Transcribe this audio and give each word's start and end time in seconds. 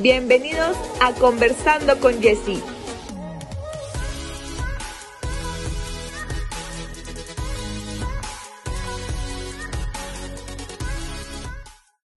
Bienvenidos 0.00 0.74
a 1.02 1.12
Conversando 1.12 2.00
con 2.00 2.22
Jessie. 2.22 2.62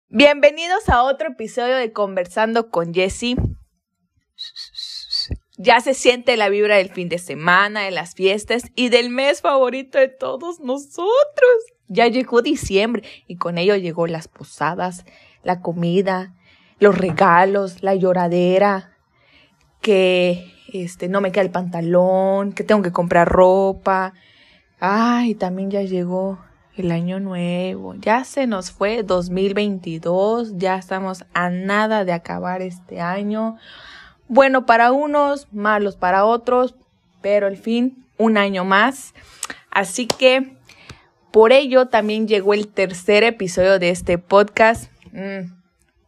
Bienvenidos 0.07 0.87
a 0.87 1.03
otro 1.03 1.31
episodio 1.31 1.75
de 1.75 1.91
Conversando 1.91 2.69
con 2.69 2.93
Jessie. 2.93 3.35
Ya 5.57 5.81
se 5.81 5.93
siente 5.93 6.37
la 6.37 6.47
vibra 6.47 6.77
del 6.77 6.91
fin 6.91 7.09
de 7.09 7.17
semana, 7.17 7.81
de 7.81 7.91
las 7.91 8.15
fiestas 8.15 8.63
y 8.75 8.87
del 8.87 9.09
mes 9.09 9.41
favorito 9.41 9.97
de 9.97 10.07
todos 10.07 10.61
nosotros. 10.61 11.09
Ya 11.89 12.07
llegó 12.07 12.41
diciembre 12.41 13.03
y 13.27 13.35
con 13.35 13.57
ello 13.57 13.75
llegó 13.75 14.07
las 14.07 14.29
posadas, 14.29 15.03
la 15.43 15.59
comida, 15.59 16.35
los 16.79 16.97
regalos, 16.97 17.83
la 17.83 17.95
lloradera, 17.95 18.91
que 19.81 20.51
este 20.73 21.07
no 21.07 21.21
me 21.21 21.31
queda 21.31 21.43
el 21.43 21.51
pantalón, 21.51 22.53
que 22.53 22.63
tengo 22.63 22.81
que 22.81 22.91
comprar 22.91 23.27
ropa. 23.27 24.13
Ay, 24.79 25.35
también 25.35 25.71
ya 25.71 25.81
llegó 25.81 26.39
el 26.77 26.91
año 26.91 27.19
nuevo. 27.19 27.95
Ya 27.95 28.23
se 28.23 28.47
nos 28.47 28.71
fue 28.71 29.03
2022, 29.03 30.57
ya 30.57 30.75
estamos 30.77 31.25
a 31.33 31.49
nada 31.49 32.05
de 32.05 32.13
acabar 32.13 32.61
este 32.61 32.99
año. 32.99 33.57
Bueno 34.27 34.65
para 34.65 34.91
unos, 34.91 35.47
malos 35.53 35.95
para 35.95 36.25
otros, 36.25 36.75
pero 37.21 37.47
al 37.47 37.57
fin 37.57 38.05
un 38.17 38.37
año 38.37 38.65
más. 38.65 39.13
Así 39.71 40.07
que 40.07 40.57
por 41.31 41.51
ello 41.51 41.87
también 41.87 42.27
llegó 42.27 42.53
el 42.53 42.67
tercer 42.67 43.23
episodio 43.23 43.77
de 43.79 43.89
este 43.89 44.17
podcast. 44.17 44.91
Mm, 45.11 45.54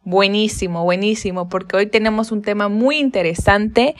buenísimo, 0.08 0.84
buenísimo, 0.84 1.50
porque 1.50 1.76
hoy 1.76 1.86
tenemos 1.86 2.32
un 2.32 2.40
tema 2.40 2.68
muy 2.68 2.96
interesante. 2.96 3.94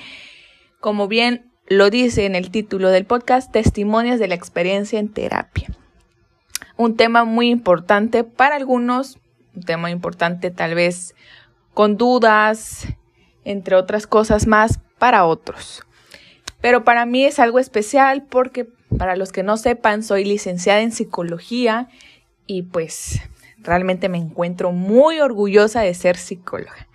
Como 0.81 1.06
bien 1.06 1.53
lo 1.67 1.91
dice 1.91 2.25
en 2.25 2.34
el 2.34 2.50
título 2.50 2.89
del 2.89 3.05
podcast, 3.05 3.53
Testimonios 3.53 4.19
de 4.19 4.28
la 4.28 4.34
experiencia 4.34 4.98
en 4.98 5.11
terapia. 5.11 5.69
Un 6.78 6.97
tema 6.97 7.25
muy 7.25 7.50
importante 7.50 8.25
para 8.25 8.56
algunos, 8.56 9.19
un 9.55 9.65
tema 9.65 9.91
importante 9.91 10.50
tal 10.50 10.75
vez 10.75 11.15
con 11.75 11.98
dudas, 11.98 12.87
entre 13.45 13.77
otras 13.77 14.06
cosas 14.06 14.47
más 14.47 14.81
para 14.98 15.27
otros. 15.27 15.84
Pero 16.62 16.84
para 16.84 17.05
mí 17.05 17.25
es 17.25 17.39
algo 17.39 17.59
especial 17.59 18.25
porque 18.25 18.67
para 18.97 19.15
los 19.15 19.31
que 19.31 19.43
no 19.43 19.59
sepan, 19.59 20.03
soy 20.03 20.25
licenciada 20.25 20.81
en 20.81 20.91
psicología 20.91 21.89
y 22.47 22.62
pues 22.62 23.20
realmente 23.59 24.09
me 24.09 24.19
encuentro 24.19 24.73
muy 24.73 25.20
orgullosa 25.20 25.81
de 25.81 25.95
ser 25.95 26.17
psicóloga. 26.17 26.89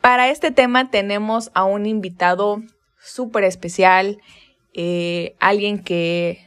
Para 0.00 0.28
este 0.28 0.50
tema 0.50 0.90
tenemos 0.90 1.50
a 1.54 1.64
un 1.64 1.86
invitado 1.86 2.62
súper 2.98 3.44
especial, 3.44 4.18
eh, 4.72 5.36
alguien 5.40 5.82
que 5.82 6.46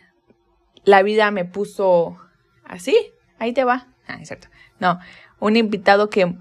la 0.84 1.04
vida 1.04 1.30
me 1.32 1.46
puso 1.46 2.18
así, 2.66 2.96
ahí 3.40 3.54
te 3.54 3.64
va. 3.64 3.88
Ah, 4.08 4.18
es 4.22 4.28
cierto. 4.28 4.48
No, 4.80 5.00
un 5.40 5.56
invitado 5.56 6.10
que, 6.10 6.36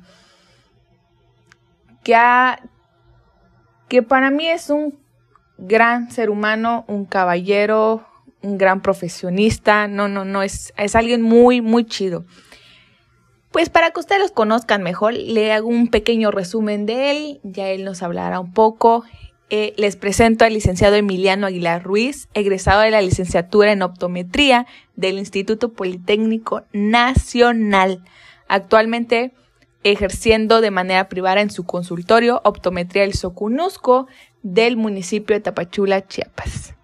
que, 2.03 2.17
que 3.89 4.03
para 4.03 4.31
mí 4.31 4.49
es 4.49 4.71
un 4.71 4.99
gran 5.59 6.11
ser 6.11 6.31
humano, 6.31 6.85
un 6.89 7.05
caballero, 7.05 8.07
un 8.43 8.59
gran 8.59 8.81
profesionista. 8.81 9.87
No, 9.87 10.09
no, 10.09 10.25
no, 10.25 10.43
es, 10.43 10.73
es 10.77 10.97
alguien 10.97 11.23
muy, 11.23 11.61
muy 11.61 11.85
chido. 11.85 12.25
Pues 13.53 13.69
para 13.69 13.91
que 13.91 14.01
ustedes 14.01 14.21
los 14.21 14.33
conozcan 14.33 14.83
mejor, 14.83 15.13
le 15.13 15.53
hago 15.53 15.69
un 15.69 15.89
pequeño 15.89 16.31
resumen 16.31 16.87
de 16.87 17.11
él, 17.11 17.41
ya 17.43 17.69
él 17.69 17.85
nos 17.85 18.03
hablará 18.03 18.41
un 18.41 18.55
poco. 18.55 19.05
Eh, 19.51 19.75
les 19.77 19.97
presento 19.97 20.47
al 20.47 20.55
licenciado 20.55 20.97
Emiliano 20.97 21.47
Aguilar 21.47 21.83
Ruiz, 21.83 22.29
egresado 22.33 22.81
de 22.81 22.91
la 22.91 23.03
licenciatura 23.03 23.71
en 23.71 23.83
optometría 23.83 24.67
del 24.97 25.19
Instituto 25.19 25.75
Politécnico 25.75 26.63
Nacional. 26.73 28.03
Actualmente 28.49 29.33
ejerciendo 29.85 30.63
de 30.63 30.71
manera 30.71 31.11
privada 31.11 31.43
en 31.43 31.51
su 31.51 31.65
consultorio 31.65 32.41
Optometría 32.45 33.03
del 33.03 33.15
Socunusco 33.15 34.07
del 34.43 34.79
municipio 34.79 35.37
de 35.37 35.41
Tapachula, 35.41 36.07
Chiapas. 36.07 36.75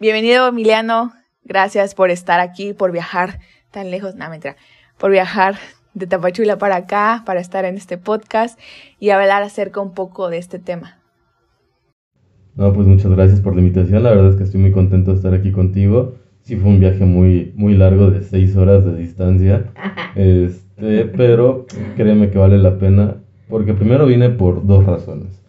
Bienvenido 0.00 0.48
Emiliano, 0.48 1.12
gracias 1.44 1.94
por 1.94 2.10
estar 2.10 2.40
aquí, 2.40 2.72
por 2.72 2.90
viajar 2.90 3.38
tan 3.70 3.90
lejos, 3.90 4.14
no 4.14 4.28
mentira, 4.28 4.56
por 5.00 5.10
viajar 5.10 5.54
de 5.94 6.06
Tapachula 6.06 6.58
para 6.58 6.76
acá, 6.76 7.22
para 7.26 7.40
estar 7.40 7.64
en 7.64 7.76
este 7.76 7.98
podcast 7.98 8.60
y 9.00 9.10
hablar 9.10 9.42
acerca 9.42 9.80
un 9.80 9.94
poco 9.94 10.28
de 10.28 10.38
este 10.38 10.58
tema. 10.58 10.98
No, 12.54 12.72
pues 12.72 12.86
muchas 12.86 13.10
gracias 13.10 13.40
por 13.40 13.54
la 13.54 13.62
invitación, 13.62 14.02
la 14.02 14.10
verdad 14.10 14.30
es 14.30 14.36
que 14.36 14.44
estoy 14.44 14.60
muy 14.60 14.72
contento 14.72 15.10
de 15.10 15.16
estar 15.16 15.32
aquí 15.34 15.50
contigo. 15.50 16.14
Sí 16.42 16.56
fue 16.56 16.70
un 16.70 16.80
viaje 16.80 17.04
muy, 17.04 17.52
muy 17.56 17.74
largo 17.74 18.10
de 18.10 18.22
seis 18.22 18.54
horas 18.56 18.84
de 18.84 18.94
distancia, 18.94 19.64
este, 20.14 21.06
pero 21.06 21.66
créeme 21.96 22.30
que 22.30 22.38
vale 22.38 22.58
la 22.58 22.78
pena 22.78 23.16
porque 23.48 23.74
primero 23.74 24.06
vine 24.06 24.30
por 24.30 24.66
dos 24.66 24.84
razones. 24.84 25.42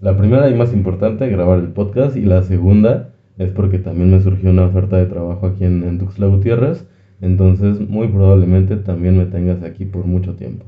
La 0.00 0.16
primera 0.16 0.48
y 0.48 0.54
más 0.54 0.72
importante, 0.72 1.28
grabar 1.28 1.58
el 1.58 1.72
podcast. 1.72 2.16
Y 2.16 2.22
la 2.22 2.42
segunda 2.42 3.10
es 3.36 3.50
porque 3.50 3.78
también 3.78 4.10
me 4.10 4.20
surgió 4.20 4.50
una 4.50 4.64
oferta 4.64 4.96
de 4.96 5.06
trabajo 5.06 5.46
aquí 5.46 5.64
en, 5.64 5.82
en 5.82 5.98
Tuxtla 5.98 6.26
Gutiérrez. 6.26 6.86
Entonces, 7.20 7.80
muy 7.88 8.08
probablemente 8.08 8.76
también 8.76 9.18
me 9.18 9.26
tengas 9.26 9.62
aquí 9.62 9.84
por 9.84 10.06
mucho 10.06 10.34
tiempo. 10.34 10.64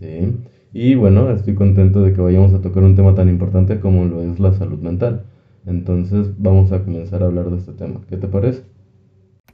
¿sí? 0.00 0.36
Y 0.72 0.94
bueno, 0.94 1.30
estoy 1.30 1.54
contento 1.54 2.02
de 2.02 2.12
que 2.12 2.20
vayamos 2.20 2.54
a 2.54 2.62
tocar 2.62 2.82
un 2.82 2.96
tema 2.96 3.14
tan 3.14 3.28
importante 3.28 3.78
como 3.80 4.04
lo 4.06 4.22
es 4.22 4.40
la 4.40 4.54
salud 4.54 4.78
mental. 4.78 5.24
Entonces, 5.66 6.28
vamos 6.38 6.72
a 6.72 6.82
comenzar 6.82 7.22
a 7.22 7.26
hablar 7.26 7.50
de 7.50 7.58
este 7.58 7.72
tema. 7.72 8.00
¿Qué 8.08 8.16
te 8.16 8.26
parece? 8.26 8.62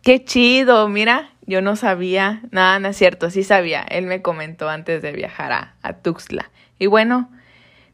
Qué 0.02 0.24
chido, 0.24 0.88
mira, 0.88 1.30
yo 1.46 1.60
no 1.60 1.74
sabía, 1.74 2.42
nada, 2.52 2.78
no 2.78 2.88
es 2.88 2.96
cierto, 2.96 3.30
sí 3.30 3.42
sabía, 3.42 3.82
él 3.82 4.06
me 4.06 4.22
comentó 4.22 4.68
antes 4.68 5.02
de 5.02 5.12
viajar 5.12 5.52
a, 5.52 5.74
a 5.82 5.94
Tuxtla. 5.94 6.50
Y 6.78 6.86
bueno, 6.86 7.28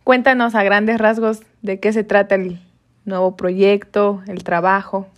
Cuéntanos 0.04 0.54
a 0.54 0.62
grandes 0.62 0.98
rasgos 0.98 1.40
de 1.62 1.80
qué 1.80 1.90
se 1.94 2.04
trata 2.04 2.34
el 2.34 2.60
nuevo 3.06 3.36
proyecto, 3.36 4.22
el 4.26 4.44
trabajo. 4.44 5.08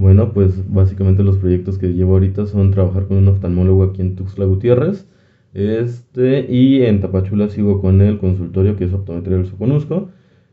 Bueno, 0.00 0.32
pues 0.32 0.54
básicamente 0.72 1.22
los 1.22 1.36
proyectos 1.36 1.76
que 1.76 1.88
llevo 1.88 2.14
ahorita 2.14 2.46
son 2.46 2.70
trabajar 2.70 3.06
con 3.06 3.18
un 3.18 3.28
oftalmólogo 3.28 3.82
aquí 3.82 4.00
en 4.00 4.16
Tuxtla 4.16 4.46
Gutiérrez. 4.46 5.06
Este, 5.52 6.46
y 6.48 6.84
en 6.84 7.02
Tapachula 7.02 7.50
sigo 7.50 7.82
con 7.82 8.00
el 8.00 8.16
consultorio 8.16 8.76
que 8.76 8.84
es 8.84 8.94
optometría 8.94 9.36
del 9.36 9.46
Soconusco. 9.46 10.08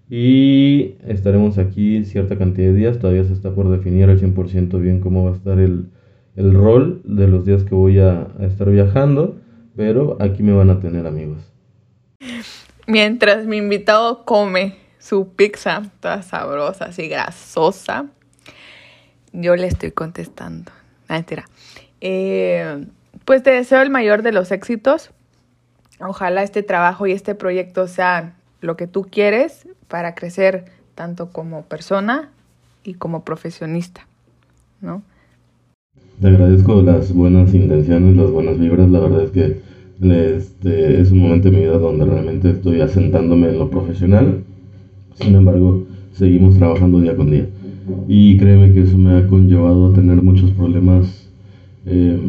Y 0.09 0.95
estaremos 1.07 1.57
aquí 1.59 2.03
cierta 2.03 2.37
cantidad 2.37 2.67
de 2.67 2.73
días. 2.73 2.99
Todavía 2.99 3.23
se 3.23 3.31
está 3.31 3.55
por 3.55 3.69
definir 3.69 4.09
al 4.09 4.19
100% 4.19 4.81
bien 4.81 4.99
cómo 4.99 5.23
va 5.23 5.31
a 5.31 5.35
estar 5.35 5.59
el, 5.59 5.91
el 6.35 6.53
rol 6.53 6.99
de 7.05 7.29
los 7.29 7.45
días 7.45 7.63
que 7.63 7.73
voy 7.73 7.99
a, 7.99 8.27
a 8.37 8.45
estar 8.45 8.69
viajando. 8.69 9.37
Pero 9.77 10.17
aquí 10.19 10.43
me 10.43 10.51
van 10.51 10.71
a 10.71 10.81
tener 10.81 11.07
amigos. 11.07 11.37
Mientras 12.85 13.45
mi 13.45 13.55
invitado 13.55 14.25
come 14.25 14.75
su 14.99 15.29
pizza 15.35 15.83
toda 16.01 16.21
sabrosa, 16.21 16.85
así 16.85 17.07
grasosa, 17.07 18.07
yo 19.33 19.55
le 19.55 19.67
estoy 19.67 19.91
contestando. 19.91 20.71
Ah, 21.09 21.23
eh, 22.01 22.85
pues 23.25 23.43
te 23.43 23.51
deseo 23.51 23.81
el 23.81 23.89
mayor 23.89 24.21
de 24.21 24.31
los 24.31 24.51
éxitos. 24.51 25.11
Ojalá 25.99 26.43
este 26.43 26.63
trabajo 26.63 27.07
y 27.07 27.11
este 27.11 27.35
proyecto 27.35 27.87
sean 27.87 28.35
lo 28.61 28.77
que 28.77 28.87
tú 28.87 29.07
quieres 29.09 29.67
para 29.87 30.15
crecer 30.15 30.65
tanto 30.95 31.31
como 31.31 31.63
persona 31.63 32.29
y 32.83 32.95
como 32.95 33.23
profesionista, 33.23 34.07
¿no? 34.81 35.01
Te 36.21 36.27
agradezco 36.27 36.81
las 36.81 37.13
buenas 37.13 37.53
intenciones, 37.53 38.15
las 38.15 38.31
buenas 38.31 38.57
vibras. 38.57 38.89
La 38.89 38.99
verdad 38.99 39.23
es 39.23 39.31
que 39.31 39.61
este, 40.01 41.01
es 41.01 41.11
un 41.11 41.19
momento 41.19 41.47
en 41.47 41.55
mi 41.55 41.61
vida 41.61 41.77
donde 41.77 42.05
realmente 42.05 42.49
estoy 42.51 42.81
asentándome 42.81 43.49
en 43.49 43.59
lo 43.59 43.69
profesional. 43.69 44.43
Sin 45.15 45.35
embargo, 45.35 45.83
seguimos 46.13 46.57
trabajando 46.57 46.99
día 47.01 47.15
con 47.15 47.29
día. 47.29 47.47
Y 48.07 48.37
créeme 48.37 48.73
que 48.73 48.81
eso 48.81 48.97
me 48.97 49.17
ha 49.17 49.27
conllevado 49.27 49.91
a 49.91 49.93
tener 49.93 50.21
muchos 50.21 50.51
problemas 50.51 51.27
eh, 51.85 52.19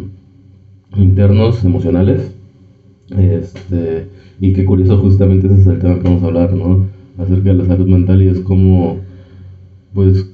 internos, 0.97 1.65
emocionales. 1.65 2.33
Este, 3.17 4.07
y 4.41 4.53
qué 4.53 4.65
curioso, 4.65 4.99
justamente 4.99 5.47
ese 5.47 5.61
es 5.61 5.67
el 5.67 5.79
tema 5.79 5.97
que 5.97 6.05
vamos 6.05 6.23
a 6.23 6.27
hablar, 6.27 6.53
¿no? 6.53 6.87
Acerca 7.19 7.51
de 7.51 7.55
la 7.55 7.67
salud 7.67 7.89
mental 7.89 8.23
y 8.23 8.29
es 8.29 8.41
como, 8.41 8.99
pues, 9.95 10.31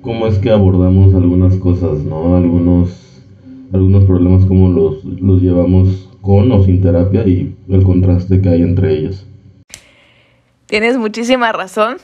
cómo 0.00 0.26
es 0.26 0.38
que 0.38 0.50
abordamos 0.50 1.14
algunas 1.14 1.56
cosas, 1.56 2.04
¿no? 2.04 2.36
Algunos, 2.36 3.22
algunos 3.72 4.04
problemas, 4.04 4.44
cómo 4.46 4.68
los, 4.68 5.04
los 5.04 5.42
llevamos 5.42 6.08
con 6.20 6.50
o 6.52 6.62
sin 6.64 6.80
terapia 6.80 7.26
y 7.26 7.54
el 7.68 7.82
contraste 7.82 8.40
que 8.40 8.48
hay 8.48 8.62
entre 8.62 8.98
ellos. 8.98 9.26
Tienes 10.66 10.96
muchísima 10.96 11.52
razón. 11.52 11.98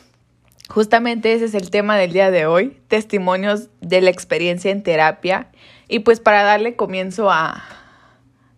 Justamente 0.70 1.32
ese 1.32 1.46
es 1.46 1.54
el 1.54 1.68
tema 1.70 1.96
del 1.96 2.12
día 2.12 2.30
de 2.30 2.46
hoy, 2.46 2.76
testimonios 2.86 3.70
de 3.80 4.00
la 4.00 4.10
experiencia 4.10 4.70
en 4.70 4.84
terapia. 4.84 5.48
Y 5.88 5.98
pues 6.00 6.20
para 6.20 6.44
darle 6.44 6.76
comienzo 6.76 7.28
a, 7.28 7.64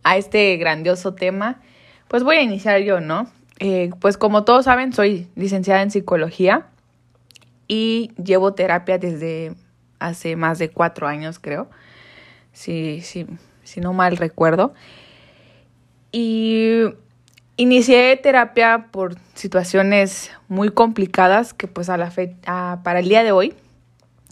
a 0.02 0.16
este 0.18 0.54
grandioso 0.58 1.14
tema, 1.14 1.62
pues 2.08 2.22
voy 2.22 2.36
a 2.36 2.42
iniciar 2.42 2.82
yo, 2.82 3.00
¿no? 3.00 3.30
Eh, 3.60 3.90
pues 3.98 4.18
como 4.18 4.44
todos 4.44 4.66
saben, 4.66 4.92
soy 4.92 5.28
licenciada 5.36 5.80
en 5.80 5.90
psicología 5.90 6.66
y 7.66 8.12
llevo 8.22 8.52
terapia 8.52 8.98
desde 8.98 9.54
hace 9.98 10.36
más 10.36 10.58
de 10.58 10.68
cuatro 10.68 11.06
años, 11.06 11.38
creo, 11.38 11.70
si, 12.52 13.00
si, 13.00 13.26
si 13.62 13.80
no 13.80 13.94
mal 13.94 14.18
recuerdo. 14.18 14.74
Y 16.10 16.84
inicié 17.62 18.16
terapia 18.16 18.88
por 18.90 19.16
situaciones 19.34 20.32
muy 20.48 20.70
complicadas 20.70 21.54
que 21.54 21.68
pues 21.68 21.88
a 21.88 21.96
la 21.96 22.10
fe 22.10 22.36
para 22.44 22.98
el 22.98 23.08
día 23.08 23.22
de 23.22 23.30
hoy 23.30 23.54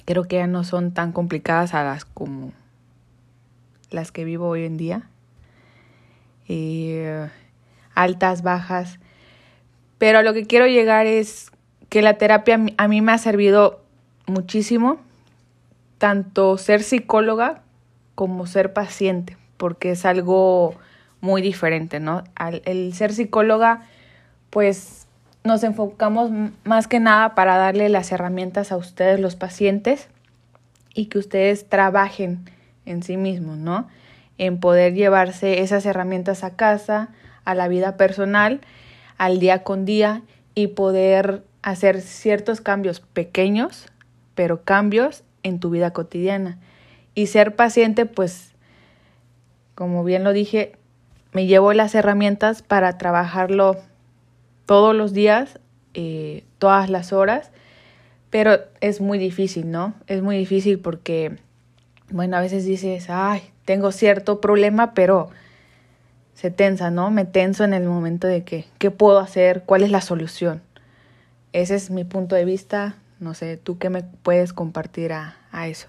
creo 0.05 0.25
que 0.25 0.37
ya 0.37 0.49
no 0.49 0.65
son 0.65 0.93
tan 0.93 1.13
complicadas 1.13 1.73
a 1.73 1.85
las 1.85 2.05
como 2.05 2.53
las 3.91 4.11
que 4.11 4.25
vivo 4.25 4.49
hoy 4.49 4.65
en 4.65 4.77
día. 4.77 5.03
Eh, 6.49 7.29
altas, 7.95 8.43
bajas. 8.43 8.99
Pero 9.99 10.19
a 10.19 10.23
lo 10.23 10.33
que 10.33 10.47
quiero 10.47 10.67
llegar 10.67 11.07
es 11.07 11.53
que 11.89 12.03
la 12.03 12.15
terapia 12.15 12.59
a 12.77 12.89
mí 12.89 13.01
me 13.01 13.13
ha 13.13 13.19
servido 13.19 13.85
muchísimo, 14.27 14.99
tanto 15.99 16.59
ser 16.59 16.83
psicóloga 16.83 17.63
como 18.17 18.47
ser 18.47 18.73
paciente, 18.73 19.37
porque 19.57 19.93
es 19.93 20.05
algo 20.05 20.75
muy 21.21 21.43
diferente, 21.43 22.01
¿no? 22.01 22.25
Al, 22.35 22.63
el 22.65 22.95
ser 22.95 23.13
psicóloga, 23.13 23.83
pues 24.51 25.07
nos 25.45 25.63
enfocamos 25.63 26.31
más 26.65 26.87
que 26.87 27.01
nada 27.01 27.35
para 27.35 27.57
darle 27.57 27.89
las 27.89 28.13
herramientas 28.13 28.73
a 28.73 28.77
ustedes, 28.77 29.21
los 29.21 29.37
pacientes, 29.37 30.09
y 30.95 31.07
que 31.07 31.19
ustedes 31.19 31.69
trabajen 31.69 32.45
en 32.85 33.03
sí 33.03 33.17
mismos, 33.17 33.57
¿no? 33.57 33.89
En 34.39 34.59
poder 34.59 34.95
llevarse 34.95 35.61
esas 35.63 35.87
herramientas 35.87 36.45
a 36.45 36.57
casa, 36.57 37.09
a 37.45 37.55
la 37.55 37.69
vida 37.69 37.97
personal, 37.97 38.61
al 39.19 39.39
día 39.39 39.63
con 39.63 39.85
día 39.85 40.23
y 40.55 40.69
poder 40.69 41.45
hacer 41.63 42.01
ciertos 42.01 42.61
cambios 42.61 43.01
pequeños, 43.01 43.87
pero 44.35 44.63
cambios 44.63 45.25
en 45.43 45.61
tu 45.61 45.71
vida 45.71 45.93
cotidiana. 45.93 46.59
Y 47.15 47.27
ser 47.27 47.55
paciente, 47.55 48.07
pues, 48.07 48.53
como 49.75 50.05
bien 50.05 50.25
lo 50.25 50.33
dije, 50.33 50.73
me 51.33 51.47
llevo 51.47 51.73
las 51.73 51.95
herramientas 51.95 52.63
para 52.63 52.99
trabajarlo 52.99 53.77
todos 54.67 54.95
los 54.95 55.13
días, 55.13 55.59
eh, 55.95 56.45
todas 56.59 56.91
las 56.91 57.13
horas, 57.13 57.51
pero 58.31 58.59
es 58.81 59.01
muy 59.01 59.19
difícil, 59.19 59.71
¿no? 59.71 59.95
Es 60.07 60.23
muy 60.23 60.37
difícil 60.37 60.79
porque, 60.79 61.39
bueno, 62.11 62.37
a 62.37 62.41
veces 62.41 62.65
dices, 62.65 63.11
ay, 63.11 63.43
tengo 63.65 63.93
cierto 63.93 64.41
problema, 64.41 64.95
pero 64.95 65.31
se 66.35 66.51
tensa, 66.51 66.91
¿no? 66.91 67.11
Me 67.11 67.25
tenso 67.25 67.65
en 67.65 67.75
el 67.75 67.85
momento 67.85 68.27
de 68.27 68.45
que, 68.45 68.67
¿qué 68.79 68.91
puedo 68.91 69.19
hacer? 69.19 69.65
¿Cuál 69.67 69.83
es 69.83 69.91
la 69.91 70.01
solución? 70.01 70.63
Ese 71.53 71.75
es 71.75 71.91
mi 71.91 72.05
punto 72.05 72.37
de 72.37 72.45
vista. 72.45 72.95
No 73.19 73.35
sé, 73.35 73.57
¿tú 73.57 73.79
qué 73.79 73.91
me 73.91 74.03
puedes 74.03 74.53
compartir 74.53 75.13
a, 75.13 75.37
a 75.53 75.69
eso? 75.69 75.89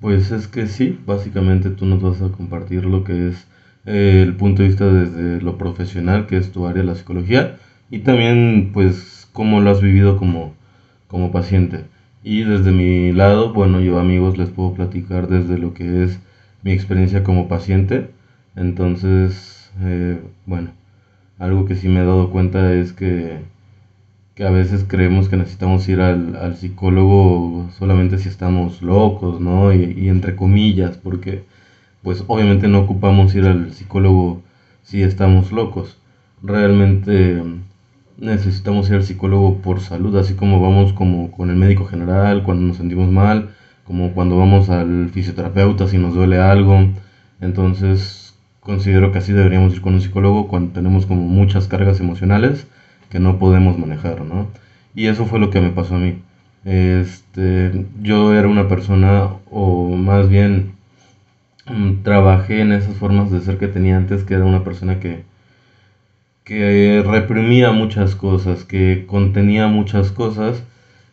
Pues 0.00 0.30
es 0.30 0.46
que 0.46 0.68
sí, 0.68 1.00
básicamente 1.04 1.70
tú 1.70 1.86
nos 1.86 2.00
vas 2.00 2.22
a 2.22 2.32
compartir 2.32 2.84
lo 2.84 3.02
que 3.02 3.30
es 3.30 3.46
eh, 3.88 4.22
el 4.22 4.34
punto 4.34 4.62
de 4.62 4.68
vista 4.68 4.86
desde 4.86 5.40
lo 5.40 5.56
profesional, 5.56 6.26
que 6.26 6.36
es 6.36 6.52
tu 6.52 6.66
área, 6.66 6.82
la 6.84 6.94
psicología, 6.94 7.56
y 7.90 8.00
también 8.00 8.70
pues 8.74 9.28
cómo 9.32 9.60
lo 9.60 9.70
has 9.70 9.80
vivido 9.80 10.18
como, 10.18 10.52
como 11.08 11.32
paciente. 11.32 11.84
Y 12.22 12.42
desde 12.42 12.70
mi 12.72 13.12
lado, 13.12 13.52
bueno, 13.54 13.80
yo 13.80 13.98
amigos 13.98 14.36
les 14.36 14.50
puedo 14.50 14.74
platicar 14.74 15.28
desde 15.28 15.58
lo 15.58 15.72
que 15.72 16.04
es 16.04 16.20
mi 16.62 16.72
experiencia 16.72 17.24
como 17.24 17.48
paciente. 17.48 18.10
Entonces, 18.56 19.72
eh, 19.80 20.20
bueno, 20.44 20.70
algo 21.38 21.64
que 21.64 21.74
sí 21.76 21.88
me 21.88 22.00
he 22.00 22.04
dado 22.04 22.30
cuenta 22.30 22.74
es 22.74 22.92
que, 22.92 23.38
que 24.34 24.44
a 24.44 24.50
veces 24.50 24.84
creemos 24.86 25.28
que 25.28 25.36
necesitamos 25.36 25.88
ir 25.88 26.00
al, 26.00 26.36
al 26.36 26.56
psicólogo 26.56 27.70
solamente 27.78 28.18
si 28.18 28.28
estamos 28.28 28.82
locos, 28.82 29.40
¿no? 29.40 29.72
Y, 29.72 29.94
y 29.96 30.08
entre 30.10 30.36
comillas, 30.36 30.98
porque 30.98 31.44
pues 32.08 32.24
obviamente 32.26 32.68
no 32.68 32.78
ocupamos 32.78 33.34
ir 33.34 33.44
al 33.44 33.70
psicólogo 33.74 34.40
si 34.82 35.02
estamos 35.02 35.52
locos. 35.52 35.98
Realmente 36.42 37.42
necesitamos 38.16 38.88
ir 38.88 38.94
al 38.94 39.02
psicólogo 39.02 39.56
por 39.56 39.80
salud, 39.80 40.16
así 40.16 40.32
como 40.32 40.58
vamos 40.58 40.94
como 40.94 41.30
con 41.30 41.50
el 41.50 41.56
médico 41.56 41.84
general 41.84 42.44
cuando 42.44 42.66
nos 42.66 42.78
sentimos 42.78 43.10
mal, 43.10 43.50
como 43.84 44.12
cuando 44.14 44.38
vamos 44.38 44.70
al 44.70 45.10
fisioterapeuta 45.10 45.86
si 45.86 45.98
nos 45.98 46.14
duele 46.14 46.38
algo. 46.38 46.78
Entonces 47.42 48.34
considero 48.60 49.12
que 49.12 49.18
así 49.18 49.34
deberíamos 49.34 49.74
ir 49.74 49.82
con 49.82 49.92
un 49.92 50.00
psicólogo 50.00 50.48
cuando 50.48 50.72
tenemos 50.72 51.04
como 51.04 51.20
muchas 51.28 51.68
cargas 51.68 52.00
emocionales 52.00 52.66
que 53.10 53.20
no 53.20 53.38
podemos 53.38 53.78
manejar, 53.78 54.24
¿no? 54.24 54.46
Y 54.94 55.08
eso 55.08 55.26
fue 55.26 55.40
lo 55.40 55.50
que 55.50 55.60
me 55.60 55.72
pasó 55.72 55.96
a 55.96 55.98
mí. 55.98 56.22
Este, 56.64 57.84
yo 58.00 58.32
era 58.32 58.48
una 58.48 58.66
persona, 58.66 59.28
o 59.50 59.94
más 59.94 60.30
bien 60.30 60.77
Mm, 60.77 60.77
trabajé 62.02 62.60
en 62.60 62.72
esas 62.72 62.96
formas 62.96 63.30
de 63.30 63.40
ser 63.40 63.58
que 63.58 63.68
tenía 63.68 63.96
antes, 63.96 64.24
que 64.24 64.34
era 64.34 64.44
una 64.44 64.64
persona 64.64 65.00
que, 65.00 65.24
que 66.44 67.04
reprimía 67.06 67.72
muchas 67.72 68.14
cosas, 68.14 68.64
que 68.64 69.04
contenía 69.06 69.68
muchas 69.68 70.12
cosas 70.12 70.64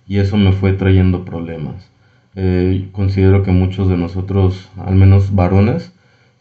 y 0.08 0.18
eso 0.20 0.38
me 0.38 0.52
fue 0.54 0.74
trayendo 0.74 1.26
problemas. 1.26 1.90
Eh, 2.36 2.90
considero 2.92 3.44
que 3.44 3.52
muchos 3.52 3.88
de 3.90 3.98
nosotros, 3.98 4.70
al 4.78 4.96
menos 4.96 5.36
varones, 5.36 5.92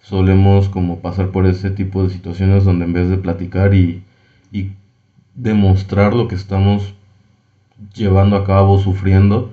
solemos 0.02 0.68
como 0.68 1.00
pasar 1.00 1.30
por 1.30 1.46
ese 1.46 1.70
tipo 1.70 2.02
de 2.02 2.10
situaciones 2.10 2.64
donde 2.64 2.84
en 2.84 2.92
vez 2.92 3.08
de 3.08 3.16
platicar 3.18 3.74
y, 3.74 4.02
y 4.52 4.70
demostrar 5.34 6.14
lo 6.14 6.28
que 6.28 6.34
estamos 6.34 6.94
llevando 7.94 8.36
a 8.36 8.44
cabo, 8.44 8.78
sufriendo, 8.78 9.52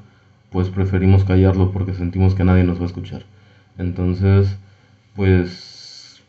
pues 0.51 0.69
preferimos 0.69 1.23
callarlo 1.23 1.71
porque 1.71 1.93
sentimos 1.93 2.35
que 2.35 2.43
nadie 2.43 2.63
nos 2.63 2.79
va 2.79 2.83
a 2.83 2.87
escuchar. 2.87 3.23
Entonces, 3.77 4.57
pues 5.15 6.21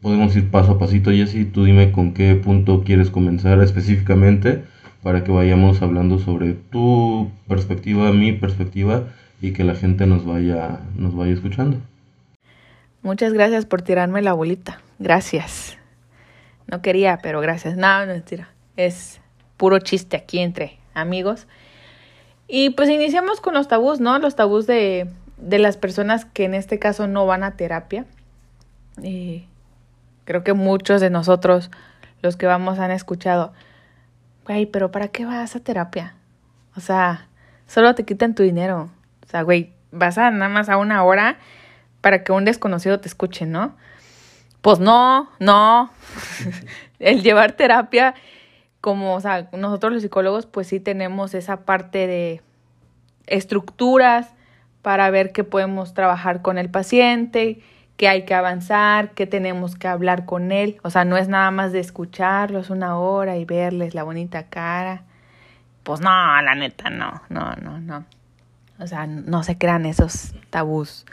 podemos 0.00 0.34
ir 0.36 0.50
paso 0.50 0.72
a 0.72 0.78
pasito. 0.78 1.10
Jessy, 1.10 1.44
tú 1.44 1.64
dime 1.64 1.92
con 1.92 2.12
qué 2.14 2.34
punto 2.34 2.82
quieres 2.84 3.10
comenzar 3.10 3.60
específicamente 3.62 4.64
para 5.02 5.24
que 5.24 5.32
vayamos 5.32 5.82
hablando 5.82 6.18
sobre 6.18 6.52
tu 6.54 7.30
perspectiva, 7.48 8.12
mi 8.12 8.32
perspectiva 8.32 9.04
y 9.40 9.52
que 9.52 9.64
la 9.64 9.74
gente 9.74 10.06
nos 10.06 10.24
vaya, 10.24 10.80
nos 10.96 11.14
vaya 11.14 11.32
escuchando. 11.32 11.78
Muchas 13.02 13.32
gracias 13.32 13.64
por 13.64 13.80
tirarme 13.80 14.20
la 14.20 14.34
bolita. 14.34 14.82
Gracias. 14.98 15.78
No 16.66 16.82
quería, 16.82 17.18
pero 17.22 17.40
gracias. 17.40 17.76
No, 17.76 18.00
no 18.00 18.12
mentira. 18.12 18.50
Es 18.76 19.20
puro 19.56 19.78
chiste 19.78 20.16
aquí 20.16 20.38
entre 20.40 20.78
amigos. 20.92 21.46
Y 22.46 22.70
pues 22.70 22.90
iniciamos 22.90 23.40
con 23.40 23.54
los 23.54 23.68
tabús, 23.68 24.00
¿no? 24.00 24.18
Los 24.18 24.36
tabús 24.36 24.66
de 24.66 25.08
de 25.40 25.58
las 25.58 25.76
personas 25.76 26.24
que 26.24 26.44
en 26.44 26.54
este 26.54 26.78
caso 26.78 27.06
no 27.06 27.26
van 27.26 27.42
a 27.42 27.56
terapia. 27.56 28.04
Y 29.02 29.46
creo 30.24 30.44
que 30.44 30.52
muchos 30.52 31.00
de 31.00 31.10
nosotros, 31.10 31.70
los 32.22 32.36
que 32.36 32.46
vamos, 32.46 32.78
han 32.78 32.90
escuchado, 32.90 33.52
güey, 34.46 34.66
pero 34.66 34.90
¿para 34.90 35.08
qué 35.08 35.24
vas 35.24 35.56
a 35.56 35.60
terapia? 35.60 36.14
O 36.76 36.80
sea, 36.80 37.26
solo 37.66 37.94
te 37.94 38.04
quitan 38.04 38.34
tu 38.34 38.42
dinero. 38.42 38.90
O 39.24 39.28
sea, 39.28 39.42
güey, 39.42 39.72
vas 39.92 40.18
a 40.18 40.30
nada 40.30 40.48
más 40.48 40.68
a 40.68 40.76
una 40.76 41.02
hora 41.04 41.38
para 42.00 42.24
que 42.24 42.32
un 42.32 42.44
desconocido 42.44 43.00
te 43.00 43.08
escuche, 43.08 43.46
¿no? 43.46 43.76
Pues 44.62 44.78
no, 44.78 45.30
no. 45.38 45.90
El 46.98 47.22
llevar 47.22 47.52
terapia, 47.52 48.14
como, 48.80 49.14
o 49.14 49.20
sea, 49.20 49.48
nosotros 49.52 49.92
los 49.92 50.02
psicólogos, 50.02 50.46
pues 50.46 50.66
sí 50.68 50.80
tenemos 50.80 51.34
esa 51.34 51.64
parte 51.64 52.06
de 52.06 52.42
estructuras, 53.26 54.34
para 54.82 55.10
ver 55.10 55.32
qué 55.32 55.44
podemos 55.44 55.94
trabajar 55.94 56.42
con 56.42 56.58
el 56.58 56.70
paciente, 56.70 57.60
qué 57.96 58.08
hay 58.08 58.24
que 58.24 58.34
avanzar, 58.34 59.10
qué 59.10 59.26
tenemos 59.26 59.76
que 59.76 59.88
hablar 59.88 60.24
con 60.24 60.52
él. 60.52 60.78
O 60.82 60.90
sea, 60.90 61.04
no 61.04 61.16
es 61.16 61.28
nada 61.28 61.50
más 61.50 61.72
de 61.72 61.80
escucharlos 61.80 62.70
una 62.70 62.98
hora 62.98 63.36
y 63.36 63.44
verles 63.44 63.94
la 63.94 64.04
bonita 64.04 64.44
cara. 64.44 65.02
Pues 65.82 66.00
no, 66.00 66.08
la 66.08 66.54
neta, 66.54 66.88
no, 66.88 67.22
no, 67.28 67.54
no, 67.56 67.78
no. 67.78 68.04
O 68.78 68.86
sea, 68.86 69.06
no 69.06 69.42
se 69.42 69.58
crean 69.58 69.84
esos 69.84 70.32
tabús. 70.48 71.04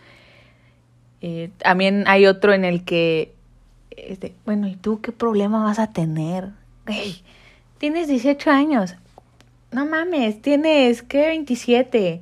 Eh, 1.22 1.50
también 1.58 2.06
hay 2.08 2.26
otro 2.26 2.54
en 2.54 2.64
el 2.64 2.86
que, 2.86 3.34
este, 3.92 4.34
bueno, 4.46 4.68
¿y 4.68 4.76
tú 4.76 5.02
qué 5.02 5.12
problema 5.12 5.64
vas 5.64 5.80
a 5.80 5.92
tener? 5.92 6.52
Tienes 7.80 8.08
18 8.08 8.50
años. 8.50 8.96
No 9.72 9.86
mames, 9.86 10.42
tienes, 10.42 11.04
¿qué? 11.04 11.28
27 11.28 12.22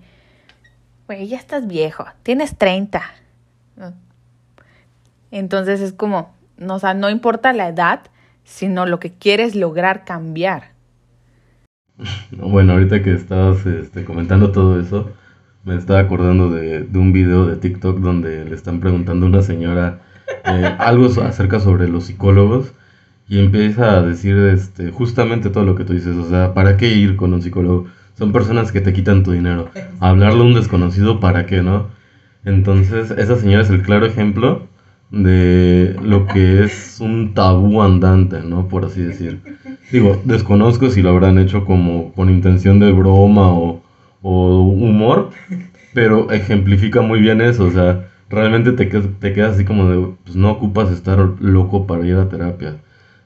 güey, 1.07 1.27
ya 1.27 1.37
estás 1.37 1.67
viejo, 1.67 2.05
tienes 2.23 2.57
30. 2.57 3.01
Entonces 5.31 5.81
es 5.81 5.93
como, 5.93 6.33
no, 6.57 6.75
o 6.75 6.79
sea, 6.79 6.93
no 6.93 7.09
importa 7.09 7.53
la 7.53 7.67
edad, 7.67 8.01
sino 8.43 8.85
lo 8.85 8.99
que 8.99 9.11
quieres 9.11 9.55
lograr 9.55 10.05
cambiar. 10.05 10.71
Bueno, 12.31 12.73
ahorita 12.73 13.01
que 13.01 13.13
estabas 13.13 13.65
este, 13.65 14.03
comentando 14.03 14.51
todo 14.51 14.79
eso, 14.79 15.11
me 15.63 15.75
estaba 15.75 15.99
acordando 15.99 16.49
de, 16.49 16.81
de, 16.81 16.99
un 16.99 17.13
video 17.13 17.45
de 17.45 17.55
TikTok 17.55 17.99
donde 17.99 18.45
le 18.45 18.55
están 18.55 18.79
preguntando 18.79 19.25
a 19.25 19.29
una 19.29 19.41
señora 19.41 20.01
eh, 20.43 20.75
algo 20.79 21.05
acerca 21.21 21.59
sobre 21.59 21.87
los 21.87 22.05
psicólogos 22.05 22.73
y 23.27 23.39
empieza 23.39 23.97
a 23.97 24.01
decir 24.01 24.37
este, 24.37 24.91
justamente 24.91 25.49
todo 25.49 25.63
lo 25.63 25.75
que 25.75 25.83
tú 25.83 25.93
dices, 25.93 26.15
o 26.15 26.29
sea, 26.29 26.53
¿para 26.53 26.77
qué 26.77 26.89
ir 26.89 27.15
con 27.15 27.33
un 27.33 27.41
psicólogo? 27.41 27.87
Son 28.17 28.31
personas 28.31 28.71
que 28.71 28.81
te 28.81 28.93
quitan 28.93 29.23
tu 29.23 29.31
dinero. 29.31 29.65
Hablarle 29.99 30.41
a 30.41 30.43
un 30.43 30.53
desconocido, 30.53 31.19
¿para 31.19 31.45
qué, 31.45 31.61
no? 31.61 31.87
Entonces, 32.43 33.11
esa 33.11 33.35
señora 33.35 33.63
es 33.63 33.69
el 33.69 33.81
claro 33.81 34.05
ejemplo 34.05 34.61
de 35.11 35.95
lo 36.01 36.25
que 36.25 36.63
es 36.63 36.97
un 36.99 37.33
tabú 37.33 37.81
andante, 37.81 38.41
¿no? 38.43 38.67
Por 38.67 38.85
así 38.85 39.01
decir. 39.01 39.39
Digo, 39.91 40.17
desconozco 40.23 40.89
si 40.89 41.01
lo 41.01 41.09
habrán 41.09 41.37
hecho 41.37 41.63
como 41.63 42.11
con 42.13 42.29
intención 42.29 42.79
de 42.79 42.91
broma 42.91 43.51
o, 43.51 43.81
o 44.21 44.61
humor, 44.61 45.29
pero 45.93 46.29
ejemplifica 46.31 47.01
muy 47.01 47.19
bien 47.19 47.41
eso, 47.41 47.65
o 47.65 47.71
sea, 47.71 47.99
realmente 48.29 48.73
te, 48.73 48.85
te 48.85 49.33
quedas 49.33 49.55
así 49.55 49.63
como 49.63 49.89
de, 49.89 50.09
pues 50.23 50.35
no 50.35 50.51
ocupas 50.51 50.89
estar 50.91 51.19
loco 51.39 51.85
para 51.85 52.05
ir 52.05 52.15
a 52.15 52.27
terapia. 52.27 52.75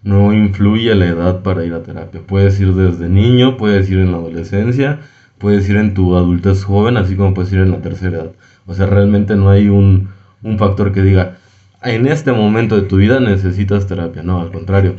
No 0.04 0.34
influye 0.34 0.96
la 0.96 1.08
edad 1.08 1.44
para 1.44 1.66
ir 1.66 1.74
a 1.74 1.84
terapia. 1.84 2.22
Puedes 2.26 2.60
ir 2.60 2.74
desde 2.74 3.10
niño, 3.10 3.58
puedes 3.58 3.90
ir 3.90 4.00
en 4.00 4.12
la 4.12 4.18
adolescencia, 4.18 5.00
puedes 5.38 5.68
ir 5.70 5.78
en 5.78 5.94
tu 5.94 6.16
adultez 6.16 6.64
joven, 6.64 6.98
así 6.98 7.16
como 7.16 7.34
puedes 7.34 7.52
ir 7.52 7.60
en 7.60 7.72
la 7.72 7.82
tercera 7.82 8.18
edad. 8.18 8.32
O 8.66 8.74
sea, 8.74 8.86
realmente 8.86 9.36
no 9.36 9.50
hay 9.50 9.68
un, 9.68 10.10
un 10.44 10.58
factor 10.58 10.94
que 10.94 11.02
diga, 11.02 11.38
en 11.84 12.08
este 12.08 12.32
momento 12.32 12.76
de 12.76 12.88
tu 12.88 12.98
vida 12.98 13.20
necesitas 13.20 13.88
terapia. 13.88 14.24
No, 14.24 14.42
al 14.42 14.52
contrario. 14.52 14.96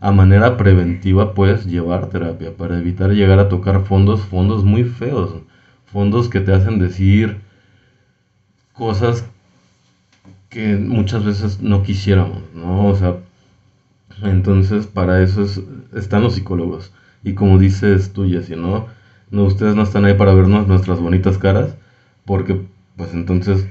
A 0.00 0.12
manera 0.12 0.56
preventiva 0.58 1.32
puedes 1.34 1.64
llevar 1.66 2.10
terapia 2.10 2.54
para 2.56 2.78
evitar 2.78 3.12
llegar 3.12 3.38
a 3.38 3.48
tocar 3.48 3.84
fondos, 3.84 4.20
fondos 4.20 4.64
muy 4.64 4.84
feos. 4.84 5.34
Fondos 5.86 6.28
que 6.28 6.40
te 6.40 6.52
hacen 6.52 6.78
decir 6.78 7.38
cosas 8.74 9.24
que 10.50 10.76
muchas 10.76 11.24
veces 11.24 11.60
no 11.60 11.82
quisiéramos, 11.82 12.42
¿no? 12.54 12.86
O 12.86 12.96
sea, 12.96 13.16
entonces 14.22 14.86
para 14.86 15.22
eso 15.22 15.44
están 15.94 16.22
los 16.22 16.34
psicólogos. 16.34 16.92
Y 17.22 17.34
como 17.34 17.58
dices 17.58 18.12
tú, 18.12 18.28
Jessy, 18.28 18.56
¿no? 18.56 18.86
¿no? 19.30 19.44
Ustedes 19.44 19.74
no 19.74 19.82
están 19.82 20.04
ahí 20.04 20.14
para 20.14 20.34
vernos 20.34 20.66
nuestras 20.66 21.00
bonitas 21.00 21.38
caras, 21.38 21.76
porque 22.24 22.60
pues 22.96 23.12
entonces, 23.14 23.66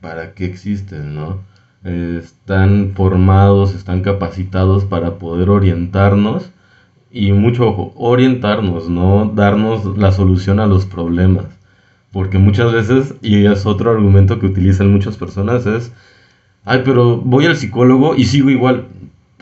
¿para 0.00 0.34
qué 0.34 0.44
existen, 0.44 1.14
no? 1.14 1.38
están 1.84 2.92
formados, 2.94 3.74
están 3.74 4.02
capacitados 4.02 4.84
para 4.84 5.18
poder 5.18 5.48
orientarnos 5.50 6.50
y 7.10 7.32
mucho 7.32 7.68
ojo, 7.68 7.92
orientarnos, 7.96 8.88
no 8.88 9.32
darnos 9.34 9.96
la 9.98 10.12
solución 10.12 10.60
a 10.60 10.66
los 10.66 10.86
problemas. 10.86 11.46
Porque 12.12 12.38
muchas 12.38 12.72
veces, 12.72 13.14
y 13.22 13.46
es 13.46 13.66
otro 13.66 13.90
argumento 13.90 14.38
que 14.38 14.46
utilizan 14.46 14.92
muchas 14.92 15.16
personas, 15.16 15.66
es, 15.66 15.92
ay, 16.64 16.82
pero 16.84 17.16
voy 17.18 17.46
al 17.46 17.56
psicólogo 17.56 18.14
y 18.16 18.24
sigo 18.24 18.50
igual. 18.50 18.86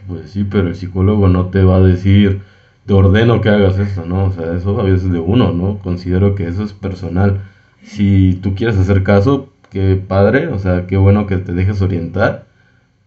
Pues 0.08 0.30
sí, 0.30 0.44
pero 0.44 0.68
el 0.68 0.74
psicólogo 0.74 1.28
no 1.28 1.46
te 1.46 1.62
va 1.62 1.76
a 1.76 1.80
decir, 1.80 2.40
te 2.86 2.94
ordeno 2.94 3.40
que 3.40 3.50
hagas 3.50 3.78
eso, 3.78 4.06
¿no? 4.06 4.24
O 4.26 4.32
sea, 4.32 4.54
eso 4.54 4.80
a 4.80 4.82
veces 4.82 5.10
de 5.12 5.20
uno, 5.20 5.52
¿no? 5.52 5.78
Considero 5.78 6.34
que 6.34 6.48
eso 6.48 6.64
es 6.64 6.72
personal. 6.72 7.42
Si 7.82 8.38
tú 8.42 8.54
quieres 8.54 8.76
hacer 8.78 9.02
caso, 9.02 9.52
qué 9.70 9.96
padre, 9.96 10.48
o 10.48 10.58
sea, 10.58 10.86
qué 10.86 10.96
bueno 10.96 11.26
que 11.26 11.36
te 11.36 11.52
dejes 11.52 11.82
orientar, 11.82 12.46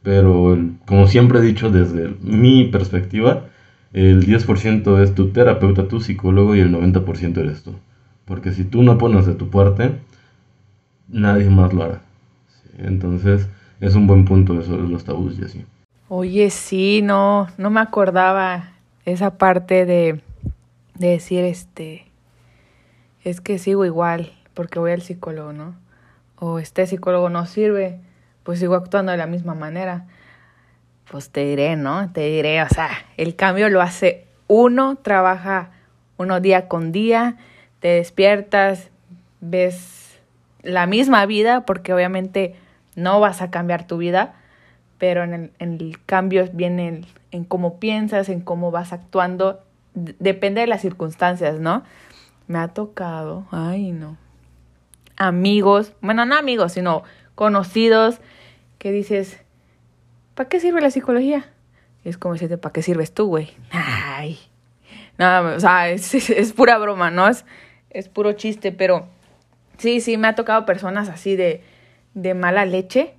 pero 0.03 0.57
como 0.85 1.07
siempre 1.07 1.39
he 1.39 1.41
dicho 1.41 1.71
desde 1.71 2.15
mi 2.21 2.65
perspectiva, 2.65 3.45
el 3.93 4.23
10% 4.23 5.01
es 5.01 5.15
tu 5.15 5.29
terapeuta, 5.29 5.87
tu 5.87 6.01
psicólogo 6.01 6.55
y 6.55 6.59
el 6.61 6.71
90% 6.71 7.41
eres 7.41 7.63
tú. 7.63 7.73
Porque 8.25 8.51
si 8.53 8.63
tú 8.63 8.83
no 8.83 8.97
pones 8.97 9.25
de 9.25 9.35
tu 9.35 9.49
parte, 9.49 9.93
nadie 11.09 11.49
más 11.49 11.73
lo 11.73 11.83
hará. 11.83 12.01
Entonces, 12.77 13.49
es 13.79 13.95
un 13.95 14.07
buen 14.07 14.25
punto 14.25 14.59
eso 14.59 14.77
de 14.77 14.87
los 14.87 15.03
tabús 15.03 15.37
y 15.39 15.43
así. 15.45 15.65
Oye, 16.13 16.49
sí, 16.49 17.01
no, 17.01 17.47
no 17.57 17.69
me 17.69 17.79
acordaba 17.79 18.73
esa 19.05 19.37
parte 19.37 19.85
de, 19.85 20.21
de 20.95 21.07
decir, 21.07 21.45
este, 21.45 22.05
es 23.23 23.39
que 23.39 23.59
sigo 23.59 23.85
igual 23.85 24.33
porque 24.53 24.79
voy 24.79 24.91
al 24.91 25.01
psicólogo, 25.01 25.53
¿no? 25.53 25.73
o 26.41 26.57
este 26.57 26.87
psicólogo 26.87 27.29
no 27.29 27.45
sirve, 27.45 27.99
pues 28.43 28.59
sigo 28.59 28.73
actuando 28.73 29.11
de 29.11 29.17
la 29.19 29.27
misma 29.27 29.53
manera. 29.53 30.07
Pues 31.09 31.29
te 31.29 31.45
diré, 31.45 31.75
¿no? 31.75 32.11
Te 32.11 32.21
diré, 32.21 32.63
o 32.63 32.67
sea, 32.67 32.89
el 33.15 33.35
cambio 33.35 33.69
lo 33.69 33.79
hace 33.79 34.25
uno, 34.47 34.95
trabaja 34.95 35.69
uno 36.17 36.41
día 36.41 36.67
con 36.67 36.91
día, 36.91 37.37
te 37.79 37.89
despiertas, 37.89 38.89
ves 39.39 40.19
la 40.63 40.87
misma 40.87 41.27
vida, 41.27 41.63
porque 41.65 41.93
obviamente 41.93 42.55
no 42.95 43.19
vas 43.19 43.43
a 43.43 43.51
cambiar 43.51 43.85
tu 43.85 43.97
vida, 43.97 44.33
pero 45.01 45.23
en 45.23 45.33
el, 45.33 45.51
en 45.57 45.73
el 45.81 46.05
cambio 46.05 46.47
viene 46.53 47.01
en, 47.31 47.43
cómo 47.43 47.79
piensas, 47.79 48.29
en 48.29 48.39
cómo 48.39 48.69
vas 48.69 48.93
actuando, 48.93 49.63
depende 49.95 50.61
de 50.61 50.67
las 50.67 50.81
circunstancias, 50.81 51.59
¿no? 51.59 51.81
Me 52.45 52.59
ha 52.59 52.67
tocado, 52.67 53.47
ay 53.49 53.93
no, 53.93 54.15
amigos, 55.17 55.93
bueno, 56.01 56.27
no 56.27 56.35
amigos, 56.35 56.73
sino 56.73 57.01
conocidos, 57.33 58.21
que 58.77 58.91
dices, 58.91 59.41
¿para 60.35 60.47
qué 60.47 60.59
sirve 60.59 60.81
la 60.81 60.91
psicología? 60.91 61.47
es 62.03 62.19
como 62.19 62.35
decirte, 62.35 62.59
¿para 62.59 62.73
qué 62.73 62.83
sirves 62.83 63.11
tú, 63.11 63.25
güey? 63.25 63.49
Ay, 63.71 64.37
nada, 65.17 65.55
o 65.55 65.59
sea, 65.59 65.89
es, 65.89 66.53
pura 66.55 66.77
broma, 66.77 67.09
¿no? 67.09 67.27
Es, 67.27 67.43
es 67.89 68.07
puro 68.07 68.33
chiste, 68.33 68.71
pero 68.71 69.07
sí, 69.79 69.99
sí, 69.99 70.17
me 70.17 70.27
ha 70.27 70.35
tocado 70.35 70.67
personas 70.67 71.09
así 71.09 71.35
de, 71.35 71.63
de 72.13 72.35
mala 72.35 72.65
leche, 72.65 73.15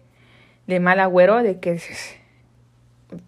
de 0.66 0.81
mal 0.81 1.00
agüero, 1.00 1.42
de 1.42 1.59
que, 1.61 1.81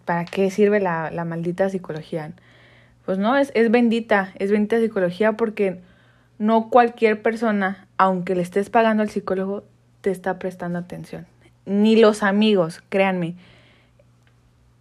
¿para 0.05 0.25
qué 0.25 0.49
sirve 0.51 0.79
la, 0.79 1.11
la 1.11 1.25
maldita 1.25 1.69
psicología? 1.69 2.31
Pues 3.05 3.17
no, 3.17 3.37
es, 3.37 3.51
es 3.55 3.69
bendita, 3.71 4.31
es 4.35 4.51
bendita 4.51 4.79
psicología 4.79 5.33
porque 5.33 5.81
no 6.37 6.69
cualquier 6.69 7.21
persona, 7.21 7.87
aunque 7.97 8.35
le 8.35 8.41
estés 8.41 8.69
pagando 8.69 9.03
al 9.03 9.09
psicólogo, 9.09 9.63
te 10.01 10.11
está 10.11 10.39
prestando 10.39 10.79
atención. 10.79 11.25
Ni 11.65 11.95
los 11.95 12.23
amigos, 12.23 12.81
créanme. 12.89 13.35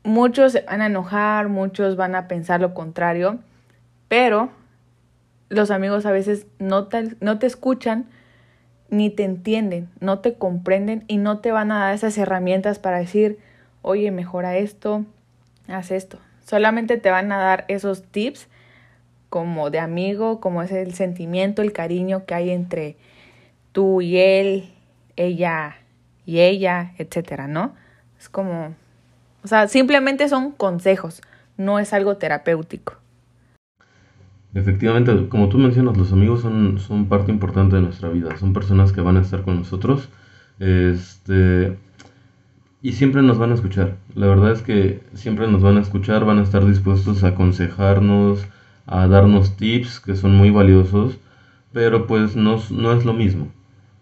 Muchos 0.02 0.52
se 0.52 0.60
van 0.62 0.82
a 0.82 0.86
enojar, 0.86 1.48
muchos 1.48 1.96
van 1.96 2.14
a 2.14 2.28
pensar 2.28 2.60
lo 2.60 2.74
contrario, 2.74 3.38
pero 4.08 4.50
los 5.48 5.70
amigos 5.70 6.04
a 6.04 6.12
veces 6.12 6.46
no 6.58 6.88
no 7.20 7.38
te 7.38 7.46
escuchan 7.46 8.06
ni 8.96 9.10
te 9.10 9.24
entienden, 9.24 9.88
no 10.00 10.20
te 10.20 10.34
comprenden 10.34 11.04
y 11.08 11.18
no 11.18 11.38
te 11.38 11.52
van 11.52 11.72
a 11.72 11.80
dar 11.80 11.94
esas 11.94 12.16
herramientas 12.16 12.78
para 12.78 12.98
decir, 12.98 13.38
oye, 13.82 14.10
mejora 14.10 14.56
esto, 14.56 15.04
haz 15.68 15.90
esto. 15.90 16.18
Solamente 16.44 16.96
te 16.96 17.10
van 17.10 17.32
a 17.32 17.38
dar 17.38 17.64
esos 17.68 18.02
tips 18.04 18.48
como 19.28 19.70
de 19.70 19.80
amigo, 19.80 20.40
como 20.40 20.62
es 20.62 20.70
el 20.70 20.94
sentimiento, 20.94 21.62
el 21.62 21.72
cariño 21.72 22.24
que 22.24 22.34
hay 22.34 22.50
entre 22.50 22.96
tú 23.72 24.00
y 24.00 24.18
él, 24.18 24.72
ella 25.16 25.76
y 26.26 26.40
ella, 26.40 26.92
etcétera, 26.98 27.48
¿no? 27.48 27.74
Es 28.18 28.28
como, 28.28 28.74
o 29.42 29.48
sea, 29.48 29.68
simplemente 29.68 30.28
son 30.28 30.52
consejos, 30.52 31.20
no 31.56 31.78
es 31.78 31.92
algo 31.92 32.16
terapéutico. 32.16 33.03
Efectivamente, 34.54 35.28
como 35.28 35.48
tú 35.48 35.58
mencionas, 35.58 35.96
los 35.96 36.12
amigos 36.12 36.42
son, 36.42 36.78
son 36.78 37.06
parte 37.06 37.32
importante 37.32 37.76
de 37.76 37.82
nuestra 37.82 38.08
vida, 38.08 38.36
son 38.36 38.52
personas 38.52 38.92
que 38.92 39.00
van 39.00 39.16
a 39.16 39.20
estar 39.20 39.42
con 39.42 39.56
nosotros, 39.56 40.08
este, 40.60 41.76
y 42.80 42.92
siempre 42.92 43.22
nos 43.22 43.38
van 43.38 43.50
a 43.50 43.54
escuchar. 43.54 43.96
La 44.14 44.28
verdad 44.28 44.52
es 44.52 44.62
que 44.62 45.00
siempre 45.14 45.48
nos 45.48 45.62
van 45.62 45.76
a 45.76 45.80
escuchar, 45.80 46.24
van 46.24 46.38
a 46.38 46.42
estar 46.42 46.64
dispuestos 46.64 47.24
a 47.24 47.28
aconsejarnos, 47.28 48.46
a 48.86 49.08
darnos 49.08 49.56
tips 49.56 49.98
que 49.98 50.14
son 50.14 50.36
muy 50.36 50.50
valiosos, 50.50 51.18
pero 51.72 52.06
pues 52.06 52.36
no, 52.36 52.60
no 52.70 52.92
es 52.92 53.04
lo 53.04 53.12
mismo, 53.12 53.48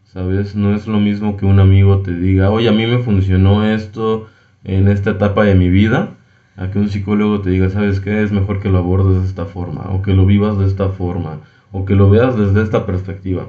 ¿sabes? 0.04 0.54
No 0.54 0.74
es 0.74 0.86
lo 0.86 1.00
mismo 1.00 1.38
que 1.38 1.46
un 1.46 1.60
amigo 1.60 2.00
te 2.00 2.14
diga, 2.14 2.50
oye, 2.50 2.68
a 2.68 2.72
mí 2.72 2.86
me 2.86 2.98
funcionó 2.98 3.64
esto 3.64 4.28
en 4.64 4.88
esta 4.88 5.10
etapa 5.12 5.44
de 5.44 5.54
mi 5.54 5.70
vida, 5.70 6.16
a 6.56 6.70
que 6.70 6.78
un 6.78 6.88
psicólogo 6.88 7.40
te 7.40 7.50
diga, 7.50 7.70
¿sabes 7.70 8.00
qué? 8.00 8.22
Es 8.22 8.32
mejor 8.32 8.60
que 8.60 8.68
lo 8.68 8.78
abordes 8.78 9.20
de 9.20 9.26
esta 9.26 9.46
forma, 9.46 9.90
o 9.90 10.02
que 10.02 10.14
lo 10.14 10.26
vivas 10.26 10.58
de 10.58 10.66
esta 10.66 10.88
forma, 10.90 11.40
o 11.72 11.84
que 11.84 11.94
lo 11.94 12.10
veas 12.10 12.36
desde 12.36 12.62
esta 12.62 12.86
perspectiva. 12.86 13.46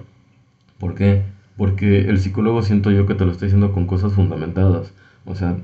¿Por 0.80 0.96
qué? 0.96 1.24
Porque 1.58 2.10
el 2.10 2.20
psicólogo 2.20 2.62
siento 2.62 2.92
yo 2.92 3.06
que 3.06 3.16
te 3.16 3.26
lo 3.26 3.32
está 3.32 3.46
diciendo 3.46 3.72
con 3.72 3.86
cosas 3.86 4.14
fundamentadas. 4.14 4.94
O 5.26 5.36
sea, 5.36 5.58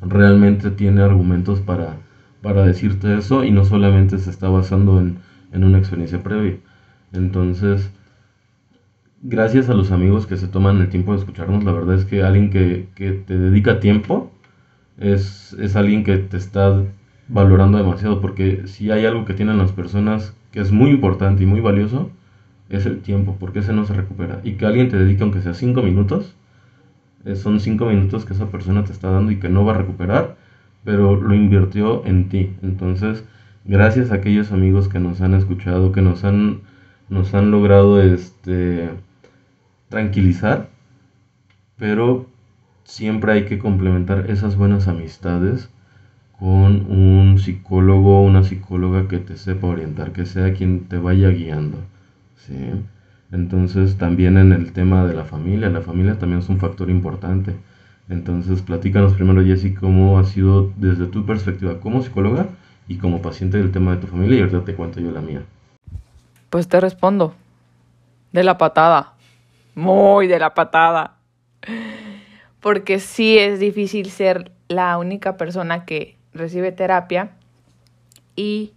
realmente 0.00 0.70
tiene 0.70 1.02
argumentos 1.02 1.60
para, 1.60 1.96
para 2.42 2.64
decirte 2.64 3.16
eso 3.16 3.44
y 3.44 3.50
no 3.50 3.64
solamente 3.64 4.18
se 4.18 4.30
está 4.30 4.48
basando 4.48 5.00
en, 5.00 5.18
una 5.52 5.78
experiencia 5.78 6.22
previa. 6.22 6.58
Entonces, 7.12 7.90
gracias 9.22 9.68
a 9.70 9.74
los 9.74 9.90
amigos 9.90 10.26
que 10.26 10.36
se 10.36 10.48
toman 10.48 10.80
el 10.80 10.90
tiempo 10.90 11.12
de 11.12 11.18
escucharnos, 11.18 11.64
la 11.64 11.72
verdad 11.72 11.94
es 11.94 12.04
que 12.04 12.22
alguien 12.22 12.50
que, 12.50 12.88
te 12.94 13.38
dedica 13.38 13.80
tiempo 13.80 14.30
es, 14.98 15.54
es, 15.58 15.76
alguien 15.76 16.04
que 16.04 16.18
te 16.18 16.36
está 16.36 16.82
valorando 17.28 17.78
demasiado, 17.78 18.20
porque 18.20 18.66
si 18.66 18.90
hay 18.90 19.04
algo 19.06 19.24
que 19.24 19.34
tienen 19.34 19.58
las 19.58 19.72
personas 19.72 20.34
que 20.52 20.60
es 20.60 20.72
muy 20.72 20.90
importante 20.90 21.42
y 21.42 21.46
muy 21.46 21.60
valioso, 21.60 22.10
es 22.68 22.86
el 22.86 23.00
tiempo, 23.00 23.36
porque 23.38 23.60
ese 23.60 23.72
no 23.72 23.84
se 23.84 23.94
recupera. 23.94 24.40
Y 24.44 24.52
que 24.54 24.66
alguien 24.66 24.88
te 24.88 24.96
dedique 24.98 25.22
aunque 25.22 25.42
sea 25.42 25.54
cinco 25.54 25.82
minutos, 25.82 26.34
Eh, 27.24 27.34
son 27.36 27.60
cinco 27.60 27.86
minutos 27.86 28.24
que 28.24 28.34
esa 28.34 28.46
persona 28.50 28.84
te 28.84 28.92
está 28.92 29.10
dando 29.10 29.32
y 29.32 29.38
que 29.40 29.48
no 29.48 29.64
va 29.64 29.74
a 29.74 29.78
recuperar, 29.78 30.36
pero 30.84 31.16
lo 31.20 31.34
invirtió 31.34 32.04
en 32.06 32.28
ti. 32.28 32.54
Entonces, 32.62 33.24
gracias 33.64 34.10
a 34.10 34.16
aquellos 34.16 34.52
amigos 34.52 34.88
que 34.88 35.00
nos 35.00 35.20
han 35.20 35.34
escuchado, 35.34 35.92
que 35.92 36.02
nos 36.02 36.24
han, 36.24 36.62
nos 37.08 37.34
han 37.34 37.50
logrado 37.50 38.00
este, 38.00 38.90
tranquilizar, 39.88 40.68
pero 41.78 42.26
siempre 42.86 43.32
hay 43.32 43.44
que 43.44 43.58
complementar 43.58 44.30
esas 44.30 44.56
buenas 44.56 44.88
amistades 44.88 45.68
con 46.38 46.90
un 46.90 47.38
psicólogo 47.38 48.20
o 48.20 48.22
una 48.22 48.44
psicóloga 48.44 49.08
que 49.08 49.18
te 49.18 49.36
sepa 49.36 49.66
orientar, 49.66 50.12
que 50.12 50.24
sea 50.24 50.54
quien 50.54 50.86
te 50.88 50.98
vaya 50.98 51.28
guiando. 51.28 51.78
¿sí? 52.36 52.56
Entonces 53.32 53.98
también 53.98 54.38
en 54.38 54.52
el 54.52 54.72
tema 54.72 55.04
de 55.04 55.14
la 55.14 55.24
familia, 55.24 55.68
la 55.68 55.82
familia 55.82 56.18
también 56.18 56.40
es 56.40 56.48
un 56.48 56.58
factor 56.58 56.88
importante. 56.88 57.54
Entonces 58.08 58.62
platícanos 58.62 59.14
primero 59.14 59.44
Jessy 59.44 59.74
cómo 59.74 60.18
ha 60.18 60.24
sido 60.24 60.72
desde 60.76 61.06
tu 61.06 61.26
perspectiva 61.26 61.80
como 61.80 62.02
psicóloga 62.02 62.46
y 62.86 62.98
como 62.98 63.20
paciente 63.20 63.58
del 63.58 63.72
tema 63.72 63.96
de 63.96 64.02
tu 64.02 64.06
familia 64.06 64.38
y 64.38 64.40
ahorita 64.42 64.64
te 64.64 64.74
cuento 64.74 65.00
yo 65.00 65.10
la 65.10 65.20
mía. 65.20 65.42
Pues 66.50 66.68
te 66.68 66.78
respondo. 66.78 67.34
De 68.30 68.44
la 68.44 68.56
patada. 68.58 69.14
Muy 69.74 70.28
de 70.28 70.38
la 70.38 70.54
patada. 70.54 71.16
Porque 72.66 72.98
sí 72.98 73.38
es 73.38 73.60
difícil 73.60 74.10
ser 74.10 74.50
la 74.66 74.98
única 74.98 75.36
persona 75.36 75.84
que 75.84 76.16
recibe 76.34 76.72
terapia 76.72 77.30
y 78.34 78.72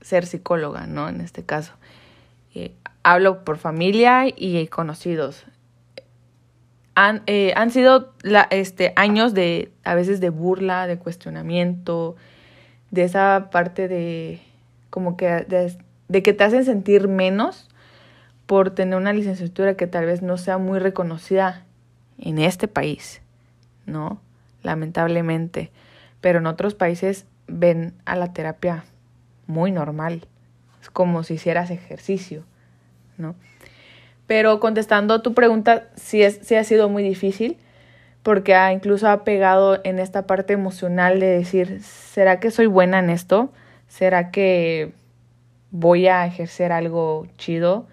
ser 0.00 0.26
psicóloga, 0.26 0.86
¿no? 0.86 1.08
En 1.08 1.20
este 1.22 1.42
caso. 1.42 1.72
Eh, 2.54 2.70
hablo 3.02 3.42
por 3.44 3.58
familia 3.58 4.26
y 4.28 4.64
conocidos. 4.68 5.44
Han, 6.94 7.24
eh, 7.26 7.52
han 7.56 7.72
sido 7.72 8.12
este, 8.50 8.92
años 8.94 9.34
de, 9.34 9.72
a 9.82 9.96
veces, 9.96 10.20
de 10.20 10.30
burla, 10.30 10.86
de 10.86 10.98
cuestionamiento, 10.98 12.14
de 12.92 13.02
esa 13.02 13.48
parte 13.50 13.88
de, 13.88 14.40
como 14.88 15.16
que, 15.16 15.26
de 16.06 16.22
que 16.22 16.32
te 16.32 16.44
hacen 16.44 16.64
sentir 16.64 17.08
menos 17.08 17.68
por 18.46 18.70
tener 18.70 18.96
una 18.96 19.12
licenciatura 19.12 19.74
que 19.74 19.88
tal 19.88 20.06
vez 20.06 20.22
no 20.22 20.38
sea 20.38 20.58
muy 20.58 20.78
reconocida 20.78 21.66
en 22.20 22.38
este 22.38 22.68
país, 22.68 23.22
¿no? 23.86 24.20
Lamentablemente. 24.62 25.70
Pero 26.20 26.38
en 26.38 26.46
otros 26.46 26.74
países 26.74 27.26
ven 27.48 27.94
a 28.04 28.16
la 28.16 28.32
terapia 28.32 28.84
muy 29.46 29.72
normal. 29.72 30.26
Es 30.80 30.90
como 30.90 31.22
si 31.24 31.34
hicieras 31.34 31.70
ejercicio. 31.70 32.44
¿no? 33.18 33.34
Pero 34.26 34.60
contestando 34.60 35.22
tu 35.22 35.34
pregunta, 35.34 35.88
sí, 35.96 36.22
es, 36.22 36.40
sí 36.42 36.54
ha 36.54 36.64
sido 36.64 36.88
muy 36.88 37.02
difícil 37.02 37.58
porque 38.22 38.54
incluso 38.72 39.08
ha 39.08 39.24
pegado 39.24 39.80
en 39.82 39.98
esta 39.98 40.26
parte 40.26 40.52
emocional 40.52 41.20
de 41.20 41.26
decir, 41.26 41.82
¿será 41.82 42.38
que 42.38 42.50
soy 42.50 42.66
buena 42.66 42.98
en 42.98 43.10
esto? 43.10 43.50
¿Será 43.88 44.30
que 44.30 44.92
voy 45.70 46.06
a 46.06 46.26
ejercer 46.26 46.72
algo 46.72 47.26
chido? 47.38 47.86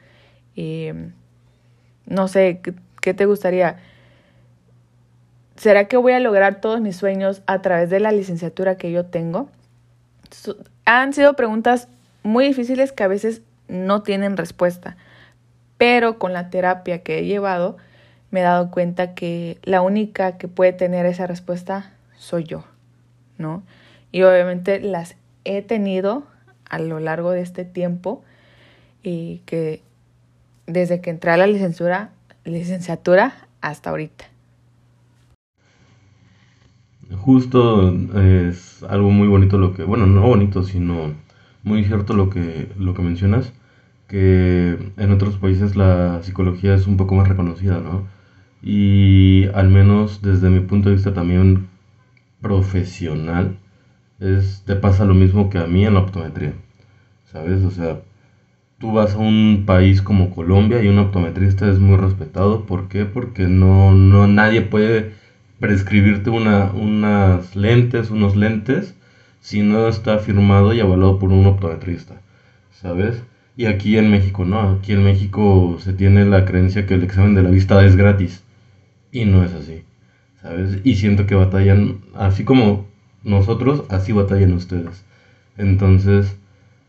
no 2.08 2.28
sé, 2.28 2.62
¿qué 3.00 3.14
te 3.14 3.26
gustaría? 3.26 3.78
¿Será 5.58 5.88
que 5.88 5.98
voy 5.98 6.14
a 6.14 6.20
lograr 6.20 6.62
todos 6.62 6.80
mis 6.82 6.96
sueños 6.96 7.42
a 7.48 7.62
través 7.62 7.90
de 7.90 8.00
la 8.00 8.12
licenciatura 8.12 8.78
que 8.78 8.92
yo 8.92 9.06
tengo? 9.06 9.50
Han 10.86 11.14
sido 11.14 11.34
preguntas 11.34 11.88
muy 12.24 12.48
difíciles 12.48 12.92
que 12.92 13.04
a 13.04 13.08
veces 13.08 13.42
no 13.68 14.04
tienen 14.04 14.38
respuesta 14.38 14.98
pero 15.78 16.18
con 16.20 16.34
la 16.34 16.50
terapia 16.50 17.04
que 17.04 17.20
he 17.20 17.26
llevado 17.26 17.78
me 18.32 18.42
he 18.42 18.44
dado 18.44 18.72
cuenta 18.72 19.14
que 19.14 19.58
la 19.64 19.82
única 19.82 20.38
que 20.38 20.48
puede 20.48 20.74
tener 20.74 21.06
esa 21.06 21.28
respuesta 21.28 21.94
soy 22.18 22.44
yo, 22.44 22.66
¿no? 23.38 23.64
Y 24.12 24.24
obviamente 24.24 24.80
las 24.80 25.16
he 25.46 25.62
tenido 25.62 26.24
a 26.70 26.80
lo 26.80 27.00
largo 27.00 27.32
de 27.32 27.42
este 27.42 27.64
tiempo 27.64 28.24
y 29.02 29.44
que 29.46 29.82
desde 30.66 31.00
que 31.00 31.10
entré 31.10 31.32
a 31.32 31.38
la 31.38 31.48
licenciatura, 31.48 32.10
licenciatura 32.44 33.48
hasta 33.62 33.92
ahorita. 33.92 34.26
Justo 37.16 37.94
es 38.16 38.84
algo 38.84 39.12
muy 39.12 39.28
bonito 39.28 39.58
lo 39.58 39.74
que, 39.74 39.84
bueno, 39.84 40.08
no 40.08 40.22
bonito, 40.22 40.64
sino 40.64 41.14
muy 41.64 41.84
cierto 41.86 42.14
lo 42.14 42.30
que, 42.30 42.70
lo 42.78 42.94
que 42.94 43.02
mencionas 43.02 43.54
que 44.08 44.78
en 44.98 45.12
otros 45.12 45.38
países 45.38 45.76
la 45.76 46.22
psicología 46.24 46.74
es 46.74 46.88
un 46.88 46.98
poco 46.98 47.16
más 47.16 47.28
reconocida, 47.28 47.80
¿no? 47.80 48.08
Y 48.64 49.48
al 49.54 49.70
menos 49.70 50.22
desde 50.22 50.50
mi 50.50 50.62
punto 50.62 50.90
de 50.90 50.96
vista 50.96 51.14
también 51.14 51.68
profesional, 52.42 53.58
es, 54.20 54.64
te 54.66 54.76
pasa 54.76 55.06
lo 55.06 55.14
mismo 55.14 55.50
que 55.50 55.60
a 55.60 55.68
mí 55.68 55.86
en 55.86 55.94
la 55.96 56.02
optometría, 56.02 56.54
¿sabes? 57.26 57.64
O 57.64 57.72
sea, 57.72 58.02
tú 58.80 58.94
vas 58.94 59.16
a 59.16 59.20
un 59.20 59.64
país 59.66 60.02
como 60.02 60.32
Colombia 60.32 60.84
y 60.84 60.88
un 60.88 61.00
optometrista 61.00 61.70
es 61.70 61.80
muy 61.80 61.98
respetado, 61.98 62.66
¿por 62.66 62.88
qué? 62.90 63.06
Porque 63.06 63.48
no, 63.48 63.94
no 63.96 64.28
nadie 64.28 64.62
puede 64.62 65.14
prescribirte 65.60 66.30
una, 66.30 66.72
unas 66.74 67.56
lentes, 67.56 68.12
unos 68.12 68.36
lentes, 68.36 68.96
si 69.40 69.62
no 69.62 69.88
está 69.88 70.20
firmado 70.20 70.74
y 70.74 70.80
avalado 70.80 71.20
por 71.20 71.32
un 71.32 71.46
optometrista, 71.46 72.22
¿sabes? 72.72 73.24
Y 73.56 73.66
aquí 73.66 73.98
en 73.98 74.12
México 74.12 74.46
no, 74.46 74.60
aquí 74.72 74.94
en 74.94 75.04
México 75.04 75.78
se 75.80 75.94
tiene 75.94 76.26
la 76.26 76.46
creencia 76.46 76.86
que 76.86 76.94
el 76.94 77.04
examen 77.04 77.34
de 77.34 77.44
la 77.44 77.50
vista 77.50 77.84
es 77.84 77.96
gratis. 77.96 78.44
Y 79.12 79.26
no 79.26 79.44
es 79.44 79.54
así, 79.54 79.84
¿sabes? 80.42 80.80
Y 80.84 80.96
siento 80.96 81.26
que 81.26 81.36
batallan, 81.36 82.02
así 82.14 82.44
como 82.44 82.86
nosotros, 83.24 83.84
así 83.90 84.12
batallan 84.12 84.54
ustedes. 84.54 85.06
Entonces, 85.58 86.38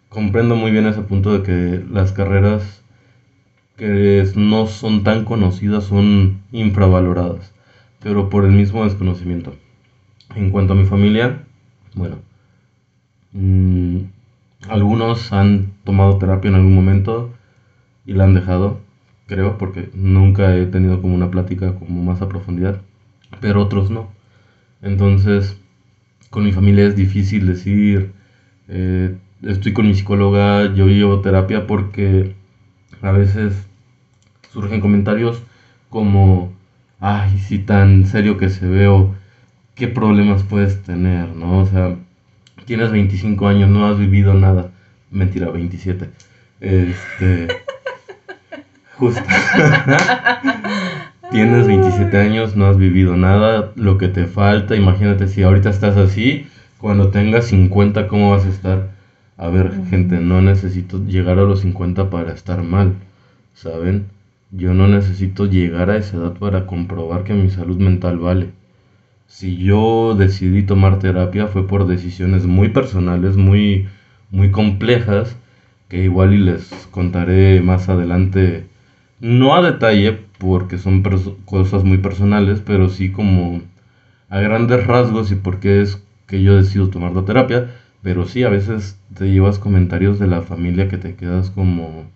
comprendo 0.09 0.57
muy 0.57 0.71
bien 0.71 0.87
ese 0.87 1.01
punto 1.03 1.39
de 1.39 1.43
que 1.43 1.85
las 1.91 2.13
carreras 2.13 2.83
que 3.77 4.29
no 4.35 4.67
son 4.67 5.05
tan 5.05 5.25
conocidas 5.25 5.85
son 5.85 6.43
infravaloradas, 6.53 7.53
pero 8.01 8.29
por 8.31 8.45
el 8.45 8.53
mismo 8.53 8.85
desconocimiento. 8.85 9.55
En 10.35 10.51
cuanto 10.51 10.75
a 10.75 10.77
mi 10.77 10.85
familia, 10.85 11.45
bueno, 11.95 12.17
mmm, 13.33 13.99
algunos 14.69 15.33
han 15.33 15.73
tomado 15.85 16.19
terapia 16.19 16.49
en 16.49 16.57
algún 16.57 16.75
momento 16.75 17.33
y 18.07 18.13
la 18.13 18.25
han 18.25 18.35
dejado, 18.35 18.81
creo, 19.27 19.59
porque 19.59 19.91
nunca 19.95 20.55
he 20.57 20.67
tenido 20.67 21.01
como 21.01 21.15
una 21.15 21.31
plática 21.31 21.75
como 21.75 22.03
más 22.03 22.23
a 22.23 22.29
profundidad, 22.29 22.81
pero 23.41 23.63
otros 23.63 23.91
no. 23.91 24.09
Entonces, 24.83 25.59
con 26.31 26.45
mi 26.45 26.53
familia 26.53 26.87
es 26.87 26.97
difícil 26.97 27.47
decir, 27.47 28.13
eh, 28.69 29.17
estoy 29.43 29.73
con 29.73 29.87
mi 29.87 29.95
psicóloga, 29.95 30.75
yo 30.75 30.89
llevo 30.89 31.21
terapia 31.21 31.67
porque 31.67 32.35
a 33.03 33.13
veces 33.13 33.67
surgen 34.51 34.81
comentarios 34.81 35.43
como, 35.91 36.48
ay, 37.01 37.39
si 37.39 37.59
tan 37.59 38.07
serio 38.07 38.39
que 38.39 38.49
se 38.49 38.67
veo, 38.67 39.15
¿qué 39.75 39.89
problemas 39.89 40.43
puedes 40.43 40.83
tener? 40.83 41.29
¿No? 41.29 41.61
O 41.61 41.67
sea, 41.67 41.97
tienes 42.65 42.91
25 42.91 43.49
años, 43.49 43.71
no 43.71 43.87
has 43.87 43.99
vivido 43.99 44.35
nada. 44.35 44.71
Mentira, 45.11 45.51
27. 45.51 46.11
Este. 46.61 47.49
Justo. 48.97 49.23
tienes 51.31 51.67
27 51.67 52.17
años, 52.17 52.57
no 52.57 52.67
has 52.67 52.77
vivido 52.77 53.17
nada, 53.17 53.73
lo 53.77 53.99
que 53.99 54.09
te 54.09 54.27
falta. 54.27 54.75
Imagínate 54.75 55.29
si 55.29 55.43
ahorita 55.43 55.71
estás 55.71 55.97
así, 55.97 56.47
cuando 56.79 57.11
tengas 57.11 57.47
50, 57.47 58.09
¿cómo 58.09 58.31
vas 58.31 58.45
a 58.45 58.49
estar? 58.49 58.89
A 59.37 59.49
ver, 59.49 59.73
gente, 59.89 60.17
no 60.17 60.43
necesito 60.43 61.05
llegar 61.05 61.39
a 61.39 61.43
los 61.43 61.61
50 61.61 62.11
para 62.11 62.33
estar 62.33 62.63
mal, 62.63 62.95
¿saben? 63.55 64.07
Yo 64.51 64.73
no 64.73 64.89
necesito 64.89 65.45
llegar 65.45 65.91
a 65.91 65.97
esa 65.97 66.17
edad 66.17 66.33
para 66.39 66.67
comprobar 66.67 67.25
que 67.25 67.35
mi 67.35 67.51
salud 67.51 67.77
mental 67.77 68.19
vale. 68.19 68.53
Si 69.27 69.59
yo 69.59 70.15
decidí 70.17 70.63
tomar 70.63 70.99
terapia 70.99 71.49
fue 71.49 71.67
por 71.67 71.87
decisiones 71.87 72.47
muy 72.47 72.71
personales, 72.71 73.37
muy, 73.37 73.89
muy 74.31 74.51
complejas, 74.51 75.37
que 75.89 76.05
igual 76.05 76.33
y 76.33 76.39
les 76.39 76.89
contaré 76.91 77.61
más 77.61 77.91
adelante, 77.91 78.67
no 79.21 79.55
a 79.55 79.61
detalle, 79.61 80.19
porque 80.39 80.79
son 80.79 81.03
cosas 81.45 81.85
muy 81.85 81.99
personales, 81.99 82.63
pero 82.65 82.89
sí 82.89 83.11
como 83.11 83.61
a 84.31 84.41
grandes 84.41 84.87
rasgos 84.87 85.31
y 85.31 85.35
por 85.35 85.61
qué 85.61 85.83
es 85.83 86.03
que 86.27 86.43
yo 86.43 86.57
decido 86.57 86.89
tomar 86.89 87.13
la 87.13 87.25
terapia, 87.27 87.71
pero 88.03 88.25
sí 88.27 88.45
a 88.45 88.49
veces 88.49 88.99
te 89.15 89.31
llevas 89.31 89.59
comentarios 89.59 90.19
de 90.19 90.27
la 90.27 90.41
familia 90.41 90.89
que 90.89 90.99
te 90.99 91.17
quedas 91.17 91.51
como 91.51 92.07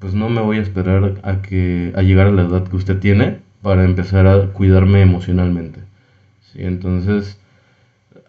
pues 0.00 0.14
no 0.14 0.28
me 0.28 0.40
voy 0.40 0.58
a 0.58 0.62
esperar 0.62 1.20
a 1.22 1.42
que 1.42 1.92
a 1.94 2.02
llegar 2.02 2.26
a 2.26 2.32
la 2.32 2.42
edad 2.42 2.66
que 2.66 2.76
usted 2.76 2.98
tiene 2.98 3.38
para 3.62 3.84
empezar 3.84 4.26
a 4.26 4.46
cuidarme 4.48 5.02
emocionalmente. 5.02 5.80
¿sí? 6.52 6.64
Entonces, 6.64 7.38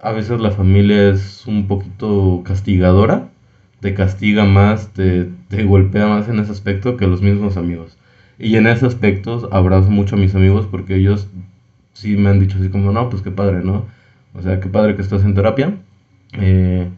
a 0.02 0.12
veces 0.12 0.40
la 0.40 0.52
familia 0.52 1.10
es 1.10 1.48
un 1.48 1.68
poquito 1.68 2.44
castigadora, 2.46 3.30
te 3.80 3.94
castiga 3.94 4.46
más, 4.46 4.94
te, 4.94 5.30
golpea 5.64 6.08
más 6.08 6.28
en 6.30 6.40
ese 6.40 6.52
aspecto 6.52 6.98
que 6.98 7.08
los 7.08 7.22
mismos 7.22 7.58
amigos. 7.58 7.98
Y 8.38 8.58
en 8.58 8.68
ese 8.68 8.86
aspecto 8.86 9.50
abrazo 9.52 9.90
mucho 9.90 10.16
a 10.16 10.20
mis 10.20 10.36
amigos 10.36 10.68
porque 10.70 10.96
ellos 10.96 11.30
sí 11.94 12.18
me 12.18 12.30
han 12.30 12.40
dicho 12.40 12.58
así 12.60 12.70
como, 12.70 12.92
no, 12.92 13.10
pues 13.10 13.22
qué 13.22 13.32
padre, 13.32 13.64
¿no? 13.64 13.86
O 14.34 14.42
sea, 14.42 14.60
qué 14.60 14.70
padre 14.70 14.96
que 14.96 15.02
estás 15.02 15.24
en 15.24 15.36
terapia. 15.36 15.78
Eh, 16.34 16.90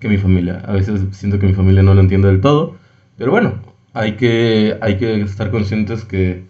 que 0.00 0.08
mi 0.08 0.18
familia. 0.18 0.62
A 0.66 0.72
veces 0.72 1.00
siento 1.12 1.38
que 1.38 1.46
mi 1.46 1.54
familia 1.54 1.82
no 1.82 1.94
lo 1.94 2.00
entiende 2.00 2.28
del 2.28 2.40
todo. 2.40 2.76
Pero 3.16 3.32
bueno, 3.32 3.54
hay 3.98 4.12
que, 4.12 4.78
hay 4.80 4.96
que 4.96 5.20
estar 5.22 5.50
conscientes 5.50 6.04
que 6.04 6.44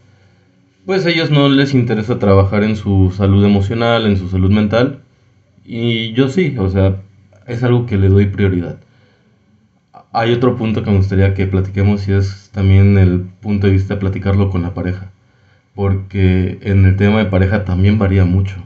pues 0.85 1.07
a 1.07 1.11
ellos 1.11 1.31
no 1.31 1.49
les 1.49 1.73
interesa 1.75 2.19
trabajar 2.19 2.63
en 2.63 2.77
su 2.77 3.11
salud 3.17 3.45
emocional, 3.45 4.07
en 4.07 4.19
su 4.19 4.29
salud 4.29 4.51
mental. 4.51 5.01
Y 5.65 6.13
yo 6.13 6.29
sí, 6.29 6.57
o 6.59 6.69
sea, 6.69 6.97
es 7.47 7.63
algo 7.63 7.87
que 7.87 7.97
le 7.97 8.09
doy 8.09 8.27
prioridad. 8.27 8.81
Hay 10.13 10.33
otro 10.33 10.57
punto 10.57 10.85
que 10.85 10.91
me 10.91 10.99
gustaría 10.99 11.33
que 11.35 11.47
platiquemos 11.47 12.07
y 12.09 12.13
es 12.13 12.51
también 12.53 12.99
el 12.99 13.21
punto 13.21 13.67
de 13.67 13.75
vista 13.75 13.95
de 13.95 14.01
platicarlo 14.01 14.51
con 14.51 14.63
la 14.63 14.75
pareja. 14.75 15.11
Porque 15.75 16.59
en 16.63 16.85
el 16.85 16.97
tema 16.97 17.19
de 17.19 17.27
pareja 17.27 17.65
también 17.65 17.99
varía 17.99 18.27
mucho. 18.27 18.57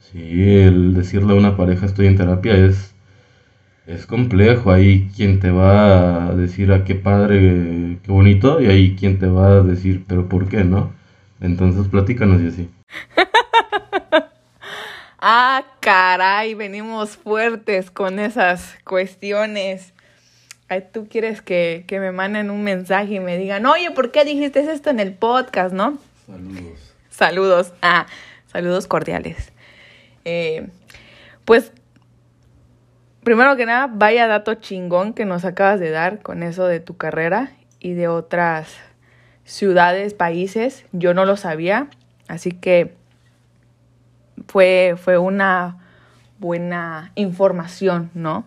Sí, 0.00 0.42
el 0.42 0.94
decirle 0.94 1.32
a 1.32 1.36
una 1.36 1.56
pareja 1.56 1.84
estoy 1.86 2.06
en 2.06 2.16
terapia 2.16 2.54
es, 2.54 2.91
es 3.86 4.06
complejo. 4.06 4.70
Hay 4.70 5.10
quien 5.14 5.40
te 5.40 5.50
va 5.50 6.28
a 6.28 6.34
decir 6.34 6.72
a 6.72 6.76
ah, 6.76 6.84
qué 6.84 6.94
padre, 6.94 7.98
qué 8.02 8.12
bonito, 8.12 8.60
y 8.60 8.66
hay 8.66 8.96
quien 8.96 9.18
te 9.18 9.26
va 9.26 9.48
a 9.48 9.62
decir, 9.62 10.04
pero 10.06 10.28
¿por 10.28 10.48
qué 10.48 10.64
no? 10.64 10.92
Entonces 11.40 11.88
platícanos 11.88 12.40
y 12.42 12.48
así. 12.48 12.70
ah, 15.20 15.64
caray, 15.80 16.54
venimos 16.54 17.16
fuertes 17.16 17.90
con 17.90 18.18
esas 18.18 18.76
cuestiones. 18.84 19.92
Ay, 20.68 20.84
tú 20.92 21.06
quieres 21.08 21.42
que, 21.42 21.84
que, 21.86 22.00
me 22.00 22.12
manden 22.12 22.50
un 22.50 22.62
mensaje 22.64 23.14
y 23.14 23.20
me 23.20 23.36
digan, 23.36 23.66
oye, 23.66 23.90
¿por 23.90 24.10
qué 24.10 24.24
dijiste 24.24 24.60
esto 24.60 24.88
en 24.88 25.00
el 25.00 25.12
podcast, 25.12 25.74
no? 25.74 25.98
Saludos. 26.26 26.94
Saludos. 27.10 27.72
Ah, 27.82 28.06
saludos 28.46 28.86
cordiales. 28.86 29.52
Eh, 30.24 30.68
pues, 31.44 31.72
primero 33.22 33.56
que 33.56 33.66
nada, 33.66 33.88
vaya 33.92 34.26
dato 34.26 34.54
chingón 34.54 35.12
que 35.12 35.24
nos 35.24 35.44
acabas 35.44 35.80
de 35.80 35.90
dar 35.90 36.20
con 36.20 36.42
eso 36.42 36.66
de 36.66 36.80
tu 36.80 36.96
carrera 36.96 37.52
y 37.80 37.94
de 37.94 38.08
otras 38.08 38.76
ciudades, 39.44 40.14
países. 40.14 40.84
Yo 40.92 41.14
no 41.14 41.24
lo 41.24 41.36
sabía, 41.36 41.88
así 42.28 42.52
que 42.52 42.94
fue, 44.48 44.96
fue 44.96 45.18
una 45.18 45.78
buena 46.38 47.12
información, 47.14 48.10
¿no? 48.14 48.44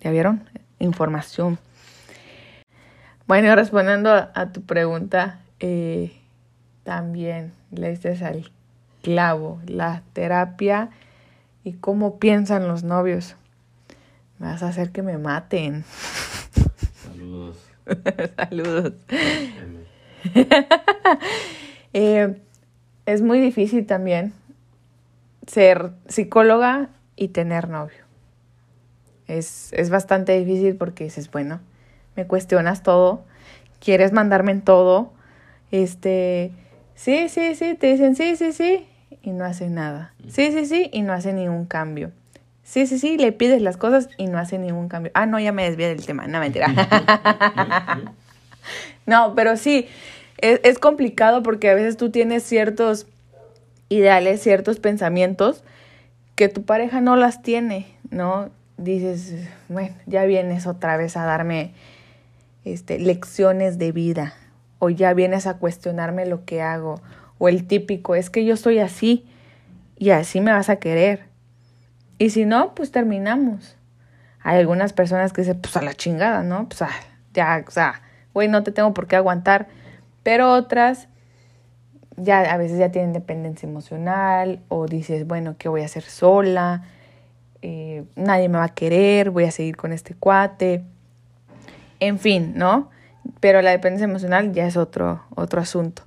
¿Ya 0.00 0.10
vieron? 0.10 0.48
Información. 0.78 1.58
Bueno, 3.26 3.54
respondiendo 3.54 4.10
a 4.10 4.52
tu 4.52 4.62
pregunta, 4.62 5.38
eh, 5.60 6.12
también 6.82 7.52
le 7.70 7.90
dices 7.90 8.20
al 8.22 8.50
clavo, 9.02 9.60
la 9.66 10.02
terapia 10.12 10.90
y 11.64 11.74
cómo 11.74 12.18
piensan 12.18 12.68
los 12.68 12.82
novios. 12.82 13.36
Me 14.38 14.46
vas 14.46 14.62
a 14.62 14.68
hacer 14.68 14.90
que 14.90 15.02
me 15.02 15.18
maten. 15.18 15.84
Saludos. 17.04 17.56
Saludos. 18.36 18.92
Eh, 21.94 22.40
es 23.04 23.20
muy 23.20 23.38
difícil 23.38 23.84
también 23.84 24.32
ser 25.46 25.90
psicóloga 26.08 26.88
y 27.16 27.28
tener 27.28 27.68
novio. 27.68 28.04
Es, 29.28 29.74
es 29.74 29.90
bastante 29.90 30.38
difícil 30.38 30.76
porque 30.76 31.04
dices, 31.04 31.30
bueno, 31.30 31.60
me 32.16 32.26
cuestionas 32.26 32.82
todo, 32.82 33.24
quieres 33.78 34.12
mandarme 34.12 34.52
en 34.52 34.62
todo, 34.62 35.12
este, 35.70 36.52
sí, 36.94 37.28
sí, 37.28 37.54
sí, 37.54 37.74
te 37.74 37.88
dicen 37.88 38.16
sí, 38.16 38.36
sí, 38.36 38.52
sí, 38.52 38.86
y 39.22 39.30
no 39.30 39.44
hacen 39.44 39.74
nada. 39.74 40.12
Sí, 40.28 40.52
sí, 40.52 40.66
sí, 40.66 40.90
y 40.92 41.02
no 41.02 41.12
hacen 41.12 41.36
ningún 41.36 41.66
cambio. 41.66 42.10
Sí, 42.64 42.86
sí, 42.86 42.98
sí, 42.98 43.18
le 43.18 43.32
pides 43.32 43.60
las 43.60 43.76
cosas 43.76 44.08
y 44.18 44.26
no 44.26 44.38
hace 44.38 44.58
ningún 44.58 44.88
cambio. 44.88 45.12
Ah, 45.14 45.26
no, 45.26 45.38
ya 45.38 45.52
me 45.52 45.64
desvié 45.64 45.88
del 45.88 46.04
tema, 46.04 46.26
no 46.26 46.40
mentira. 46.40 46.68
no, 49.06 49.34
pero 49.34 49.56
sí, 49.56 49.88
es, 50.38 50.60
es, 50.62 50.78
complicado 50.78 51.42
porque 51.42 51.70
a 51.70 51.74
veces 51.74 51.96
tú 51.96 52.10
tienes 52.10 52.44
ciertos 52.44 53.06
ideales, 53.88 54.42
ciertos 54.42 54.78
pensamientos 54.78 55.64
que 56.34 56.48
tu 56.48 56.62
pareja 56.64 57.00
no 57.00 57.16
las 57.16 57.42
tiene, 57.42 57.86
¿no? 58.10 58.50
Dices, 58.76 59.34
bueno, 59.68 59.94
ya 60.06 60.24
vienes 60.24 60.66
otra 60.66 60.96
vez 60.96 61.16
a 61.16 61.24
darme 61.24 61.72
este, 62.64 62.98
lecciones 62.98 63.78
de 63.78 63.92
vida 63.92 64.34
o 64.78 64.90
ya 64.90 65.14
vienes 65.14 65.46
a 65.46 65.58
cuestionarme 65.58 66.26
lo 66.26 66.44
que 66.44 66.62
hago 66.62 67.00
o 67.42 67.48
el 67.48 67.66
típico, 67.66 68.14
es 68.14 68.30
que 68.30 68.44
yo 68.44 68.56
soy 68.56 68.78
así 68.78 69.26
y 69.96 70.10
así 70.10 70.40
me 70.40 70.52
vas 70.52 70.68
a 70.68 70.76
querer 70.76 71.32
y 72.22 72.30
si 72.30 72.44
no, 72.44 72.72
pues 72.76 72.92
terminamos. 72.92 73.76
Hay 74.44 74.56
algunas 74.56 74.92
personas 74.92 75.32
que 75.32 75.40
dicen, 75.40 75.60
pues 75.60 75.76
a 75.76 75.82
la 75.82 75.92
chingada, 75.92 76.44
¿no? 76.44 76.68
Pues 76.68 76.80
ah, 76.82 76.94
ya, 77.34 77.64
o 77.66 77.70
sea, 77.72 78.00
güey, 78.32 78.46
no 78.46 78.62
te 78.62 78.70
tengo 78.70 78.94
por 78.94 79.08
qué 79.08 79.16
aguantar. 79.16 79.66
Pero 80.22 80.52
otras 80.52 81.08
ya 82.16 82.42
a 82.42 82.56
veces 82.58 82.78
ya 82.78 82.92
tienen 82.92 83.12
dependencia 83.12 83.68
emocional 83.68 84.60
o 84.68 84.86
dices, 84.86 85.26
bueno, 85.26 85.56
¿qué 85.58 85.68
voy 85.68 85.82
a 85.82 85.86
hacer 85.86 86.04
sola? 86.04 86.84
Eh, 87.60 88.04
nadie 88.14 88.48
me 88.48 88.58
va 88.58 88.66
a 88.66 88.74
querer, 88.74 89.30
voy 89.30 89.42
a 89.42 89.50
seguir 89.50 89.76
con 89.76 89.92
este 89.92 90.14
cuate. 90.14 90.84
En 91.98 92.20
fin, 92.20 92.52
¿no? 92.54 92.88
Pero 93.40 93.62
la 93.62 93.72
dependencia 93.72 94.04
emocional 94.04 94.52
ya 94.52 94.64
es 94.64 94.76
otro, 94.76 95.24
otro 95.34 95.60
asunto. 95.60 96.04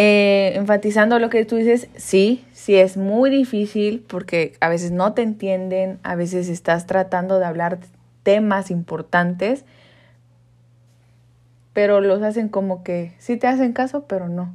Eh, 0.00 0.52
enfatizando 0.54 1.18
lo 1.18 1.28
que 1.28 1.44
tú 1.44 1.56
dices, 1.56 1.88
sí, 1.96 2.44
sí 2.52 2.76
es 2.76 2.96
muy 2.96 3.30
difícil 3.30 4.04
porque 4.06 4.52
a 4.60 4.68
veces 4.68 4.92
no 4.92 5.12
te 5.12 5.22
entienden, 5.22 5.98
a 6.04 6.14
veces 6.14 6.48
estás 6.48 6.86
tratando 6.86 7.40
de 7.40 7.46
hablar 7.46 7.80
temas 8.22 8.70
importantes, 8.70 9.64
pero 11.72 12.00
los 12.00 12.22
hacen 12.22 12.48
como 12.48 12.84
que 12.84 13.12
sí 13.18 13.36
te 13.36 13.48
hacen 13.48 13.72
caso, 13.72 14.04
pero 14.06 14.28
no. 14.28 14.54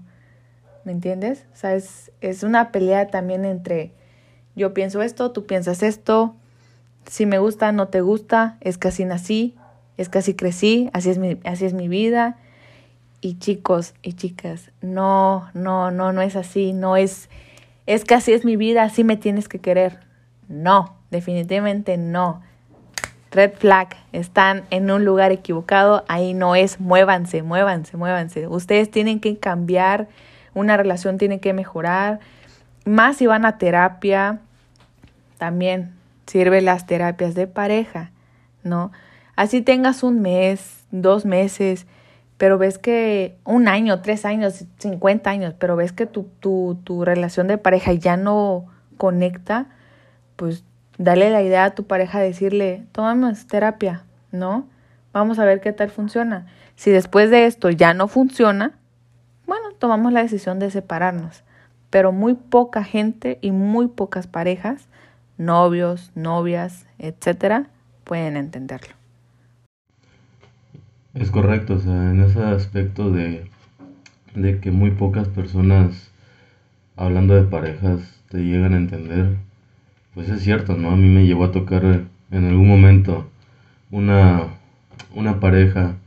¿Me 0.86 0.94
entiendes? 0.94 1.46
O 1.52 1.58
sea, 1.58 1.76
es, 1.76 2.14
es 2.22 2.44
una 2.44 2.72
pelea 2.72 3.08
también 3.08 3.44
entre 3.44 3.92
yo 4.56 4.74
pienso 4.74 5.02
esto, 5.02 5.32
tú 5.32 5.46
piensas 5.46 5.84
esto, 5.84 6.36
si 7.06 7.26
me 7.26 7.40
gusta, 7.40 7.74
no 7.74 7.90
te 7.90 8.00
gusta, 8.00 8.56
es 8.62 8.80
así 8.86 9.04
nací, 9.04 9.56
es 9.98 10.10
así 10.16 10.36
crecí, 10.36 10.90
así 10.94 11.10
es 11.10 11.18
mi, 11.18 11.38
así 11.44 11.66
es 11.66 11.74
mi 11.74 11.90
vida 11.90 12.38
y 13.24 13.40
chicos 13.40 13.94
y 14.02 14.14
chicas, 14.14 14.70
no, 14.82 15.50
no, 15.54 15.92
no, 15.92 16.12
no 16.12 16.22
es 16.22 16.36
así, 16.36 16.74
no 16.74 16.98
es, 16.98 17.30
es 17.86 18.04
que 18.04 18.16
así 18.16 18.34
es 18.34 18.44
mi 18.44 18.58
vida, 18.58 18.84
así 18.84 19.06
me 19.06 19.16
tienes 19.16 19.48
que 19.48 19.60
querer. 19.60 20.02
No, 20.50 20.98
definitivamente 21.10 21.98
no. 21.98 22.44
Red 23.32 23.54
flag, 23.54 23.96
están 24.12 24.64
en 24.72 24.92
un 24.92 25.06
lugar 25.06 25.32
equivocado, 25.32 26.04
ahí 26.10 26.34
no 26.34 26.56
es, 26.56 26.82
muévanse, 26.82 27.44
muévanse, 27.44 27.96
muévanse. 27.96 28.48
Ustedes 28.50 28.92
tienen 28.92 29.22
que 29.22 29.38
cambiar, 29.38 30.10
una 30.54 30.76
relación 30.76 31.18
tiene 31.18 31.40
que 31.40 31.54
mejorar, 31.54 32.20
más 32.84 33.16
si 33.16 33.26
van 33.26 33.46
a 33.46 33.58
terapia, 33.58 34.42
también 35.38 35.94
sirven 36.28 36.66
las 36.66 36.86
terapias 36.88 37.36
de 37.36 37.48
pareja, 37.48 38.12
¿no? 38.64 38.92
Así 39.38 39.62
tengas 39.62 40.04
un 40.04 40.22
mes, 40.22 40.84
dos 40.92 41.26
meses, 41.26 41.88
pero 42.38 42.58
ves 42.58 42.78
que 42.78 43.38
un 43.46 43.68
año, 43.68 44.02
tres 44.02 44.26
años, 44.26 44.66
cincuenta 44.78 45.30
años, 45.30 45.54
pero 45.58 45.76
ves 45.76 45.92
que 45.92 46.06
tu, 46.06 46.24
tu, 46.40 46.78
tu 46.84 47.06
relación 47.06 47.48
de 47.48 47.58
pareja 47.58 47.94
ya 47.94 48.18
no 48.18 48.66
conecta, 48.98 49.68
pues 50.36 50.64
dale 50.98 51.30
la 51.30 51.42
idea 51.42 51.66
a 51.66 51.76
tu 51.76 51.86
pareja, 51.86 52.20
decirle, 52.20 52.86
tomamos 52.92 53.48
terapia, 53.48 54.04
¿no? 54.32 54.68
Vamos 55.12 55.40
a 55.40 55.46
ver 55.46 55.62
qué 55.62 55.74
tal 55.74 55.90
funciona. 55.90 56.48
Si 56.76 56.92
después 56.92 57.30
de 57.30 57.46
esto 57.46 57.70
ya 57.70 57.94
no 57.94 58.08
funciona, 58.08 58.74
bueno, 59.46 59.72
tomamos 59.78 60.12
la 60.12 60.24
decisión 60.24 60.60
de 60.60 60.72
separarnos. 60.72 61.44
Pero 61.90 62.12
muy 62.12 62.34
poca 62.34 62.84
gente 62.84 63.38
y 63.42 63.52
muy 63.52 63.88
pocas 63.88 64.26
parejas, 64.26 64.88
novios, 65.38 66.12
novias, 66.16 66.88
etcétera, 66.98 67.68
pueden 68.04 68.36
entenderlo. 68.36 69.03
Es 71.14 71.30
correcto, 71.30 71.76
o 71.76 71.80
sea, 71.80 72.10
en 72.10 72.22
ese 72.22 72.42
aspecto 72.42 73.12
de, 73.12 73.46
de 74.34 74.60
que 74.60 74.72
muy 74.72 74.92
pocas 74.92 75.28
personas, 75.28 76.12
hablando 76.96 77.36
de 77.36 77.44
parejas, 77.44 78.02
te 78.30 78.40
llegan 78.40 78.74
a 78.74 78.78
entender, 78.78 79.38
pues 80.16 80.30
es 80.30 80.42
cierto, 80.42 80.76
¿no? 80.76 80.90
A 80.90 80.96
mí 80.96 81.10
me 81.10 81.26
llevó 81.26 81.46
a 81.46 81.52
tocar 81.52 81.84
en 82.32 82.46
algún 82.46 82.68
momento 82.68 83.28
una, 83.92 84.48
una 85.14 85.40
pareja 85.40 85.98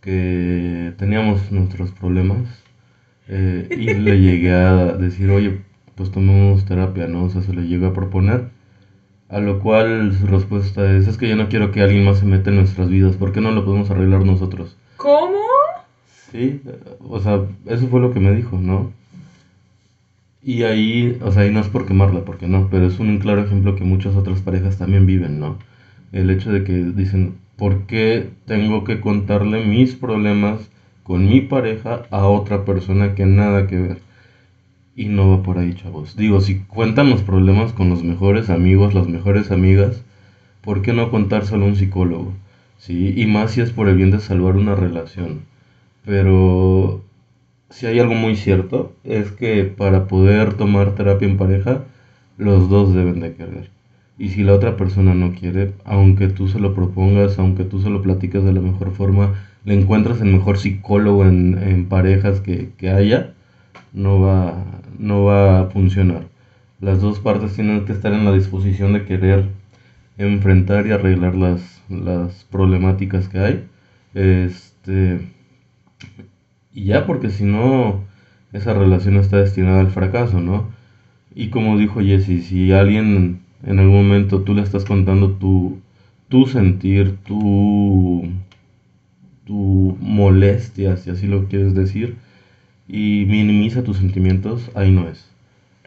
que 0.00 0.94
teníamos 0.96 1.52
nuestros 1.52 1.90
problemas 1.92 2.48
eh, 3.28 3.68
y 3.70 3.94
le 3.94 4.18
llegué 4.18 4.52
a 4.54 4.94
decir, 4.96 5.30
oye, 5.30 5.60
pues 5.94 6.10
tomemos 6.10 6.64
terapia, 6.64 7.06
¿no? 7.06 7.24
O 7.24 7.30
sea, 7.30 7.42
se 7.42 7.52
le 7.52 7.68
llegó 7.68 7.88
a 7.88 7.94
proponer 7.94 8.48
a 9.32 9.40
lo 9.40 9.60
cual 9.60 10.14
su 10.20 10.26
respuesta 10.26 10.94
es, 10.94 11.06
es 11.08 11.16
que 11.16 11.26
yo 11.26 11.36
no 11.36 11.48
quiero 11.48 11.70
que 11.70 11.80
alguien 11.80 12.04
más 12.04 12.18
se 12.18 12.26
meta 12.26 12.50
en 12.50 12.56
nuestras 12.56 12.90
vidas, 12.90 13.16
¿por 13.16 13.32
qué 13.32 13.40
no 13.40 13.50
lo 13.50 13.64
podemos 13.64 13.90
arreglar 13.90 14.26
nosotros? 14.26 14.76
¿Cómo? 14.98 15.40
Sí, 16.30 16.60
o 17.00 17.18
sea, 17.18 17.40
eso 17.66 17.88
fue 17.88 18.00
lo 18.00 18.12
que 18.12 18.20
me 18.20 18.32
dijo, 18.32 18.58
¿no? 18.58 18.92
Y 20.42 20.64
ahí, 20.64 21.18
o 21.22 21.32
sea, 21.32 21.42
ahí 21.42 21.50
no 21.50 21.60
es 21.60 21.68
por 21.68 21.86
quemarla, 21.86 22.26
porque 22.26 22.46
no, 22.46 22.68
pero 22.70 22.86
es 22.86 22.98
un 22.98 23.18
claro 23.18 23.42
ejemplo 23.42 23.74
que 23.74 23.84
muchas 23.84 24.16
otras 24.16 24.42
parejas 24.42 24.76
también 24.76 25.06
viven, 25.06 25.40
¿no? 25.40 25.56
El 26.12 26.28
hecho 26.28 26.52
de 26.52 26.62
que 26.62 26.74
dicen, 26.74 27.36
¿por 27.56 27.86
qué 27.86 28.28
tengo 28.44 28.84
que 28.84 29.00
contarle 29.00 29.64
mis 29.64 29.94
problemas 29.94 30.68
con 31.04 31.26
mi 31.26 31.40
pareja 31.40 32.02
a 32.10 32.26
otra 32.26 32.66
persona 32.66 33.14
que 33.14 33.24
nada 33.24 33.66
que 33.66 33.78
ver? 33.80 33.98
Y 34.94 35.06
no 35.06 35.30
va 35.30 35.42
por 35.42 35.58
ahí, 35.58 35.74
chavos. 35.74 36.16
Digo, 36.16 36.40
si 36.40 36.60
cuentan 36.60 37.10
los 37.10 37.22
problemas 37.22 37.72
con 37.72 37.88
los 37.88 38.02
mejores 38.02 38.50
amigos, 38.50 38.94
las 38.94 39.08
mejores 39.08 39.50
amigas, 39.50 40.04
¿por 40.60 40.82
qué 40.82 40.92
no 40.92 41.10
contárselo 41.10 41.64
a 41.64 41.68
un 41.68 41.76
psicólogo? 41.76 42.34
Sí, 42.78 43.14
y 43.16 43.26
más 43.26 43.52
si 43.52 43.60
es 43.60 43.70
por 43.70 43.88
el 43.88 43.96
bien 43.96 44.10
de 44.10 44.20
salvar 44.20 44.56
una 44.56 44.74
relación. 44.74 45.42
Pero 46.04 47.02
si 47.70 47.86
hay 47.86 47.98
algo 48.00 48.14
muy 48.14 48.36
cierto, 48.36 48.92
es 49.04 49.30
que 49.32 49.64
para 49.64 50.06
poder 50.08 50.54
tomar 50.54 50.94
terapia 50.94 51.28
en 51.28 51.38
pareja, 51.38 51.84
los 52.36 52.68
dos 52.68 52.94
deben 52.94 53.20
de 53.20 53.34
querer. 53.34 53.70
Y 54.18 54.28
si 54.30 54.42
la 54.42 54.52
otra 54.52 54.76
persona 54.76 55.14
no 55.14 55.32
quiere, 55.32 55.72
aunque 55.84 56.28
tú 56.28 56.48
se 56.48 56.60
lo 56.60 56.74
propongas, 56.74 57.38
aunque 57.38 57.64
tú 57.64 57.80
se 57.80 57.90
lo 57.90 58.02
platicas 58.02 58.44
de 58.44 58.52
la 58.52 58.60
mejor 58.60 58.92
forma, 58.92 59.34
le 59.64 59.74
encuentras 59.74 60.20
el 60.20 60.28
mejor 60.28 60.58
psicólogo 60.58 61.24
en, 61.24 61.58
en 61.62 61.86
parejas 61.86 62.40
que, 62.40 62.70
que, 62.76 62.90
haya, 62.90 63.34
no 63.92 64.20
va, 64.20 64.64
no 64.98 65.24
va 65.24 65.60
a 65.60 65.66
funcionar. 65.66 66.26
Las 66.80 67.00
dos 67.00 67.20
partes 67.20 67.54
tienen 67.54 67.84
que 67.84 67.92
estar 67.92 68.12
en 68.12 68.24
la 68.24 68.32
disposición 68.32 68.92
de 68.92 69.04
querer 69.04 69.48
enfrentar 70.18 70.86
y 70.86 70.92
arreglar 70.92 71.34
las, 71.34 71.82
las 71.88 72.44
problemáticas 72.44 73.28
que 73.28 73.38
hay. 73.38 73.64
Este, 74.14 75.20
y 76.74 76.84
ya, 76.84 77.06
porque 77.06 77.30
si 77.30 77.44
no, 77.44 78.04
esa 78.52 78.74
relación 78.74 79.16
está 79.16 79.38
destinada 79.38 79.80
al 79.80 79.90
fracaso, 79.90 80.40
¿no? 80.40 80.70
Y 81.34 81.48
como 81.48 81.78
dijo 81.78 82.00
Jesse, 82.00 82.44
si 82.46 82.72
alguien 82.72 83.40
en 83.64 83.78
algún 83.78 83.96
momento 83.96 84.42
tú 84.42 84.54
le 84.54 84.62
estás 84.62 84.84
contando 84.84 85.32
tu, 85.32 85.78
tu 86.28 86.46
sentir, 86.46 87.16
tu, 87.24 88.28
tu 89.46 89.96
molestia, 90.00 90.96
si 90.96 91.10
así 91.10 91.26
lo 91.26 91.46
quieres 91.48 91.74
decir, 91.74 92.16
y 92.92 93.24
minimiza 93.26 93.82
tus 93.82 93.96
sentimientos, 93.96 94.70
ahí 94.74 94.92
no 94.92 95.08
es, 95.08 95.26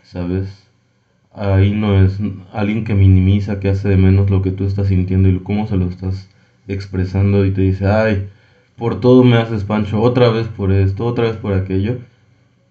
¿sabes? 0.02 0.68
Ahí 1.32 1.72
no 1.72 2.04
es 2.04 2.20
alguien 2.52 2.84
que 2.84 2.96
minimiza, 2.96 3.60
que 3.60 3.70
hace 3.70 3.90
de 3.90 3.98
menos 3.98 4.32
lo 4.32 4.42
que 4.42 4.50
tú 4.50 4.66
estás 4.66 4.88
sintiendo 4.88 5.30
y 5.30 5.40
cómo 5.40 5.68
se 5.68 5.78
lo 5.78 5.86
estás 5.88 6.30
expresando 6.68 7.46
y 7.46 7.52
te 7.52 7.62
dice, 7.62 7.86
ay, 7.86 8.28
por 8.76 9.00
todo 9.02 9.24
me 9.24 9.38
haces 9.38 9.64
pancho, 9.64 10.02
otra 10.02 10.30
vez 10.30 10.48
por 10.48 10.72
esto, 10.72 11.06
otra 11.06 11.26
vez 11.26 11.38
por 11.38 11.54
aquello. 11.54 12.00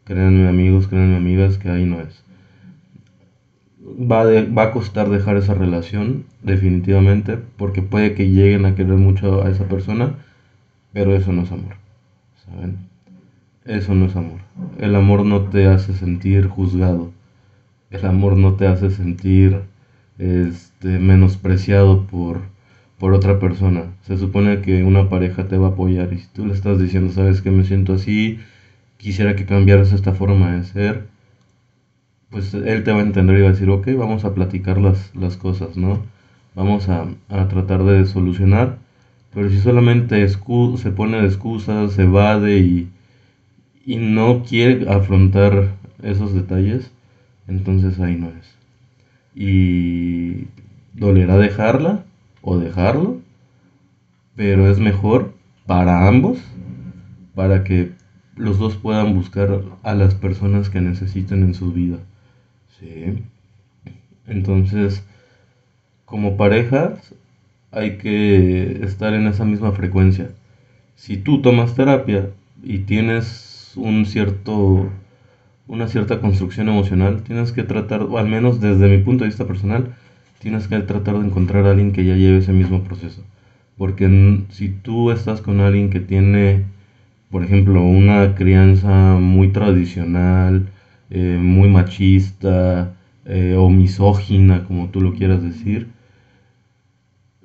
Créanme 0.04 0.48
amigos, 0.48 0.88
créanme 0.88 1.16
amigas 1.16 1.56
que 1.56 1.70
ahí 1.70 1.84
no 1.84 2.00
es. 2.00 2.24
Va, 3.86 4.24
va 4.24 4.62
a 4.64 4.72
costar 4.72 5.10
dejar 5.10 5.36
esa 5.36 5.54
relación, 5.54 6.24
definitivamente, 6.42 7.38
porque 7.56 7.82
puede 7.82 8.14
que 8.14 8.28
lleguen 8.28 8.64
a 8.66 8.74
querer 8.74 8.96
mucho 8.96 9.44
a 9.44 9.50
esa 9.50 9.68
persona, 9.68 10.16
pero 10.92 11.14
eso 11.14 11.32
no 11.32 11.42
es 11.42 11.52
amor, 11.52 11.76
¿saben? 12.44 12.93
Eso 13.64 13.94
no 13.94 14.06
es 14.06 14.16
amor. 14.16 14.40
El 14.78 14.94
amor 14.94 15.24
no 15.24 15.42
te 15.44 15.66
hace 15.66 15.94
sentir 15.94 16.48
juzgado. 16.48 17.12
El 17.90 18.04
amor 18.04 18.36
no 18.36 18.54
te 18.54 18.66
hace 18.66 18.90
sentir 18.90 19.62
este, 20.18 20.98
menospreciado 20.98 22.06
por, 22.06 22.42
por 22.98 23.14
otra 23.14 23.38
persona. 23.38 23.84
Se 24.02 24.18
supone 24.18 24.60
que 24.60 24.84
una 24.84 25.08
pareja 25.08 25.48
te 25.48 25.56
va 25.56 25.68
a 25.68 25.70
apoyar 25.70 26.12
y 26.12 26.18
si 26.18 26.26
tú 26.28 26.46
le 26.46 26.52
estás 26.52 26.78
diciendo, 26.78 27.12
sabes 27.12 27.40
que 27.40 27.50
me 27.50 27.64
siento 27.64 27.94
así, 27.94 28.38
quisiera 28.98 29.34
que 29.34 29.46
cambiaras 29.46 29.92
esta 29.92 30.12
forma 30.12 30.52
de 30.52 30.64
ser, 30.64 31.06
pues 32.30 32.52
él 32.52 32.84
te 32.84 32.92
va 32.92 32.98
a 32.98 33.04
entender 33.04 33.38
y 33.38 33.42
va 33.42 33.48
a 33.48 33.52
decir, 33.52 33.70
ok, 33.70 33.88
vamos 33.96 34.26
a 34.26 34.34
platicar 34.34 34.78
las, 34.78 35.14
las 35.14 35.36
cosas, 35.38 35.76
¿no? 35.76 36.00
Vamos 36.54 36.88
a, 36.90 37.06
a 37.28 37.48
tratar 37.48 37.84
de 37.84 38.04
solucionar. 38.04 38.78
Pero 39.32 39.48
si 39.50 39.58
solamente 39.58 40.28
se 40.28 40.90
pone 40.90 41.20
de 41.20 41.26
excusas, 41.26 41.92
se 41.92 42.02
evade 42.02 42.58
y, 42.58 42.88
y 43.84 43.96
no 43.96 44.42
quiere 44.42 44.90
afrontar 44.90 45.74
esos 46.02 46.34
detalles, 46.34 46.90
entonces 47.46 48.00
ahí 48.00 48.16
no 48.16 48.28
es. 48.28 48.54
Y 49.34 50.46
dolerá 50.94 51.36
dejarla, 51.38 52.04
o 52.44 52.58
dejarlo, 52.58 53.20
pero 54.36 54.70
es 54.70 54.78
mejor 54.78 55.34
para 55.66 56.06
ambos, 56.06 56.38
para 57.34 57.64
que 57.64 57.92
los 58.36 58.58
dos 58.58 58.76
puedan 58.76 59.14
buscar 59.14 59.62
a 59.82 59.94
las 59.94 60.14
personas 60.14 60.68
que 60.68 60.80
necesiten 60.80 61.42
en 61.42 61.54
su 61.54 61.72
vida. 61.72 61.98
¿sí? 62.78 63.22
Entonces, 64.26 65.04
como 66.04 66.36
parejas, 66.36 67.14
hay 67.70 67.96
que 67.96 68.84
estar 68.84 69.14
en 69.14 69.26
esa 69.26 69.44
misma 69.44 69.72
frecuencia. 69.72 70.30
Si 70.96 71.16
tú 71.16 71.40
tomas 71.42 71.74
terapia 71.74 72.30
y 72.62 72.80
tienes 72.80 73.43
un 73.76 74.06
cierto 74.06 74.90
una 75.66 75.88
cierta 75.88 76.20
construcción 76.20 76.68
emocional, 76.68 77.22
tienes 77.22 77.52
que 77.52 77.62
tratar, 77.62 78.06
al 78.16 78.28
menos 78.28 78.60
desde 78.60 78.88
mi 78.88 78.98
punto 78.98 79.24
de 79.24 79.30
vista 79.30 79.46
personal, 79.46 79.94
tienes 80.38 80.68
que 80.68 80.78
tratar 80.80 81.18
de 81.18 81.26
encontrar 81.26 81.66
a 81.66 81.70
alguien 81.70 81.92
que 81.92 82.04
ya 82.04 82.16
lleve 82.16 82.38
ese 82.38 82.52
mismo 82.52 82.82
proceso. 82.84 83.22
Porque 83.78 84.44
si 84.50 84.68
tú 84.68 85.10
estás 85.10 85.40
con 85.40 85.60
alguien 85.60 85.90
que 85.90 86.00
tiene, 86.00 86.64
por 87.30 87.42
ejemplo, 87.42 87.82
una 87.82 88.34
crianza 88.34 89.16
muy 89.18 89.48
tradicional, 89.48 90.68
eh, 91.10 91.38
muy 91.40 91.68
machista 91.68 92.94
eh, 93.24 93.56
o 93.58 93.70
misógina, 93.70 94.64
como 94.64 94.88
tú 94.88 95.00
lo 95.00 95.14
quieras 95.14 95.42
decir, 95.42 95.88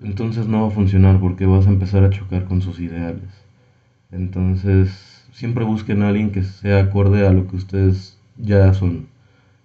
entonces 0.02 0.48
no 0.48 0.62
va 0.62 0.68
a 0.68 0.72
funcionar 0.72 1.20
porque 1.20 1.46
vas 1.46 1.68
a 1.68 1.72
empezar 1.72 2.04
a 2.04 2.10
chocar 2.10 2.46
con 2.46 2.62
sus 2.62 2.80
ideales. 2.80 3.30
Entonces, 4.12 5.09
siempre 5.39 5.63
busquen 5.63 6.04
a 6.04 6.10
alguien 6.10 6.32
que 6.32 6.43
sea 6.43 6.80
acorde 6.80 7.25
a 7.25 7.32
lo 7.32 7.47
que 7.47 7.56
ustedes 7.56 8.17
ya 8.36 8.73
son, 8.73 9.08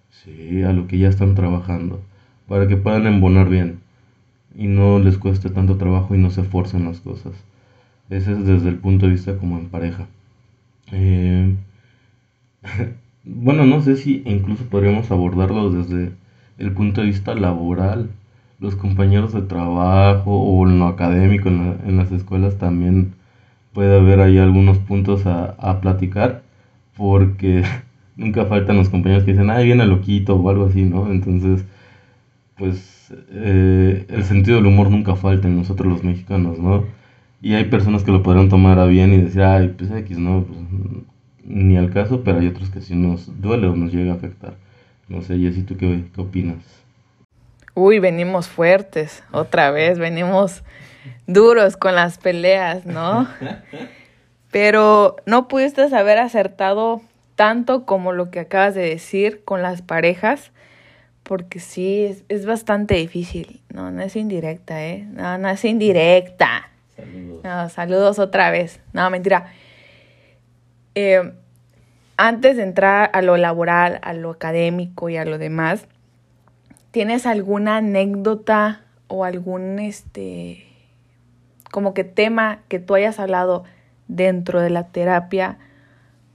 ¿sí? 0.09 0.63
a 0.63 0.71
lo 0.71 0.87
que 0.87 0.97
ya 0.97 1.09
están 1.09 1.35
trabajando 1.35 1.99
para 2.47 2.65
que 2.69 2.77
puedan 2.77 3.07
embonar 3.07 3.49
bien 3.49 3.79
y 4.55 4.67
no 4.67 4.99
les 4.99 5.17
cueste 5.17 5.49
tanto 5.49 5.75
trabajo 5.75 6.15
y 6.15 6.17
no 6.17 6.29
se 6.29 6.41
esfuercen 6.41 6.85
las 6.85 7.01
cosas. 7.01 7.33
Ese 8.09 8.31
es 8.31 8.45
desde 8.47 8.69
el 8.69 8.77
punto 8.77 9.05
de 9.05 9.11
vista 9.11 9.37
como 9.37 9.57
en 9.57 9.67
pareja. 9.67 10.07
Eh, 10.93 11.55
bueno, 13.25 13.65
no 13.65 13.81
sé 13.81 13.97
si 13.97 14.23
incluso 14.25 14.63
podríamos 14.67 15.11
abordarlo 15.11 15.71
desde 15.71 16.13
el 16.57 16.71
punto 16.71 17.01
de 17.01 17.07
vista 17.07 17.35
laboral. 17.35 18.11
Los 18.61 18.77
compañeros 18.77 19.33
de 19.33 19.41
trabajo 19.41 20.39
o 20.39 20.65
en 20.65 20.79
lo 20.79 20.87
académico, 20.87 21.49
en, 21.49 21.97
las 21.97 22.13
escuelas 22.13 22.57
también 22.57 23.13
puede 23.75 23.99
haber 23.99 24.21
ahí 24.21 24.39
algunos 24.39 24.79
puntos 24.79 25.27
a, 25.27 25.55
a 25.59 25.81
platicar 25.81 26.41
porque 26.97 27.63
nunca 28.15 28.45
faltan 28.45 28.77
los 28.77 28.89
compañeros 28.89 29.25
que 29.25 29.33
dicen, 29.33 29.51
ay, 29.51 29.65
viene 29.65 29.85
loquito 29.85 30.35
o 30.35 30.49
algo 30.49 30.65
así, 30.65 30.81
¿no? 30.83 31.11
Entonces, 31.11 31.65
pues 32.57 33.13
eh, 33.31 34.05
el 34.09 34.23
sentido 34.23 34.57
del 34.57 34.67
humor 34.67 34.89
nunca 34.89 35.15
falta 35.15 35.47
en 35.47 35.57
nosotros 35.57 35.91
los 35.91 36.03
mexicanos, 36.03 36.57
¿no? 36.57 36.85
Y 37.41 37.53
hay 37.53 37.65
personas 37.65 38.03
que 38.03 38.11
lo 38.11 38.23
podrán 38.23 38.49
tomar 38.49 38.79
a 38.79 38.85
bien 38.85 39.13
y 39.13 39.17
decir, 39.17 39.43
ay, 39.43 39.75
pues 39.77 39.91
X, 39.91 40.17
no, 40.17 40.45
pues, 40.45 40.59
ni 41.43 41.77
al 41.77 41.91
caso, 41.91 42.23
pero 42.23 42.39
hay 42.39 42.47
otros 42.47 42.69
que 42.69 42.81
sí 42.81 42.95
nos 42.95 43.39
duele 43.39 43.67
o 43.67 43.75
nos 43.75 43.93
llega 43.93 44.13
a 44.13 44.15
afectar. 44.15 44.55
No 45.09 45.21
sé, 45.21 45.37
Jessy, 45.37 45.61
¿tú 45.61 45.77
qué, 45.77 46.05
qué 46.15 46.21
opinas? 46.21 46.57
Uy, 47.75 47.99
venimos 47.99 48.47
fuertes, 48.47 49.21
otra 49.31 49.69
vez, 49.69 49.99
venimos 49.99 50.63
duros 51.27 51.77
con 51.77 51.95
las 51.95 52.17
peleas, 52.17 52.85
¿no? 52.85 53.27
Pero 54.51 55.17
no 55.25 55.47
pudiste 55.47 55.83
haber 55.95 56.17
acertado 56.17 57.01
tanto 57.35 57.85
como 57.85 58.13
lo 58.13 58.31
que 58.31 58.39
acabas 58.39 58.75
de 58.75 58.83
decir 58.83 59.43
con 59.43 59.61
las 59.61 59.81
parejas 59.81 60.51
porque 61.25 61.59
sí, 61.59 62.05
es, 62.05 62.23
es, 62.29 62.45
bastante 62.45 62.93
difícil. 62.93 63.59
No, 63.73 63.89
no 63.89 64.03
es 64.03 64.15
indirecta, 64.15 64.85
¿eh? 64.85 65.07
No, 65.11 65.39
no 65.39 65.49
es 65.49 65.65
indirecta. 65.65 66.69
Saludos. 66.95 67.43
No, 67.43 67.69
saludos 67.69 68.19
otra 68.19 68.51
vez. 68.51 68.79
No, 68.93 69.09
mentira. 69.09 69.51
Eh, 70.93 71.33
antes 72.15 72.57
de 72.57 72.63
entrar 72.63 73.09
a 73.11 73.23
lo 73.23 73.37
laboral, 73.37 73.99
a 74.03 74.13
lo 74.13 74.29
académico 74.29 75.09
y 75.09 75.17
a 75.17 75.25
lo 75.25 75.39
demás, 75.39 75.87
¿tienes 76.91 77.25
alguna 77.25 77.77
anécdota 77.77 78.83
o 79.07 79.25
algún, 79.25 79.79
este, 79.79 80.64
como 81.75 81.93
que 81.93 82.05
tema 82.05 82.61
que 82.69 82.79
tú 82.79 82.95
hayas 82.95 83.19
hablado 83.19 83.65
dentro 84.07 84.61
de 84.61 84.69
la 84.69 84.87
terapia 84.93 85.57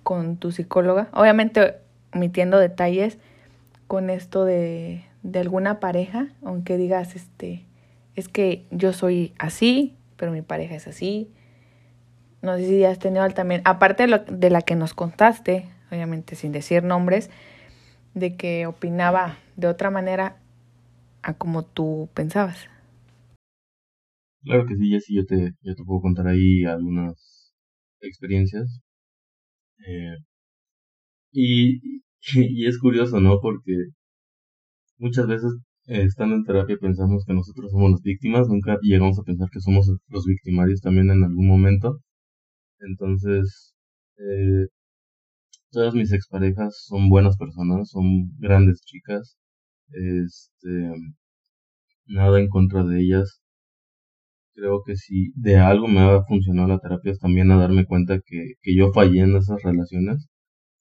con 0.03 0.37
tu 0.37 0.53
psicóloga? 0.53 1.09
Obviamente 1.15 1.77
omitiendo 2.13 2.59
detalles 2.59 3.17
con 3.87 4.11
esto 4.11 4.45
de, 4.45 5.03
de 5.23 5.39
alguna 5.39 5.81
pareja, 5.81 6.27
aunque 6.45 6.77
digas, 6.77 7.17
este, 7.17 7.65
es 8.17 8.29
que 8.29 8.67
yo 8.71 8.93
soy 8.93 9.33
así, 9.39 9.97
pero 10.19 10.31
mi 10.31 10.43
pareja 10.43 10.75
es 10.75 10.87
así. 10.87 11.31
No 12.43 12.59
sé 12.59 12.69
si 12.69 12.85
has 12.85 12.99
tenido 12.99 13.27
también, 13.31 13.63
aparte 13.65 14.03
de, 14.03 14.09
lo, 14.09 14.19
de 14.19 14.51
la 14.51 14.61
que 14.61 14.77
nos 14.77 14.93
contaste, 14.93 15.65
obviamente 15.91 16.37
sin 16.37 16.53
decir 16.53 16.85
nombres, 16.85 17.31
de 18.13 18.37
que 18.37 18.67
opinaba 18.67 19.39
de 19.57 19.69
otra 19.69 19.89
manera 19.89 20.37
a 21.23 21.33
como 21.33 21.63
tú 21.63 22.11
pensabas. 22.13 22.69
Claro 24.45 24.67
que 24.67 24.77
sí, 24.77 24.91
Jessy, 24.91 25.15
yo 25.17 25.25
te, 25.25 25.53
yo 25.63 25.75
te 25.75 25.83
puedo 25.85 26.03
contar 26.03 26.27
ahí 26.29 26.65
algunas 26.65 27.53
experiencias. 28.03 28.81
Eh, 29.87 30.17
y, 31.33 31.81
y 32.37 32.67
es 32.67 32.79
curioso, 32.79 33.21
¿no? 33.21 33.41
Porque 33.41 33.73
muchas 34.99 35.27
veces 35.27 35.53
eh, 35.87 36.03
estando 36.05 36.37
en 36.37 36.45
terapia 36.45 36.77
pensamos 36.81 37.25
que 37.27 37.35
nosotros 37.35 37.71
somos 37.73 37.91
las 37.93 38.03
víctimas, 38.03 38.49
nunca 38.49 38.79
llegamos 38.83 39.19
a 39.19 39.23
pensar 39.23 39.49
que 39.51 39.61
somos 39.61 39.91
los 40.09 40.27
victimarios 40.27 40.81
también 40.81 41.11
en 41.11 41.25
algún 41.25 41.47
momento. 41.49 42.01
Entonces, 42.81 43.75
eh, 44.19 44.67
todas 45.73 45.95
mis 45.95 46.13
exparejas 46.13 46.85
son 46.87 47.09
buenas 47.09 47.37
personas, 47.37 47.91
son 47.91 48.31
grandes 48.39 48.83
chicas. 48.83 49.37
Este, 49.91 50.93
nada 52.09 52.39
en 52.41 52.49
contra 52.51 52.85
de 52.85 53.01
ellas. 53.01 53.40
Creo 54.55 54.83
que 54.85 54.97
si 54.97 55.33
de 55.35 55.57
algo 55.57 55.89
me 55.89 56.01
ha 56.01 56.23
funcionado 56.25 56.69
la 56.69 56.79
terapia 56.79 57.13
es 57.13 57.19
también 57.19 57.51
a 57.51 57.57
darme 57.59 57.87
cuenta 57.87 58.21
que, 58.25 58.55
que 58.63 58.75
yo 58.77 58.93
fallé 58.93 59.23
en 59.23 59.37
esas 59.37 59.63
relaciones. 59.63 60.29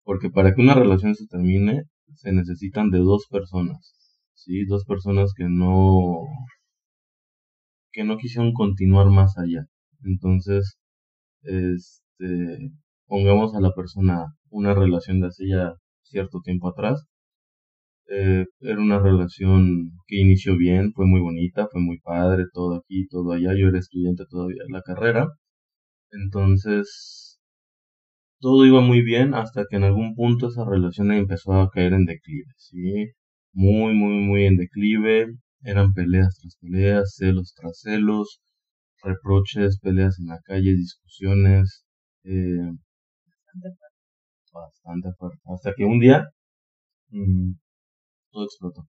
Porque 0.03 0.29
para 0.29 0.53
que 0.55 0.61
una 0.61 0.73
relación 0.75 1.15
se 1.15 1.27
termine, 1.27 1.83
se 2.15 2.31
necesitan 2.31 2.89
de 2.91 2.99
dos 2.99 3.27
personas. 3.29 3.93
¿sí? 4.33 4.65
Dos 4.65 4.85
personas 4.85 5.33
que 5.35 5.45
no, 5.49 6.25
que 7.91 8.03
no 8.03 8.17
quisieron 8.17 8.53
continuar 8.53 9.07
más 9.09 9.37
allá. 9.37 9.65
Entonces, 10.03 10.77
este, 11.43 12.71
pongamos 13.07 13.55
a 13.55 13.61
la 13.61 13.71
persona 13.73 14.27
una 14.49 14.73
relación 14.73 15.19
de 15.21 15.27
hace 15.27 15.47
ya 15.47 15.73
cierto 16.03 16.41
tiempo 16.41 16.69
atrás. 16.69 17.05
Eh, 18.11 18.45
era 18.61 18.79
una 18.81 18.99
relación 18.99 19.91
que 20.07 20.17
inició 20.19 20.57
bien, 20.57 20.93
fue 20.93 21.05
muy 21.05 21.21
bonita, 21.21 21.67
fue 21.71 21.81
muy 21.81 21.99
padre, 21.99 22.45
todo 22.53 22.77
aquí, 22.77 23.07
todo 23.07 23.33
allá. 23.33 23.53
Yo 23.57 23.67
era 23.69 23.79
estudiante 23.79 24.25
todavía 24.29 24.63
de 24.67 24.73
la 24.73 24.81
carrera. 24.81 25.27
Entonces, 26.11 27.39
todo 28.39 28.65
iba 28.65 28.81
muy 28.81 29.01
bien 29.01 29.33
hasta 29.33 29.65
que 29.69 29.77
en 29.77 29.83
algún 29.83 30.15
punto 30.15 30.47
esa 30.49 30.65
relación 30.65 31.11
empezó 31.11 31.53
a 31.53 31.69
caer 31.69 31.93
en 31.93 32.05
declive, 32.05 32.51
¿sí? 32.57 33.07
Muy, 33.53 33.93
muy, 33.93 34.19
muy 34.19 34.45
en 34.45 34.57
declive. 34.57 35.27
Eran 35.63 35.93
peleas 35.93 36.37
tras 36.41 36.57
peleas, 36.61 37.15
celos 37.17 37.53
tras 37.55 37.79
celos, 37.81 38.41
reproches, 39.03 39.79
peleas 39.81 40.19
en 40.19 40.27
la 40.27 40.39
calle, 40.45 40.71
discusiones. 40.75 41.85
Eh, 42.23 42.71
bastante 44.53 45.09
fuerte. 45.17 45.39
Hasta 45.53 45.73
que 45.75 45.85
un 45.85 45.99
día 45.99 46.27
mm, 47.09 47.53
todo 48.31 48.45
explotó. 48.45 48.87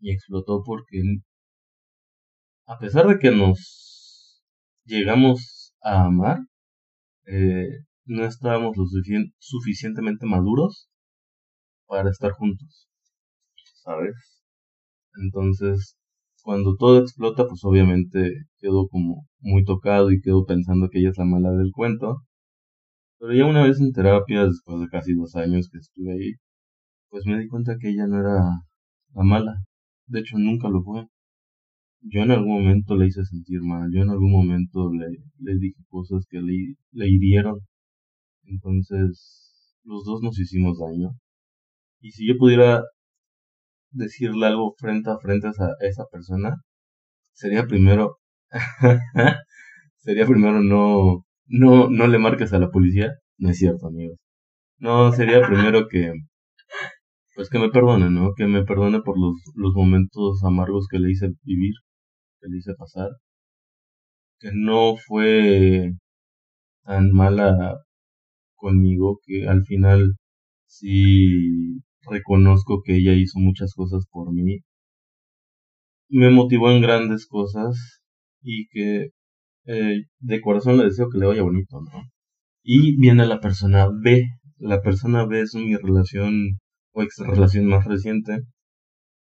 Y 0.00 0.12
explotó 0.12 0.62
porque 0.64 0.98
a 2.66 2.78
pesar 2.78 3.06
de 3.08 3.18
que 3.18 3.30
nos 3.30 4.42
llegamos 4.84 5.74
a 5.82 6.04
amar, 6.06 6.38
eh, 7.26 7.68
no 8.06 8.24
estábamos 8.24 8.76
lo 8.76 8.84
suficientemente 9.38 10.26
maduros 10.26 10.88
para 11.86 12.10
estar 12.10 12.32
juntos. 12.32 12.88
¿Sabes? 13.82 14.14
Entonces, 15.22 15.96
cuando 16.42 16.76
todo 16.76 16.98
explota, 17.00 17.46
pues 17.46 17.60
obviamente 17.64 18.32
quedo 18.58 18.88
como 18.88 19.26
muy 19.40 19.64
tocado 19.64 20.10
y 20.10 20.20
quedo 20.20 20.44
pensando 20.46 20.88
que 20.90 21.00
ella 21.00 21.10
es 21.10 21.18
la 21.18 21.24
mala 21.24 21.50
del 21.52 21.72
cuento. 21.72 22.18
Pero 23.18 23.34
ya 23.34 23.46
una 23.46 23.64
vez 23.64 23.80
en 23.80 23.92
terapia, 23.92 24.46
después 24.46 24.80
de 24.80 24.88
casi 24.88 25.14
dos 25.14 25.34
años 25.36 25.68
que 25.70 25.78
estuve 25.78 26.12
ahí, 26.12 26.32
pues 27.10 27.26
me 27.26 27.38
di 27.38 27.48
cuenta 27.48 27.76
que 27.80 27.90
ella 27.90 28.06
no 28.06 28.20
era 28.20 28.34
la 29.14 29.22
mala. 29.24 29.54
De 30.06 30.20
hecho, 30.20 30.38
nunca 30.38 30.68
lo 30.68 30.82
fue. 30.82 31.06
Yo 32.02 32.22
en 32.22 32.30
algún 32.30 32.62
momento 32.62 32.96
le 32.96 33.06
hice 33.06 33.24
sentir 33.24 33.60
mal, 33.62 33.90
yo 33.92 34.02
en 34.02 34.10
algún 34.10 34.30
momento 34.32 34.90
le, 34.92 35.06
le 35.38 35.58
dije 35.58 35.82
cosas 35.88 36.26
que 36.30 36.40
le, 36.40 36.76
le 36.92 37.08
hirieron. 37.08 37.60
Entonces, 38.44 39.76
los 39.84 40.04
dos 40.04 40.22
nos 40.22 40.38
hicimos 40.38 40.78
daño. 40.78 41.10
Y 42.00 42.12
si 42.12 42.26
yo 42.28 42.36
pudiera 42.38 42.82
decirle 43.90 44.46
algo 44.46 44.74
frente 44.78 45.10
a 45.10 45.18
frente 45.18 45.48
a 45.48 45.52
esa 45.80 46.04
persona, 46.10 46.56
sería 47.32 47.66
primero, 47.66 48.18
sería 49.98 50.26
primero 50.26 50.62
no, 50.62 51.24
no, 51.46 51.88
no 51.90 52.06
le 52.06 52.18
marques 52.18 52.52
a 52.52 52.58
la 52.58 52.70
policía. 52.70 53.12
No 53.38 53.50
es 53.50 53.58
cierto, 53.58 53.88
amigos. 53.88 54.18
No, 54.78 55.12
sería 55.12 55.46
primero 55.46 55.88
que, 55.88 56.12
pues 57.38 57.50
que 57.50 57.60
me 57.60 57.70
perdone, 57.70 58.10
¿no? 58.10 58.34
Que 58.36 58.46
me 58.48 58.64
perdone 58.64 59.00
por 59.00 59.16
los, 59.16 59.36
los 59.54 59.72
momentos 59.72 60.42
amargos 60.42 60.88
que 60.90 60.98
le 60.98 61.12
hice 61.12 61.28
vivir, 61.44 61.74
que 62.40 62.48
le 62.48 62.58
hice 62.58 62.74
pasar. 62.76 63.10
Que 64.40 64.50
no 64.52 64.96
fue 64.96 65.92
tan 66.84 67.12
mala 67.12 67.76
conmigo 68.56 69.20
que 69.24 69.46
al 69.48 69.64
final 69.64 70.16
sí 70.66 71.80
reconozco 72.10 72.82
que 72.84 72.96
ella 72.96 73.12
hizo 73.14 73.38
muchas 73.38 73.72
cosas 73.74 74.04
por 74.10 74.32
mí. 74.32 74.58
Me 76.08 76.30
motivó 76.30 76.72
en 76.72 76.82
grandes 76.82 77.28
cosas 77.28 78.00
y 78.42 78.66
que 78.70 79.10
eh, 79.66 79.96
de 80.18 80.40
corazón 80.40 80.78
le 80.78 80.86
deseo 80.86 81.08
que 81.08 81.18
le 81.18 81.26
vaya 81.26 81.42
bonito, 81.42 81.80
¿no? 81.82 82.02
Y 82.64 82.98
viene 83.00 83.26
la 83.26 83.38
persona 83.38 83.86
B. 84.02 84.24
La 84.58 84.82
persona 84.82 85.24
B 85.24 85.42
es 85.42 85.54
mi 85.54 85.76
relación 85.76 86.58
o 86.98 87.02
ex 87.02 87.18
relación 87.18 87.66
más 87.66 87.84
reciente. 87.84 88.40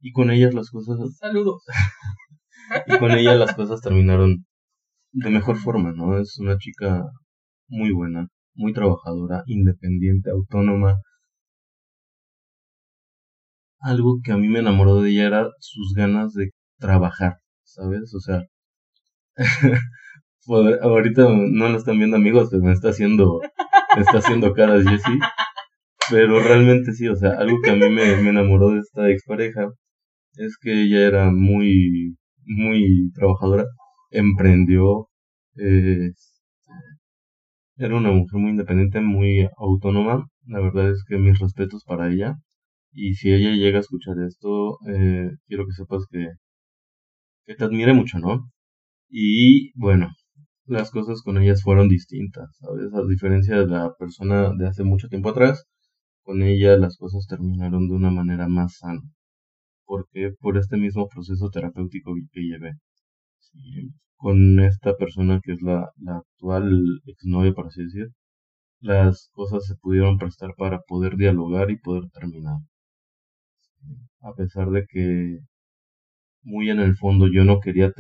Y 0.00 0.12
con 0.12 0.30
ellas 0.30 0.54
las 0.54 0.70
cosas. 0.70 0.98
Saludos. 1.18 1.62
y 2.86 2.98
con 2.98 3.10
ella 3.12 3.34
las 3.34 3.54
cosas 3.54 3.80
terminaron 3.80 4.44
de 5.12 5.30
mejor 5.30 5.56
forma, 5.56 5.92
¿no? 5.92 6.18
Es 6.18 6.38
una 6.38 6.56
chica 6.58 7.02
muy 7.68 7.92
buena, 7.92 8.28
muy 8.54 8.72
trabajadora, 8.72 9.42
independiente, 9.46 10.30
autónoma, 10.30 10.96
algo 13.80 14.18
que 14.22 14.32
a 14.32 14.36
mí 14.36 14.48
me 14.48 14.58
enamoró 14.60 15.00
de 15.00 15.10
ella 15.10 15.26
era 15.26 15.48
sus 15.60 15.94
ganas 15.94 16.32
de 16.34 16.50
trabajar, 16.78 17.38
¿sabes? 17.64 18.12
O 18.14 18.20
sea, 18.20 18.42
ahorita 20.82 21.22
no 21.28 21.68
lo 21.68 21.78
están 21.78 21.98
viendo 21.98 22.16
amigos, 22.16 22.48
pero 22.50 22.62
me 22.62 22.72
está 22.72 22.90
haciendo, 22.90 23.40
me 23.96 24.02
está 24.02 24.18
haciendo 24.18 24.52
caras 24.52 24.84
Jessie. 24.84 25.18
Pero 26.10 26.40
realmente 26.42 26.92
sí, 26.92 27.08
o 27.08 27.16
sea, 27.16 27.32
algo 27.38 27.58
que 27.62 27.70
a 27.70 27.74
mí 27.74 27.80
me, 27.90 28.16
me 28.16 28.30
enamoró 28.30 28.70
de 28.70 28.80
esta 28.80 29.10
expareja 29.10 29.68
es 30.36 30.58
que 30.60 30.82
ella 30.84 31.06
era 31.06 31.30
muy, 31.32 32.16
muy 32.46 33.10
trabajadora, 33.14 33.66
emprendió, 34.10 35.08
eh, 35.58 36.10
era 37.78 37.96
una 37.96 38.12
mujer 38.12 38.38
muy 38.40 38.50
independiente, 38.50 39.00
muy 39.00 39.48
autónoma. 39.56 40.26
La 40.46 40.60
verdad 40.60 40.90
es 40.90 41.02
que 41.08 41.16
mis 41.18 41.38
respetos 41.38 41.82
para 41.84 42.10
ella. 42.12 42.34
Y 42.92 43.14
si 43.14 43.32
ella 43.32 43.52
llega 43.52 43.78
a 43.78 43.80
escuchar 43.82 44.16
esto, 44.26 44.78
eh, 44.88 45.30
quiero 45.46 45.64
que 45.66 45.72
sepas 45.72 46.04
que, 46.10 46.28
que 47.46 47.54
te 47.54 47.64
admire 47.64 47.92
mucho, 47.94 48.18
¿no? 48.18 48.50
Y 49.10 49.72
bueno, 49.78 50.08
las 50.66 50.90
cosas 50.90 51.22
con 51.22 51.38
ellas 51.38 51.62
fueron 51.62 51.88
distintas, 51.88 52.48
¿sabes? 52.60 52.92
A 52.94 53.06
diferencia 53.08 53.58
de 53.58 53.66
la 53.66 53.94
persona 53.98 54.52
de 54.58 54.68
hace 54.68 54.84
mucho 54.84 55.08
tiempo 55.08 55.30
atrás, 55.30 55.64
con 56.28 56.42
ella 56.42 56.76
las 56.76 56.98
cosas 56.98 57.26
terminaron 57.26 57.88
de 57.88 57.94
una 57.94 58.10
manera 58.10 58.48
más 58.48 58.76
sana. 58.76 59.00
porque 59.86 60.32
Por 60.40 60.58
este 60.58 60.76
mismo 60.76 61.08
proceso 61.08 61.48
terapéutico 61.50 62.14
que 62.32 62.42
llevé. 62.42 62.72
Con 64.16 64.60
esta 64.60 64.94
persona 64.94 65.40
que 65.42 65.52
es 65.52 65.62
la, 65.62 65.90
actual 66.06 67.00
exnovia, 67.06 67.54
por 67.54 67.68
así 67.68 67.82
decir, 67.82 68.08
las 68.80 69.30
cosas 69.32 69.64
se 69.66 69.76
pudieron 69.76 70.18
prestar 70.18 70.50
para 70.56 70.80
poder 70.80 71.16
dialogar 71.16 71.70
y 71.70 71.78
poder 71.78 72.04
terminar 72.12 72.58
a 74.20 74.34
pesar 74.34 74.68
de 74.70 74.84
que 74.86 75.38
muy 76.42 76.68
en 76.70 76.80
el 76.80 76.94
fondo 76.96 77.26
yo 77.32 77.44
no 77.44 77.60
quería 77.60 77.90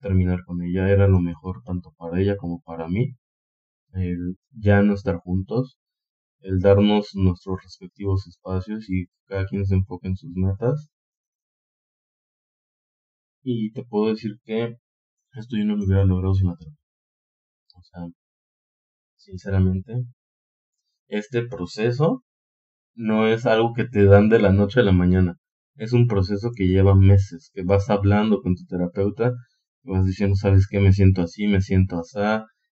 terminar 0.00 0.40
con 0.44 0.62
ella, 0.62 0.88
era 0.90 1.06
lo 1.06 1.20
mejor 1.20 1.62
tanto 1.64 1.92
para 1.96 2.20
ella 2.20 2.36
como 2.36 2.60
para 2.62 2.88
mí, 2.88 3.14
el 3.92 4.36
ya 4.50 4.82
no 4.82 4.94
estar 4.94 5.16
juntos, 5.18 5.76
el 6.46 6.60
darnos 6.60 7.10
nuestros 7.14 7.62
respectivos 7.62 8.26
espacios 8.28 8.88
y 8.88 9.06
cada 9.26 9.46
quien 9.46 9.66
se 9.66 9.74
enfoque 9.74 10.08
en 10.08 10.16
sus 10.16 10.30
metas. 10.34 10.88
Y 13.42 13.72
te 13.72 13.84
puedo 13.84 14.10
decir 14.10 14.38
que 14.44 14.76
esto 15.32 15.56
yo 15.56 15.64
no 15.64 15.76
lo 15.76 15.84
hubiera 15.84 16.04
logrado 16.04 16.34
sin 16.34 16.48
la 16.48 16.56
terapia. 16.56 16.78
O 17.76 17.82
sea, 17.82 18.00
sinceramente, 19.16 20.04
este 21.08 21.46
proceso 21.46 22.24
no 22.94 23.28
es 23.28 23.46
algo 23.46 23.72
que 23.74 23.84
te 23.84 24.04
dan 24.04 24.28
de 24.28 24.38
la 24.40 24.52
noche 24.52 24.80
a 24.80 24.84
la 24.84 24.92
mañana. 24.92 25.36
Es 25.74 25.92
un 25.92 26.06
proceso 26.06 26.50
que 26.56 26.68
lleva 26.68 26.94
meses, 26.94 27.50
que 27.54 27.62
vas 27.64 27.90
hablando 27.90 28.40
con 28.40 28.54
tu 28.54 28.64
terapeuta, 28.66 29.32
vas 29.82 30.06
diciendo, 30.06 30.36
sabes 30.36 30.66
qué, 30.68 30.80
me 30.80 30.92
siento 30.92 31.22
así, 31.22 31.46
me 31.48 31.60
siento 31.60 31.98
así, 31.98 32.18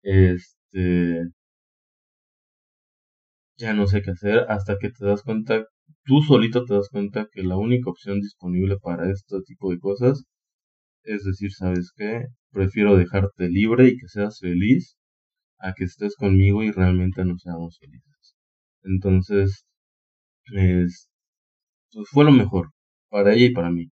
este, 0.03 1.23
ya 3.59 3.75
no 3.75 3.87
sé 3.87 4.03
qué 4.03 4.13
hacer 4.13 4.47
hasta 4.49 4.79
que 4.79 4.91
te 4.91 5.05
das 5.05 5.23
cuenta, 5.23 5.67
tú 6.05 6.23
solito 6.23 6.65
te 6.65 6.75
das 6.75 6.89
cuenta 6.91 7.29
que 7.33 7.43
la 7.43 7.57
única 7.57 7.91
opción 7.91 8.21
disponible 8.21 8.77
para 8.83 9.11
este 9.11 9.41
tipo 9.47 9.71
de 9.71 9.79
cosas 9.79 10.25
es 11.05 11.25
decir, 11.25 11.53
¿sabes 11.53 11.91
qué? 11.97 12.27
Prefiero 12.51 12.97
dejarte 12.97 13.49
libre 13.49 13.89
y 13.89 13.97
que 13.97 14.09
seas 14.09 14.39
feliz 14.41 14.97
a 15.59 15.73
que 15.75 15.85
estés 15.85 16.15
conmigo 16.17 16.63
y 16.63 16.71
realmente 16.71 17.25
no 17.25 17.39
seamos 17.39 17.79
felices. 17.79 18.37
Entonces, 18.85 19.65
es, 20.53 21.09
pues 21.93 22.09
fue 22.11 22.25
lo 22.25 22.33
mejor 22.33 22.71
para 23.11 23.35
ella 23.35 23.47
y 23.47 23.53
para 23.53 23.71
mí. 23.71 23.91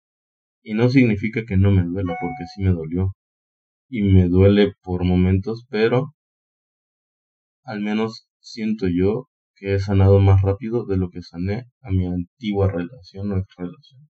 Y 0.64 0.74
no 0.74 0.90
significa 0.90 1.44
que 1.48 1.58
no 1.58 1.72
me 1.72 1.84
duela, 1.84 2.16
porque 2.20 2.46
sí 2.54 2.64
me 2.64 2.72
dolió. 2.72 3.14
Y 3.90 4.02
me 4.04 4.28
duele 4.28 4.74
por 4.84 5.06
momentos, 5.06 5.66
pero 5.70 6.14
al 7.64 7.82
menos 7.82 8.28
siento 8.40 8.88
yo 8.88 9.28
que 9.56 9.76
he 9.76 9.80
sanado 9.80 10.20
más 10.20 10.42
rápido 10.42 10.86
de 10.86 10.98
lo 10.98 11.10
que 11.10 11.22
sané 11.22 11.66
a 11.82 11.92
mi 11.92 12.06
antigua 12.08 12.72
relación 12.72 13.32
o 13.32 13.38
ex 13.38 13.48
relación. 13.58 14.10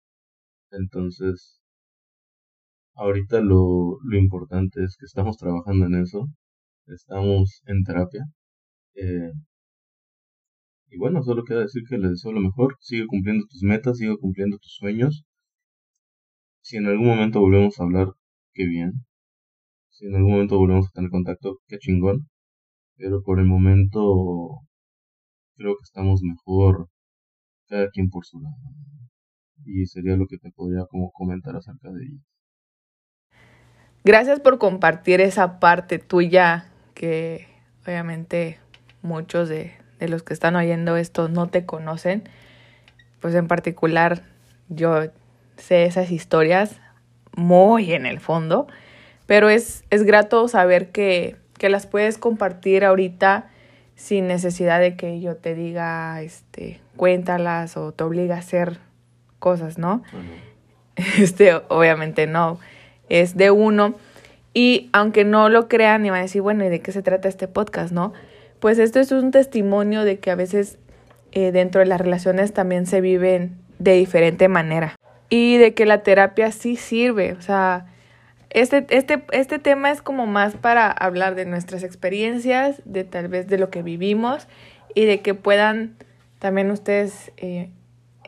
Entonces, 0.71 1.61
ahorita 2.95 3.41
lo, 3.41 3.97
lo 4.03 4.17
importante 4.17 4.83
es 4.83 4.95
que 4.97 5.05
estamos 5.05 5.37
trabajando 5.37 5.85
en 5.87 5.95
eso, 5.95 6.27
estamos 6.87 7.61
en 7.65 7.83
terapia. 7.83 8.25
Eh, 8.95 9.31
y 10.89 10.97
bueno, 10.97 11.23
solo 11.23 11.43
queda 11.43 11.61
decir 11.61 11.83
que 11.89 11.97
le 11.97 12.09
deseo 12.09 12.31
lo 12.33 12.41
mejor, 12.41 12.77
sigue 12.81 13.07
cumpliendo 13.07 13.45
tus 13.49 13.63
metas, 13.63 13.97
sigue 13.97 14.17
cumpliendo 14.17 14.57
tus 14.57 14.75
sueños. 14.75 15.25
Si 16.61 16.77
en 16.77 16.87
algún 16.87 17.07
momento 17.07 17.39
volvemos 17.39 17.79
a 17.79 17.83
hablar, 17.83 18.07
qué 18.53 18.65
bien. 18.65 18.93
Si 19.89 20.05
en 20.07 20.15
algún 20.15 20.33
momento 20.33 20.57
volvemos 20.57 20.87
a 20.87 20.91
tener 20.93 21.11
contacto, 21.11 21.59
qué 21.67 21.77
chingón. 21.77 22.27
Pero 22.97 23.23
por 23.23 23.39
el 23.39 23.45
momento 23.45 24.61
creo 25.55 25.75
que 25.75 25.83
estamos 25.83 26.21
mejor 26.21 26.87
cada 27.67 27.89
quien 27.89 28.09
por 28.09 28.25
su 28.25 28.39
lado. 28.39 28.55
Y 29.65 29.85
sería 29.85 30.15
lo 30.15 30.27
que 30.27 30.37
te 30.37 30.51
podría 30.51 30.85
como 30.89 31.11
comentar 31.11 31.55
acerca 31.55 31.89
de 31.91 32.03
ella. 32.03 32.23
Gracias 34.03 34.39
por 34.39 34.57
compartir 34.57 35.21
esa 35.21 35.59
parte 35.59 35.99
tuya 35.99 36.71
que 36.95 37.47
obviamente 37.85 38.57
muchos 39.03 39.47
de, 39.47 39.73
de 39.99 40.09
los 40.09 40.23
que 40.23 40.33
están 40.33 40.55
oyendo 40.55 40.97
esto 40.97 41.29
no 41.29 41.47
te 41.47 41.65
conocen. 41.65 42.23
Pues 43.19 43.35
en 43.35 43.47
particular 43.47 44.23
yo 44.69 45.11
sé 45.57 45.85
esas 45.85 46.11
historias 46.11 46.81
muy 47.35 47.93
en 47.93 48.07
el 48.07 48.19
fondo, 48.19 48.67
pero 49.27 49.49
es, 49.49 49.83
es 49.91 50.03
grato 50.03 50.47
saber 50.47 50.91
que, 50.91 51.37
que 51.59 51.69
las 51.69 51.85
puedes 51.85 52.17
compartir 52.17 52.83
ahorita 52.83 53.50
sin 54.01 54.27
necesidad 54.27 54.79
de 54.79 54.95
que 54.95 55.21
yo 55.21 55.35
te 55.35 55.53
diga, 55.53 56.21
este, 56.23 56.81
cuéntalas 56.95 57.77
o 57.77 57.91
te 57.91 58.03
obliga 58.03 58.35
a 58.35 58.39
hacer 58.39 58.79
cosas, 59.39 59.77
¿no? 59.77 60.03
Este, 61.17 61.53
obviamente 61.69 62.27
no, 62.27 62.59
es 63.09 63.37
de 63.37 63.49
uno. 63.49 63.95
Y 64.53 64.89
aunque 64.91 65.23
no 65.23 65.49
lo 65.49 65.67
crean, 65.67 66.05
y 66.05 66.09
van 66.09 66.19
a 66.19 66.23
decir, 66.23 66.41
bueno, 66.41 66.65
¿y 66.65 66.69
de 66.69 66.81
qué 66.81 66.91
se 66.91 67.01
trata 67.01 67.29
este 67.29 67.47
podcast, 67.47 67.93
no? 67.93 68.11
Pues 68.59 68.77
esto 68.77 68.99
es 68.99 69.11
un 69.11 69.31
testimonio 69.31 70.03
de 70.03 70.19
que 70.19 70.29
a 70.29 70.35
veces 70.35 70.77
eh, 71.31 71.51
dentro 71.51 71.79
de 71.79 71.85
las 71.85 72.01
relaciones 72.01 72.53
también 72.53 72.85
se 72.85 73.01
viven 73.01 73.55
de 73.79 73.93
diferente 73.93 74.47
manera. 74.47 74.95
Y 75.29 75.57
de 75.57 75.73
que 75.73 75.85
la 75.85 76.03
terapia 76.03 76.51
sí 76.51 76.75
sirve, 76.75 77.33
o 77.33 77.41
sea, 77.41 77.85
este, 78.53 78.85
este, 78.89 79.23
este 79.31 79.59
tema 79.59 79.91
es 79.91 80.01
como 80.01 80.27
más 80.27 80.55
para 80.55 80.91
hablar 80.91 81.35
de 81.35 81.45
nuestras 81.45 81.83
experiencias, 81.83 82.81
de 82.85 83.03
tal 83.05 83.29
vez 83.29 83.47
de 83.47 83.57
lo 83.57 83.69
que 83.69 83.81
vivimos 83.81 84.47
y 84.93 85.05
de 85.05 85.21
que 85.21 85.33
puedan 85.33 85.95
también 86.39 86.69
ustedes 86.69 87.31
eh, 87.37 87.69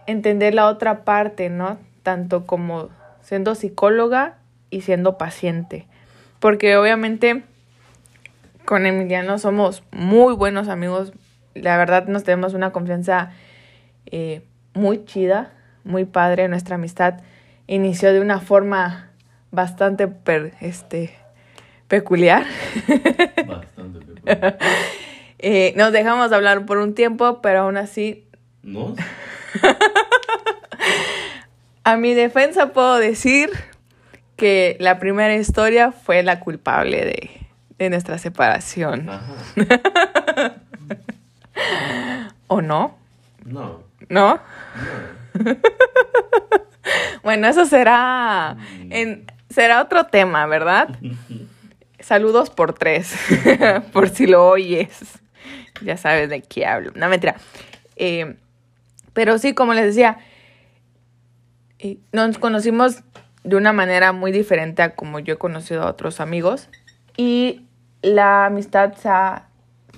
entender 0.08 0.54
la 0.54 0.68
otra 0.68 1.04
parte, 1.04 1.50
¿no? 1.50 1.78
Tanto 2.04 2.46
como 2.46 2.90
siendo 3.22 3.54
psicóloga 3.56 4.38
y 4.70 4.82
siendo 4.82 5.18
paciente. 5.18 5.88
Porque 6.40 6.78
obviamente 6.78 7.44
con 8.66 8.86
Emiliano 8.86 9.38
somos 9.40 9.84
muy 9.92 10.34
buenos 10.34 10.70
amigos. 10.70 11.12
La 11.54 11.78
verdad 11.78 12.08
nos 12.08 12.24
tenemos 12.24 12.54
una 12.54 12.72
confianza 12.72 13.32
eh, 14.06 14.42
muy 14.74 15.04
chida, 15.04 15.52
muy 15.84 16.06
padre. 16.06 16.48
Nuestra 16.48 16.76
amistad 16.76 17.16
inició 17.68 18.14
de 18.14 18.22
una 18.22 18.40
forma 18.40 19.10
bastante 19.54 20.10
este, 20.60 21.16
peculiar. 21.88 22.46
Bastante 23.48 24.00
peculiar. 24.00 24.58
Eh, 25.46 25.74
nos 25.76 25.92
dejamos 25.92 26.32
hablar 26.32 26.66
por 26.66 26.78
un 26.78 26.96
tiempo, 26.96 27.42
pero 27.42 27.64
aún 27.64 27.76
así... 27.76 28.26
¿No? 28.62 28.96
A 31.84 31.98
mi 31.98 32.14
defensa 32.14 32.72
puedo 32.72 32.96
decir 32.96 33.50
que 34.38 34.78
la 34.80 35.00
primera 35.00 35.36
historia 35.36 35.92
fue 35.92 36.24
la 36.24 36.40
culpable 36.40 37.04
de, 37.04 37.30
de 37.78 37.90
nuestra 37.90 38.18
separación. 38.20 39.10
¿O 42.48 42.62
no? 42.62 42.98
No. 43.44 43.84
¿No? 44.08 44.08
no. 44.08 44.40
bueno, 47.22 47.50
eso 47.50 47.66
será 47.66 48.56
mm. 48.56 48.94
en 48.94 49.33
será 49.54 49.82
otro 49.82 50.06
tema, 50.06 50.46
¿verdad? 50.48 50.90
Saludos 52.00 52.50
por 52.50 52.74
tres, 52.74 53.16
por 53.94 54.10
si 54.10 54.28
lo 54.28 54.48
oyes. 54.48 55.20
Ya 55.82 55.98
sabes 55.98 56.30
de 56.30 56.42
qué 56.42 56.66
hablo. 56.66 56.92
No, 56.96 57.08
mentira. 57.08 57.36
Eh, 57.96 58.36
pero 59.14 59.38
sí, 59.38 59.54
como 59.54 59.74
les 59.74 59.86
decía, 59.86 60.18
eh, 61.80 61.98
nos 62.12 62.38
conocimos 62.38 63.04
de 63.44 63.56
una 63.56 63.74
manera 63.74 64.12
muy 64.12 64.32
diferente 64.32 64.82
a 64.82 64.96
como 64.96 65.20
yo 65.20 65.36
he 65.36 65.38
conocido 65.38 65.84
a 65.84 65.90
otros 65.90 66.20
amigos. 66.20 66.70
Y 67.16 67.62
la 68.02 68.48
amistad 68.48 68.94
se 68.96 69.10
ha, 69.10 69.48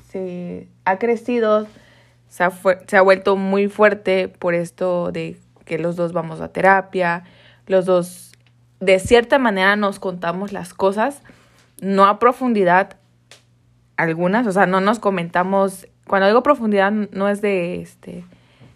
se 0.10 0.68
ha 0.84 0.97
crecido, 0.99 1.68
se 2.28 2.43
ha, 2.43 2.51
se 2.88 2.97
ha 2.97 3.01
vuelto 3.01 3.38
muy 3.38 3.68
fuerte 3.68 4.28
por 4.28 4.53
esto 4.53 5.12
de 5.12 5.38
que 5.66 5.80
los 5.80 5.95
dos 5.95 6.14
vamos 6.14 6.41
a 6.41 6.49
terapia, 6.49 7.24
los 7.68 7.86
dos 7.86 8.34
de 8.86 8.99
cierta 8.99 9.39
manera 9.39 9.75
nos 9.75 9.99
contamos 9.99 10.53
las 10.53 10.73
cosas, 10.73 11.21
no 11.81 12.05
a 12.05 12.19
profundidad 12.19 12.97
algunas, 13.97 14.45
o 14.47 14.51
sea, 14.51 14.65
no 14.65 14.81
nos 14.81 14.99
comentamos, 14.99 15.88
cuando 16.07 16.27
digo 16.27 16.43
profundidad 16.43 16.91
no 16.91 17.29
es 17.29 17.41
de 17.41 17.81
este, 17.81 18.23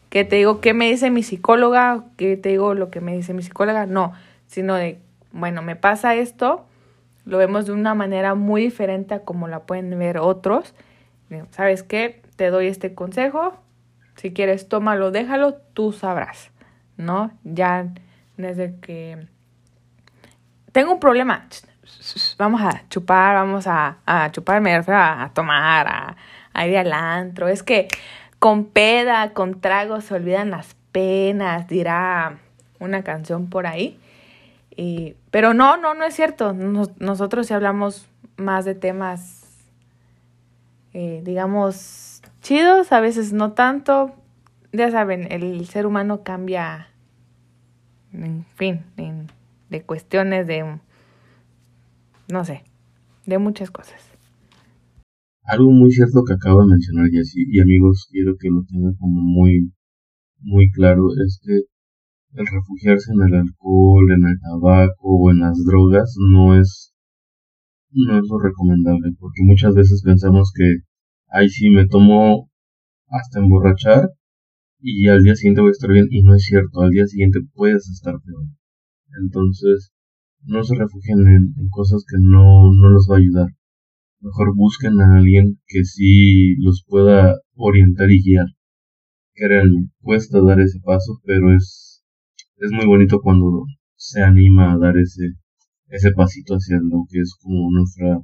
que 0.09 0.23
te 0.23 0.37
digo 0.37 0.61
qué 0.61 0.73
me 0.73 0.89
dice 0.89 1.11
mi 1.11 1.23
psicóloga, 1.23 2.05
que 2.17 2.37
te 2.37 2.49
digo 2.49 2.73
lo 2.73 2.89
que 2.89 3.01
me 3.01 3.15
dice 3.15 3.33
mi 3.33 3.43
psicóloga, 3.43 3.85
no, 3.85 4.13
sino 4.47 4.75
de, 4.75 4.99
bueno, 5.31 5.61
me 5.61 5.75
pasa 5.75 6.15
esto, 6.15 6.65
lo 7.25 7.37
vemos 7.37 7.67
de 7.67 7.73
una 7.73 7.93
manera 7.93 8.33
muy 8.33 8.63
diferente 8.63 9.13
a 9.13 9.19
como 9.19 9.47
la 9.47 9.61
pueden 9.61 9.97
ver 9.99 10.17
otros. 10.17 10.73
¿Sabes 11.51 11.83
qué? 11.83 12.23
Te 12.37 12.49
doy 12.49 12.65
este 12.67 12.95
consejo, 12.95 13.53
si 14.15 14.33
quieres 14.33 14.67
tómalo, 14.67 15.11
déjalo, 15.11 15.55
tú 15.73 15.91
sabrás, 15.91 16.49
¿no? 16.97 17.31
Ya 17.43 17.93
desde 18.37 18.79
que 18.79 19.27
tengo 20.71 20.93
un 20.93 20.99
problema. 20.99 21.47
Vamos 22.37 22.61
a 22.61 22.87
chupar, 22.89 23.35
vamos 23.35 23.65
a, 23.67 23.97
chuparme, 24.31 24.73
a, 24.75 25.31
tomar, 25.33 26.15
a, 26.53 26.67
ir 26.67 26.77
al 26.77 26.93
antro. 26.93 27.47
Es 27.47 27.63
que 27.63 27.87
con 28.39 28.65
peda, 28.65 29.33
con 29.33 29.59
trago 29.59 30.01
se 30.01 30.13
olvidan 30.13 30.49
las 30.49 30.75
penas, 30.91 31.67
dirá 31.67 32.37
una 32.79 33.03
canción 33.03 33.49
por 33.49 33.67
ahí. 33.67 33.99
Pero 35.31 35.53
no, 35.53 35.77
no, 35.77 35.93
no 35.93 36.05
es 36.05 36.15
cierto. 36.15 36.53
nosotros 36.53 37.47
sí 37.47 37.53
hablamos 37.53 38.07
más 38.37 38.65
de 38.65 38.75
temas, 38.75 39.43
eh, 40.93 41.21
digamos, 41.23 42.21
chidos, 42.41 42.91
a 42.91 43.01
veces 43.01 43.33
no 43.33 43.51
tanto. 43.51 44.15
Ya 44.71 44.89
saben, 44.91 45.31
el 45.31 45.67
ser 45.67 45.85
humano 45.85 46.23
cambia, 46.23 46.89
en 48.13 48.45
fin, 48.55 48.85
en 48.97 49.31
de 49.69 49.83
cuestiones 49.83 50.47
de, 50.47 50.79
no 52.31 52.45
sé, 52.45 52.63
de 53.25 53.37
muchas 53.37 53.71
cosas. 53.71 54.01
Algo 55.43 55.71
muy 55.71 55.91
cierto 55.91 56.23
que 56.27 56.33
acabo 56.33 56.61
de 56.61 56.69
mencionar 56.69 57.09
Jessy, 57.09 57.45
y 57.47 57.59
amigos, 57.59 58.07
quiero 58.11 58.35
que 58.39 58.49
lo 58.49 58.63
tengan 58.65 58.93
como 58.95 59.21
muy, 59.21 59.73
muy 60.39 60.69
claro, 60.71 61.07
es 61.25 61.39
que 61.43 61.53
el 62.33 62.45
refugiarse 62.45 63.11
en 63.11 63.21
el 63.21 63.33
alcohol, 63.41 64.11
en 64.11 64.27
el 64.27 64.39
tabaco 64.39 64.93
o 65.01 65.31
en 65.31 65.39
las 65.39 65.57
drogas 65.65 66.15
no 66.19 66.59
es, 66.59 66.93
no 67.91 68.19
es 68.19 68.25
lo 68.29 68.39
recomendable, 68.39 69.11
porque 69.19 69.41
muchas 69.43 69.73
veces 69.73 70.03
pensamos 70.03 70.51
que, 70.55 70.83
ay 71.29 71.49
sí, 71.49 71.69
me 71.71 71.87
tomo 71.87 72.51
hasta 73.07 73.39
emborrachar 73.39 74.09
y 74.81 75.07
al 75.07 75.23
día 75.23 75.35
siguiente 75.35 75.61
voy 75.61 75.69
a 75.69 75.71
estar 75.71 75.91
bien, 75.91 76.05
y 76.09 76.21
no 76.21 76.35
es 76.35 76.43
cierto, 76.43 76.81
al 76.81 76.91
día 76.91 77.05
siguiente 77.07 77.39
puedes 77.53 77.89
estar 77.89 78.13
peor. 78.23 78.45
Entonces, 79.21 79.91
no 80.43 80.63
se 80.63 80.75
refugien 80.75 81.27
en, 81.27 81.69
cosas 81.69 82.03
que 82.07 82.17
no, 82.19 82.73
no 82.73 82.89
los 82.89 83.07
va 83.09 83.15
a 83.15 83.19
ayudar. 83.19 83.47
mejor 84.21 84.55
busquen 84.55 84.99
a 85.01 85.17
alguien 85.17 85.59
que 85.67 85.83
sí 85.83 86.55
los 86.57 86.83
pueda 86.87 87.35
orientar 87.55 88.09
y 88.11 88.21
guiar. 88.23 88.47
Créanme, 89.33 89.89
cuesta 90.01 90.41
dar 90.41 90.59
ese 90.59 90.79
paso, 90.83 91.19
pero 91.23 91.55
es, 91.55 92.03
es 92.57 92.71
muy 92.71 92.85
bonito 92.85 93.19
cuando 93.21 93.65
se 93.95 94.21
anima 94.21 94.73
a 94.73 94.77
dar 94.77 94.97
ese, 94.97 95.33
ese 95.87 96.11
pasito 96.11 96.55
hacia 96.55 96.77
lo 96.77 97.05
que 97.09 97.19
es 97.19 97.35
como 97.41 97.71
nuestra 97.71 98.19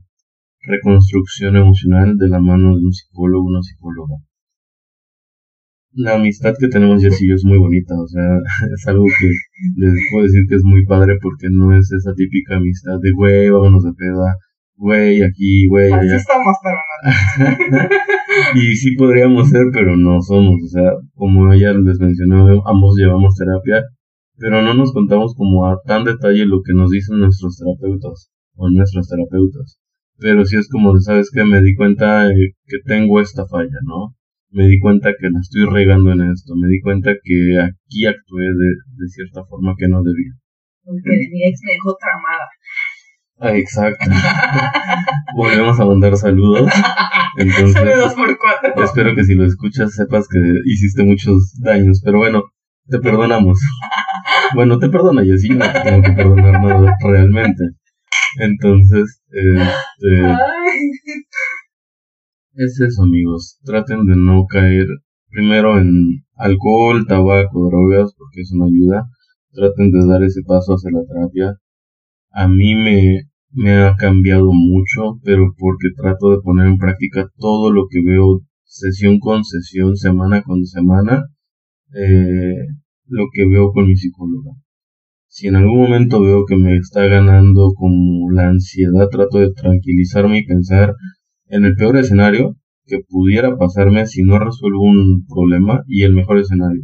reconstrucción 0.61 1.55
emocional 1.57 2.17
de 2.17 2.29
la 2.29 2.39
mano 2.39 2.77
de 2.77 2.86
un 2.86 2.93
psicólogo 2.93 3.45
o 3.45 3.49
una 3.49 3.61
psicóloga. 3.61 4.15
La 5.97 6.15
amistad 6.15 6.53
que 6.59 6.67
tenemos 6.67 7.01
Jess 7.01 7.21
y 7.21 7.29
yo 7.29 7.35
es 7.35 7.45
muy 7.45 7.57
bonita, 7.57 7.95
o 7.95 8.07
sea, 8.07 8.21
es 8.75 8.87
algo 8.87 9.05
que 9.17 9.27
les 9.77 9.93
puedo 10.11 10.25
decir 10.25 10.43
que 10.49 10.55
es 10.55 10.63
muy 10.63 10.85
padre 10.85 11.17
porque 11.21 11.47
no 11.49 11.75
es 11.75 11.91
esa 11.91 12.13
típica 12.13 12.57
amistad 12.57 12.99
de 13.01 13.11
güey, 13.11 13.49
vámonos 13.49 13.83
de 13.83 13.93
peda, 13.93 14.35
güey, 14.75 15.23
aquí, 15.23 15.67
güey, 15.67 15.91
estamos, 16.13 16.57
pero 16.61 16.77
no. 17.71 17.89
y 18.61 18.75
sí 18.75 18.95
podríamos 18.95 19.49
ser, 19.49 19.67
pero 19.71 19.95
no 19.95 20.21
somos. 20.21 20.61
O 20.63 20.67
sea, 20.67 20.91
como 21.13 21.53
ella 21.53 21.73
les 21.73 21.99
mencionó, 21.99 22.61
ambos 22.67 22.97
llevamos 22.97 23.35
terapia, 23.35 23.83
pero 24.37 24.61
no 24.61 24.73
nos 24.73 24.91
contamos 24.91 25.33
como 25.35 25.65
a 25.65 25.77
tan 25.85 26.03
detalle 26.03 26.45
lo 26.45 26.61
que 26.61 26.73
nos 26.73 26.89
dicen 26.89 27.19
nuestros 27.19 27.57
terapeutas 27.57 28.29
o 28.55 28.69
nuestros 28.69 29.07
terapeutas. 29.07 29.79
Pero 30.17 30.45
sí 30.45 30.57
es 30.57 30.69
como 30.69 30.93
de, 30.93 31.01
¿sabes 31.01 31.29
qué? 31.33 31.43
Me 31.43 31.61
di 31.61 31.75
cuenta 31.75 32.27
eh, 32.27 32.53
que 32.65 32.77
tengo 32.85 33.19
esta 33.19 33.45
falla, 33.47 33.79
¿no? 33.85 34.15
Me 34.56 34.68
di 34.68 34.80
cuenta 34.80 35.10
que 35.20 35.28
la 35.30 35.39
estoy 35.41 35.66
regando 35.66 36.14
en 36.14 36.32
esto. 36.32 36.56
Me 36.56 36.70
di 36.70 36.80
cuenta 36.80 37.12
que 37.22 37.60
aquí 37.60 38.06
actué 38.08 38.45
de, 38.45 38.70
de 39.03 39.08
cierta 39.10 39.43
forma 39.49 39.76
que 39.78 39.89
no 39.89 40.01
debía. 40.01 40.32
Porque 40.82 41.10
de 41.10 41.30
mi 41.30 41.43
ex 41.43 41.60
me 41.66 41.74
dejó 41.74 41.97
tramada. 41.99 42.47
Ah, 43.38 43.58
exacto. 43.58 44.06
Volvemos 45.36 45.78
a 45.78 45.86
mandar 45.86 46.16
saludos. 46.16 46.72
Entonces, 47.38 47.74
Saludos 47.74 48.14
por 48.14 48.38
cuatro. 48.38 48.82
Espero 48.82 49.14
que 49.14 49.26
si 49.26 49.34
lo 49.34 49.43
escuchas 49.43 49.93
sepas 49.93 50.26
que 50.30 50.39
hiciste 50.64 51.03
muchos 51.03 51.60
daños, 51.60 52.01
pero 52.01 52.20
bueno, 52.20 52.43
te 52.88 52.99
perdonamos. 52.99 53.60
Bueno, 54.53 54.80
te 54.80 54.88
perdona 54.88 55.26
yo 55.26 55.38
sí, 55.38 55.49
no 55.49 55.70
te 55.70 55.82
tengo 55.82 56.01
que 56.01 56.12
perdonar 56.14 56.64
nada 56.64 56.95
realmente. 57.01 57.64
Entonces, 58.39 59.22
este, 59.28 60.26
Ay. 60.26 60.36
Es 62.56 62.80
eso 62.80 63.03
amigos, 63.03 63.60
traten 63.64 64.06
de 64.06 64.16
no 64.16 64.45
caer 64.45 64.88
primero 65.30 65.78
en 65.78 66.24
alcohol, 66.36 67.06
tabaco, 67.08 67.68
drogas, 67.68 68.14
porque 68.18 68.41
eso 68.41 68.56
no 68.56 68.66
ayuda. 68.66 69.03
Traten 69.51 69.91
de 69.91 70.08
dar 70.08 70.24
ese 70.24 70.41
paso 70.43 70.74
hacia 70.74 70.91
la 70.91 71.06
terapia. 71.06 71.58
A 72.32 72.47
mí 72.47 72.76
me, 72.76 73.24
me 73.51 73.74
ha 73.84 73.95
cambiado 73.95 74.51
mucho, 74.53 75.20
pero 75.24 75.53
porque 75.58 75.89
trato 75.95 76.32
de 76.32 76.41
poner 76.41 76.68
en 76.68 76.78
práctica 76.78 77.28
todo 77.38 77.72
lo 77.72 77.88
que 77.89 78.01
veo 78.03 78.41
sesión 78.64 79.20
con 79.20 79.43
sesión, 79.43 79.95
semana 79.95 80.41
con 80.43 80.66
semana, 80.66 81.26
eh, 81.93 82.68
lo 83.08 83.26
que 83.34 83.45
veo 83.45 83.72
con 83.72 83.88
mi 83.88 83.95
psicóloga. 83.95 84.51
Si 85.28 85.47
en 85.47 85.56
algún 85.58 85.80
momento 85.80 86.22
veo 86.22 86.45
que 86.45 86.56
me 86.56 86.78
está 86.78 87.06
ganando 87.08 87.74
como 87.76 88.32
la 88.32 88.47
ansiedad, 88.47 89.10
trato 89.10 89.39
de 89.39 89.51
tranquilizarme 89.51 90.39
y 90.39 90.45
pensar 90.45 90.93
en 91.47 91.65
el 91.65 91.75
peor 91.75 91.97
escenario 91.97 92.55
que 92.85 92.99
pudiera 93.07 93.57
pasarme 93.57 94.05
si 94.05 94.23
no 94.23 94.39
resuelvo 94.39 94.81
un 94.81 95.25
problema 95.27 95.83
y 95.87 96.03
el 96.03 96.13
mejor 96.13 96.39
escenario. 96.39 96.83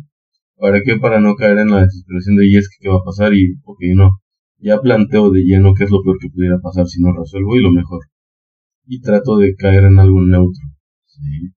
¿Para 0.58 0.82
qué? 0.84 0.98
Para 0.98 1.20
no 1.20 1.36
caer 1.36 1.60
en 1.60 1.72
la 1.72 1.82
desesperación 1.82 2.36
de, 2.36 2.48
y 2.48 2.58
es 2.58 2.70
que 2.70 2.78
qué 2.82 2.90
va 2.90 2.98
a 2.98 3.04
pasar 3.04 3.34
y, 3.34 3.56
ok, 3.64 3.80
no. 3.96 4.12
Ya 4.60 4.80
planteo 4.80 5.32
de 5.32 5.42
lleno 5.42 5.74
qué 5.74 5.86
es 5.86 5.92
lo 5.92 6.04
peor 6.04 6.18
que 6.20 6.30
pudiera 6.30 6.60
pasar 6.60 6.86
si 6.86 7.02
no 7.02 7.14
resuelvo 7.14 7.56
y 7.56 7.62
lo 7.62 7.72
mejor. 7.72 8.02
Y 8.86 9.02
trato 9.02 9.38
de 9.38 9.56
caer 9.56 9.86
en 9.86 10.00
algo 10.00 10.22
neutro. 10.22 10.64
¿sí? 11.06 11.52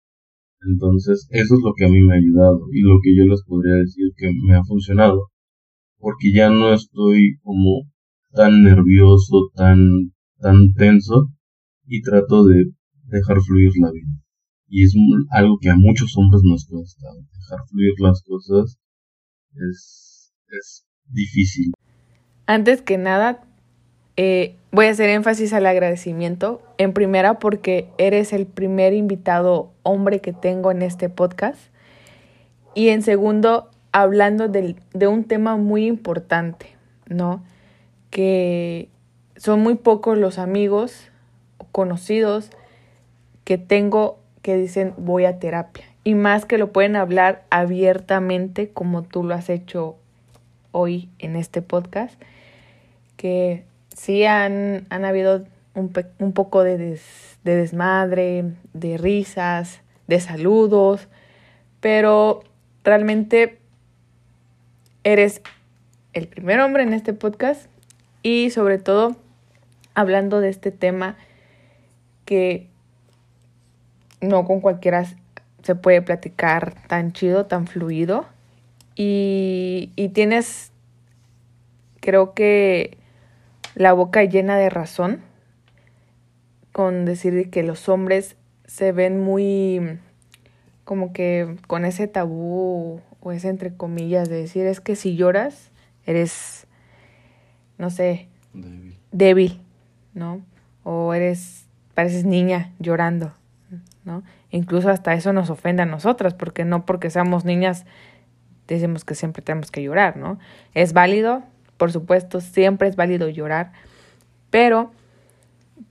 Entonces, 0.67 1.27
eso 1.31 1.55
es 1.55 1.61
lo 1.63 1.75
que 1.77 1.85
a 1.85 1.89
mí 1.89 2.01
me 2.01 2.15
ha 2.15 2.19
ayudado 2.19 2.61
y 2.73 2.81
lo 2.81 2.97
que 3.03 3.15
yo 3.15 3.25
les 3.27 3.43
podría 3.45 3.75
decir 3.75 4.07
que 4.17 4.31
me 4.47 4.55
ha 4.55 4.65
funcionado. 4.65 5.29
Porque 5.99 6.33
ya 6.35 6.49
no 6.49 6.73
estoy 6.73 7.37
como 7.43 7.83
tan 8.33 8.63
nervioso, 8.63 9.51
tan, 9.55 10.13
tan 10.39 10.73
tenso 10.75 11.29
y 11.87 12.01
trato 12.03 12.45
de 12.45 12.73
dejar 13.07 13.41
fluir 13.41 13.71
la 13.81 13.91
vida. 13.91 14.09
Y 14.69 14.85
es 14.85 14.95
algo 15.31 15.59
que 15.61 15.71
a 15.71 15.77
muchos 15.77 16.17
hombres 16.17 16.43
nos 16.45 16.67
cuesta. 16.67 17.07
Dejar 17.33 17.67
fluir 17.69 17.93
las 17.99 18.23
cosas 18.23 18.79
es, 19.55 20.33
es 20.49 20.87
difícil. 21.07 21.73
Antes 22.47 22.83
que 22.83 22.99
nada, 22.99 23.45
eh, 24.17 24.57
voy 24.73 24.87
a 24.87 24.91
hacer 24.91 25.11
énfasis 25.11 25.53
al 25.53 25.67
agradecimiento. 25.67 26.63
En 26.79 26.93
primera, 26.93 27.39
porque 27.39 27.89
eres 27.99 28.33
el 28.33 28.47
primer 28.47 28.93
invitado 28.95 29.73
hombre 29.83 30.21
que 30.21 30.33
tengo 30.33 30.71
en 30.71 30.83
este 30.83 31.09
podcast. 31.09 31.61
Y 32.75 32.89
en 32.89 33.03
segundo, 33.03 33.71
hablando 33.93 34.49
del- 34.49 34.77
de 34.93 35.07
un 35.07 35.25
tema 35.25 35.57
muy 35.57 35.87
importante, 35.87 36.67
¿no? 37.09 37.45
Que 38.11 38.89
son 39.37 39.61
muy 39.61 39.75
pocos 39.77 40.19
los 40.19 40.39
amigos 40.39 41.11
conocidos 41.73 42.51
que 43.45 43.59
tengo 43.59 44.19
que 44.43 44.57
dicen 44.57 44.95
voy 44.97 45.25
a 45.25 45.39
terapia. 45.39 45.85
Y 46.05 46.15
más 46.15 46.45
que 46.45 46.59
lo 46.59 46.73
pueden 46.73 46.97
hablar 46.97 47.45
abiertamente 47.51 48.69
como 48.69 49.03
tú 49.03 49.25
lo 49.25 49.35
has 49.35 49.49
hecho 49.49 49.97
hoy 50.73 51.09
en 51.19 51.37
este 51.37 51.63
podcast 51.63 52.21
que 53.17 53.65
sí 53.97 54.25
han, 54.25 54.87
han 54.91 55.05
habido 55.05 55.45
un, 55.75 55.93
un 56.19 56.33
poco 56.33 56.63
de, 56.63 56.77
de 56.77 57.57
desmadre, 57.57 58.53
de 58.73 58.99
risas, 58.99 59.81
de 60.07 60.21
saludos, 60.21 61.09
pero 61.81 62.43
realmente 62.83 63.59
eres 65.05 65.43
el 66.13 66.29
primer 66.29 66.61
hombre 66.61 66.83
en 66.83 66.93
este 66.93 67.13
podcast 67.13 67.67
y 68.23 68.51
sobre 68.51 68.79
todo 68.79 69.17
hablando 69.95 70.41
de 70.41 70.49
este 70.49 70.71
tema 70.71 71.17
que 72.25 72.69
no 74.25 74.45
con 74.45 74.61
cualquiera 74.61 75.05
se 75.63 75.75
puede 75.75 76.03
platicar 76.03 76.75
tan 76.89 77.13
chido, 77.13 77.47
tan 77.47 77.67
fluido. 77.67 78.27
Y, 78.97 79.91
y 79.97 80.11
tienes 80.11 80.73
creo 82.01 82.35
que 82.35 82.99
la 83.75 83.93
boca 83.93 84.23
llena 84.25 84.57
de 84.57 84.71
razón 84.71 85.21
con 86.71 87.05
decir 87.07 87.51
que 87.51 87.63
los 87.63 87.89
hombres 87.89 88.37
se 88.67 88.93
ven 88.93 89.21
muy 89.21 89.99
como 90.85 91.13
que 91.13 91.57
con 91.67 91.85
ese 91.85 92.07
tabú 92.07 93.01
o 93.21 93.33
ese 93.33 93.49
entre 93.49 93.75
comillas 93.75 94.29
de 94.29 94.37
decir 94.37 94.67
es 94.67 94.81
que 94.81 94.97
si 94.97 95.17
lloras 95.17 95.71
eres 96.05 96.67
no 97.79 97.91
sé 97.91 98.29
débil 99.13 99.61
no 100.13 100.43
o 100.83 101.15
eres 101.15 101.65
pareces 101.95 102.25
niña 102.25 102.73
llorando 102.79 103.33
incluso 104.51 104.91
hasta 104.91 105.15
eso 105.15 105.33
nos 105.33 105.51
ofende 105.51 105.83
a 105.83 105.87
nosotras 105.87 106.35
porque 106.35 106.65
no 106.65 106.85
porque 106.85 107.11
seamos 107.11 107.45
niñas 107.45 107.87
decimos 108.69 109.05
que 109.05 109.15
siempre 109.15 109.43
tenemos 109.43 109.71
que 109.71 109.83
llorar 109.83 110.17
no 110.17 110.39
es 110.75 110.93
válido 110.93 111.43
por 111.77 111.93
supuesto, 111.93 112.41
siempre 112.41 112.89
es 112.89 112.97
válido 112.97 113.29
llorar, 113.29 113.73
pero 114.51 114.93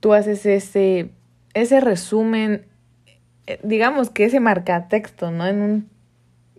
tú 0.00 0.14
haces 0.14 0.46
ese, 0.46 1.10
ese 1.52 1.80
resumen, 1.80 2.66
eh, 3.46 3.60
digamos 3.62 4.10
que 4.10 4.24
ese 4.24 4.40
marcatexto, 4.40 5.30
¿no? 5.30 5.46
En 5.46 5.60
un, 5.60 5.88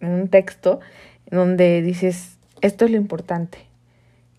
en 0.01 0.09
un 0.09 0.27
texto 0.27 0.79
donde 1.29 1.81
dices, 1.81 2.37
esto 2.61 2.85
es 2.85 2.91
lo 2.91 2.97
importante. 2.97 3.57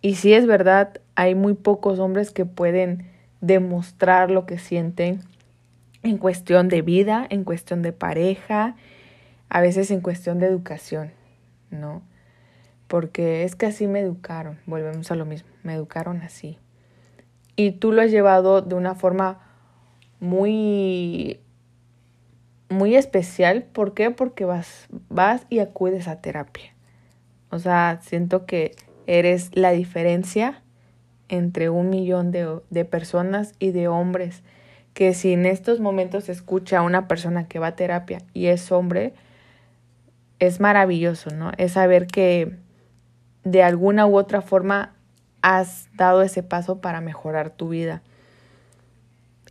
Y 0.03 0.15
si 0.15 0.35
es 0.35 0.47
verdad, 0.47 1.01
hay 1.15 1.35
muy 1.35 1.55
pocos 1.55 1.99
hombres 1.99 2.31
que 2.31 2.45
pueden 2.45 3.11
demostrar 3.41 4.31
lo 4.31 4.47
que 4.47 4.59
sienten 4.59 5.21
en 6.07 6.19
cuestión 6.19 6.69
de 6.69 6.83
vida, 6.83 7.27
en 7.29 7.45
cuestión 7.45 7.83
de 7.83 7.93
pareja, 7.93 8.77
a 9.49 9.61
veces 9.61 9.91
en 9.91 10.01
cuestión 10.01 10.39
de 10.39 10.47
educación, 10.47 11.13
¿no? 11.71 12.03
porque 12.89 13.45
es 13.45 13.57
que 13.57 13.67
así 13.67 13.87
me 13.87 14.01
educaron, 14.01 14.59
volvemos 14.67 15.11
a 15.11 15.17
lo 15.17 15.25
mismo, 15.25 15.49
me 15.63 15.75
educaron 15.75 16.23
así. 16.23 16.59
Y 17.57 17.73
tú 17.73 17.93
lo 17.93 18.03
has 18.03 18.11
llevado 18.11 18.63
de 18.63 18.75
una 18.75 18.95
forma 18.95 19.41
muy 20.21 21.41
muy 22.69 22.97
especial, 22.97 23.63
¿por 23.63 23.95
qué? 23.95 24.11
Porque 24.11 24.45
vas 24.45 24.87
vas 25.09 25.47
y 25.49 25.61
acudes 25.61 26.09
a 26.09 26.21
terapia. 26.21 26.75
O 27.51 27.59
sea, 27.59 28.01
siento 28.03 28.45
que 28.45 28.73
eres 29.07 29.51
la 29.55 29.71
diferencia 29.71 30.63
entre 31.29 31.71
un 31.71 31.91
millón 31.91 32.31
de, 32.31 32.61
de 32.71 32.85
personas 32.85 33.55
y 33.59 33.71
de 33.71 33.89
hombres 33.89 34.43
que 34.97 35.13
si 35.13 35.35
en 35.35 35.45
estos 35.45 35.79
momentos 35.79 36.25
se 36.25 36.33
escucha 36.33 36.79
a 36.79 36.83
una 36.83 37.07
persona 37.07 37.47
que 37.47 37.59
va 37.59 37.67
a 37.67 37.77
terapia 37.77 38.23
y 38.33 38.47
es 38.47 38.73
hombre, 38.73 39.13
es 40.39 40.59
maravilloso, 40.59 41.29
¿no? 41.35 41.53
Es 41.59 41.73
saber 41.73 42.07
que 42.07 42.57
de 43.45 43.63
alguna 43.63 44.07
u 44.07 44.17
otra 44.17 44.41
forma 44.41 44.95
has 45.43 45.91
dado 45.93 46.23
ese 46.23 46.43
paso 46.43 46.81
para 46.81 47.03
mejorar 47.03 47.51
tu 47.51 47.69
vida. 47.69 48.01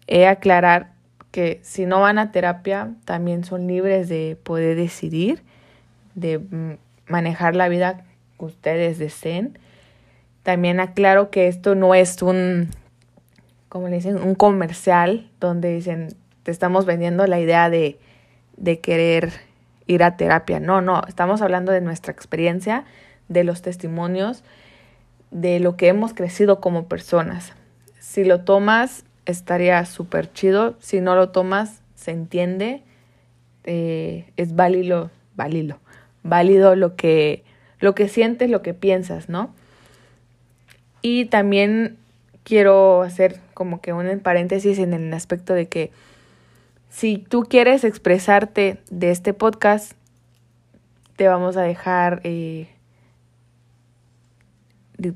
He 0.07 0.25
aclarar 0.25 0.93
que 1.29 1.59
si 1.61 1.85
no 1.85 2.01
van 2.01 2.17
a 2.17 2.31
terapia 2.31 2.95
también 3.05 3.43
son 3.43 3.67
libres 3.67 4.09
de 4.09 4.39
poder 4.41 4.75
decidir, 4.75 5.43
de 6.15 6.41
manejar 7.05 7.55
la 7.55 7.69
vida 7.69 8.03
que 8.39 8.45
ustedes 8.45 8.97
deseen. 8.97 9.59
También 10.41 10.79
aclaro 10.79 11.29
que 11.29 11.47
esto 11.47 11.75
no 11.75 11.93
es 11.93 12.19
un, 12.23 12.71
como 13.75 13.89
le 13.89 13.97
dicen, 13.97 14.23
un 14.23 14.35
comercial 14.35 15.29
donde 15.41 15.75
dicen, 15.75 16.15
te 16.43 16.51
estamos 16.51 16.85
vendiendo 16.85 17.27
la 17.27 17.41
idea 17.41 17.69
de, 17.69 17.99
de 18.55 18.79
querer 18.79 19.33
ir 19.85 20.01
a 20.01 20.15
terapia. 20.15 20.61
No, 20.61 20.79
no, 20.79 21.01
estamos 21.09 21.41
hablando 21.41 21.73
de 21.73 21.81
nuestra 21.81 22.13
experiencia, 22.13 22.85
de 23.27 23.43
los 23.43 23.61
testimonios, 23.61 24.45
de 25.29 25.59
lo 25.59 25.75
que 25.75 25.89
hemos 25.89 26.13
crecido 26.13 26.61
como 26.61 26.87
personas. 26.87 27.51
Si 27.99 28.23
lo 28.23 28.45
tomas, 28.45 29.03
estaría 29.25 29.83
súper 29.83 30.31
chido. 30.31 30.77
Si 30.79 31.01
no 31.01 31.15
lo 31.15 31.31
tomas, 31.31 31.81
se 31.95 32.11
entiende. 32.11 32.81
Eh, 33.65 34.31
es 34.37 34.55
válido, 34.55 35.11
válido, 35.35 35.79
válido 36.23 36.77
lo 36.77 36.95
que, 36.95 37.43
lo 37.79 37.93
que 37.93 38.07
sientes, 38.07 38.49
lo 38.49 38.61
que 38.61 38.73
piensas, 38.73 39.27
¿no? 39.27 39.53
Y 41.01 41.25
también 41.25 41.97
quiero 42.45 43.01
hacer 43.01 43.43
como 43.55 43.81
que 43.81 43.93
un 43.93 44.19
paréntesis 44.19 44.77
en 44.77 44.93
el 44.93 45.11
aspecto 45.13 45.53
de 45.53 45.67
que 45.67 45.91
si 46.89 47.17
tú 47.17 47.43
quieres 47.49 47.83
expresarte 47.83 48.79
de 48.91 49.11
este 49.11 49.33
podcast, 49.33 49.93
te 51.15 51.27
vamos 51.27 51.55
a 51.55 51.61
dejar 51.61 52.19
eh, 52.25 52.67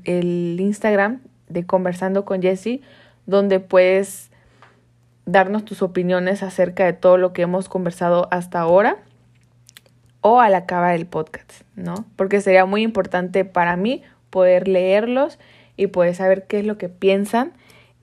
el 0.04 0.56
Instagram 0.58 1.20
de 1.48 1.66
Conversando 1.66 2.24
con 2.24 2.40
Jessie, 2.40 2.80
donde 3.26 3.60
puedes 3.60 4.30
darnos 5.26 5.66
tus 5.66 5.82
opiniones 5.82 6.42
acerca 6.42 6.86
de 6.86 6.94
todo 6.94 7.18
lo 7.18 7.34
que 7.34 7.42
hemos 7.42 7.68
conversado 7.68 8.26
hasta 8.30 8.58
ahora 8.58 8.96
o 10.22 10.40
al 10.40 10.54
acabar 10.54 10.94
el 10.94 11.04
podcast, 11.04 11.62
¿no? 11.76 12.06
Porque 12.16 12.40
sería 12.40 12.64
muy 12.64 12.82
importante 12.82 13.44
para 13.44 13.76
mí 13.76 14.02
poder 14.30 14.66
leerlos 14.66 15.38
y 15.76 15.88
poder 15.88 16.14
saber 16.14 16.46
qué 16.46 16.60
es 16.60 16.64
lo 16.64 16.78
que 16.78 16.88
piensan 16.88 17.52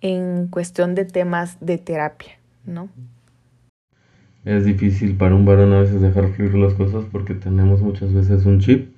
en 0.02 0.48
cuestión 0.48 0.96
de 0.96 1.06
temas 1.06 1.58
de 1.60 1.78
terapia, 1.78 2.40
¿no? 2.66 2.90
Es 4.46 4.66
difícil 4.66 5.16
para 5.16 5.36
un 5.36 5.46
varón 5.46 5.74
a 5.74 5.82
veces 5.82 6.02
dejar 6.02 6.30
fluir 6.30 6.56
las 6.56 6.74
cosas 6.74 7.06
porque 7.12 7.36
tenemos 7.36 7.82
muchas 7.82 8.14
veces 8.14 8.46
un 8.46 8.60
chip 8.60 8.96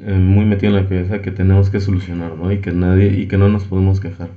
eh, 0.00 0.14
muy 0.14 0.44
metido 0.44 0.76
en 0.76 0.82
la 0.82 0.88
cabeza 0.88 1.22
que 1.22 1.30
tenemos 1.30 1.70
que 1.70 1.80
solucionar, 1.80 2.36
¿no? 2.36 2.52
Y 2.52 2.60
que 2.60 2.72
nadie 2.72 3.08
y 3.08 3.28
que 3.28 3.36
no 3.38 3.48
nos 3.48 3.64
podemos 3.64 4.00
quejar. 4.00 4.30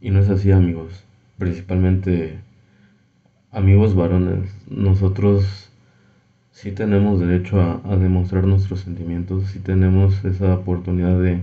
Y 0.00 0.10
no 0.10 0.20
es 0.20 0.30
así, 0.30 0.52
amigos. 0.52 1.04
Principalmente 1.38 2.38
amigos 3.50 3.94
varones, 3.94 4.54
nosotros 4.68 5.70
sí 6.52 6.72
tenemos 6.72 7.20
derecho 7.20 7.60
a, 7.60 7.80
a 7.84 7.96
demostrar 7.96 8.44
nuestros 8.46 8.80
sentimientos, 8.80 9.46
sí 9.48 9.60
tenemos 9.60 10.24
esa 10.24 10.54
oportunidad 10.54 11.18
de, 11.20 11.42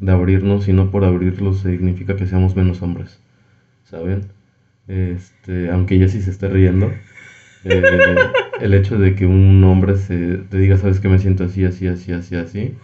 de 0.00 0.12
abrirnos 0.12 0.68
y 0.68 0.72
no 0.72 0.90
por 0.90 1.04
abrirlos 1.04 1.60
significa 1.60 2.16
que 2.16 2.26
seamos 2.26 2.56
menos 2.56 2.82
hombres, 2.82 3.20
¿saben? 3.84 4.22
Este, 4.88 5.70
aunque 5.70 5.98
Jessie 5.98 6.20
se 6.20 6.30
esté 6.30 6.48
riendo, 6.48 6.90
eh, 7.64 7.82
el 8.60 8.74
hecho 8.74 8.98
de 8.98 9.14
que 9.14 9.26
un 9.26 9.62
hombre 9.64 9.96
se, 9.96 10.38
te 10.50 10.58
diga, 10.58 10.76
sabes 10.76 11.00
que 11.00 11.08
me 11.08 11.18
siento 11.18 11.44
así, 11.44 11.64
así, 11.64 11.86
así, 11.86 12.12
así, 12.12 12.36
así, 12.36 12.74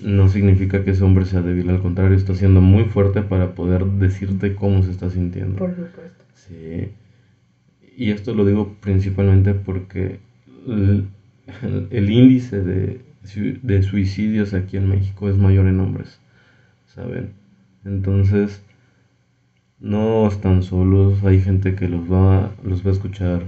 no 0.00 0.28
significa 0.28 0.84
que 0.84 0.92
ese 0.92 1.02
hombre 1.02 1.24
sea 1.24 1.42
débil, 1.42 1.70
al 1.70 1.82
contrario, 1.82 2.16
está 2.16 2.34
siendo 2.34 2.60
muy 2.60 2.84
fuerte 2.84 3.22
para 3.22 3.54
poder 3.54 3.84
decirte 3.84 4.54
cómo 4.54 4.82
se 4.82 4.92
está 4.92 5.10
sintiendo. 5.10 5.56
Por 5.56 5.70
supuesto. 5.70 6.24
Sí. 6.34 6.88
Y 7.96 8.12
esto 8.12 8.32
lo 8.32 8.44
digo 8.44 8.76
principalmente 8.80 9.54
porque 9.54 10.20
el, 10.68 11.08
el 11.90 12.10
índice 12.10 12.62
de, 12.62 13.00
de 13.36 13.82
suicidios 13.82 14.54
aquí 14.54 14.76
en 14.76 14.88
México 14.88 15.28
es 15.28 15.36
mayor 15.36 15.66
en 15.66 15.80
hombres, 15.80 16.20
¿saben? 16.86 17.32
Entonces, 17.84 18.62
no 19.80 20.26
están 20.26 20.62
solos, 20.62 21.22
hay 21.24 21.40
gente 21.40 21.74
que 21.74 21.88
los 21.88 22.10
va, 22.10 22.52
los 22.64 22.84
va 22.84 22.90
a 22.90 22.94
escuchar, 22.94 23.44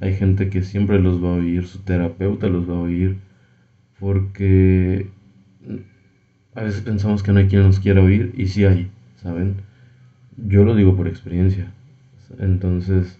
hay 0.00 0.14
gente 0.14 0.50
que 0.50 0.62
siempre 0.62 0.98
los 1.00 1.22
va 1.22 1.28
a 1.28 1.38
oír, 1.38 1.66
su 1.66 1.78
terapeuta 1.78 2.48
los 2.48 2.68
va 2.68 2.74
a 2.74 2.80
oír, 2.80 3.16
porque 3.98 5.06
a 6.54 6.62
veces 6.62 6.82
pensamos 6.82 7.22
que 7.22 7.32
no 7.32 7.38
hay 7.38 7.46
quien 7.46 7.62
nos 7.62 7.80
quiera 7.80 8.02
oír 8.02 8.32
y 8.36 8.46
sí 8.46 8.64
hay, 8.64 8.90
¿saben? 9.16 9.56
Yo 10.36 10.64
lo 10.64 10.74
digo 10.74 10.96
por 10.96 11.08
experiencia. 11.08 11.72
Entonces, 12.38 13.18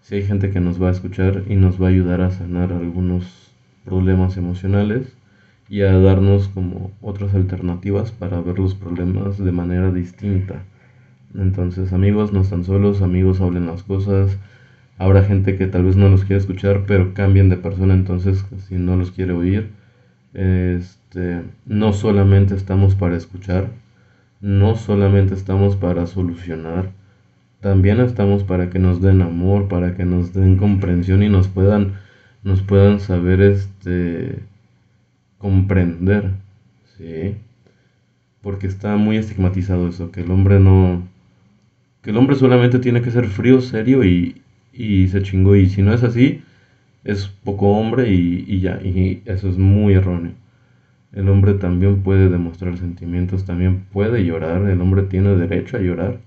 si 0.00 0.16
hay 0.16 0.22
gente 0.22 0.50
que 0.50 0.60
nos 0.60 0.82
va 0.82 0.88
a 0.88 0.92
escuchar 0.92 1.44
y 1.48 1.56
nos 1.56 1.80
va 1.80 1.86
a 1.86 1.90
ayudar 1.90 2.20
a 2.20 2.30
sanar 2.30 2.72
algunos 2.72 3.54
problemas 3.84 4.36
emocionales 4.36 5.16
y 5.68 5.82
a 5.82 5.92
darnos 5.98 6.48
como 6.48 6.90
otras 7.00 7.34
alternativas 7.34 8.10
para 8.12 8.40
ver 8.40 8.58
los 8.58 8.74
problemas 8.74 9.38
de 9.38 9.52
manera 9.52 9.90
distinta. 9.92 10.62
Entonces, 11.34 11.92
amigos, 11.92 12.32
no 12.32 12.40
están 12.40 12.64
solos, 12.64 13.02
amigos, 13.02 13.40
hablen 13.40 13.66
las 13.66 13.82
cosas. 13.82 14.38
Habrá 14.96 15.22
gente 15.22 15.56
que 15.56 15.66
tal 15.66 15.84
vez 15.84 15.96
no 15.96 16.08
los 16.08 16.24
quiera 16.24 16.40
escuchar, 16.40 16.84
pero 16.86 17.14
cambien 17.14 17.48
de 17.48 17.56
persona, 17.56 17.94
entonces 17.94 18.44
si 18.66 18.76
no 18.76 18.96
los 18.96 19.12
quiere 19.12 19.32
oír. 19.32 19.70
Este, 20.34 21.42
no 21.66 21.92
solamente 21.92 22.54
estamos 22.54 22.94
para 22.94 23.16
escuchar, 23.16 23.68
no 24.40 24.76
solamente 24.76 25.34
estamos 25.34 25.76
para 25.76 26.06
solucionar, 26.06 26.90
también 27.60 28.00
estamos 28.00 28.44
para 28.44 28.70
que 28.70 28.78
nos 28.78 29.00
den 29.00 29.22
amor, 29.22 29.68
para 29.68 29.96
que 29.96 30.04
nos 30.04 30.32
den 30.32 30.56
comprensión 30.56 31.22
y 31.22 31.28
nos 31.28 31.48
puedan, 31.48 31.94
nos 32.48 32.62
puedan 32.62 32.98
saber 33.00 33.40
este 33.40 34.40
comprender, 35.38 36.32
¿sí? 36.96 37.36
Porque 38.42 38.66
está 38.66 38.96
muy 38.96 39.16
estigmatizado 39.16 39.88
eso, 39.88 40.10
que 40.10 40.22
el 40.22 40.30
hombre 40.30 40.58
no, 40.58 41.02
que 42.02 42.10
el 42.10 42.16
hombre 42.16 42.36
solamente 42.36 42.78
tiene 42.78 43.02
que 43.02 43.10
ser 43.10 43.26
frío, 43.28 43.60
serio 43.60 44.04
y, 44.04 44.42
y 44.72 45.08
se 45.08 45.22
chingó. 45.22 45.56
Y 45.56 45.68
si 45.68 45.82
no 45.82 45.92
es 45.92 46.02
así, 46.02 46.42
es 47.04 47.28
poco 47.28 47.72
hombre 47.78 48.12
y, 48.12 48.44
y 48.46 48.60
ya, 48.60 48.80
y 48.82 49.22
eso 49.26 49.48
es 49.48 49.58
muy 49.58 49.94
erróneo. 49.94 50.32
El 51.12 51.28
hombre 51.28 51.54
también 51.54 52.02
puede 52.02 52.28
demostrar 52.30 52.78
sentimientos, 52.78 53.44
también 53.44 53.84
puede 53.92 54.24
llorar, 54.24 54.68
el 54.68 54.80
hombre 54.80 55.02
tiene 55.02 55.36
derecho 55.36 55.76
a 55.76 55.80
llorar. 55.80 56.18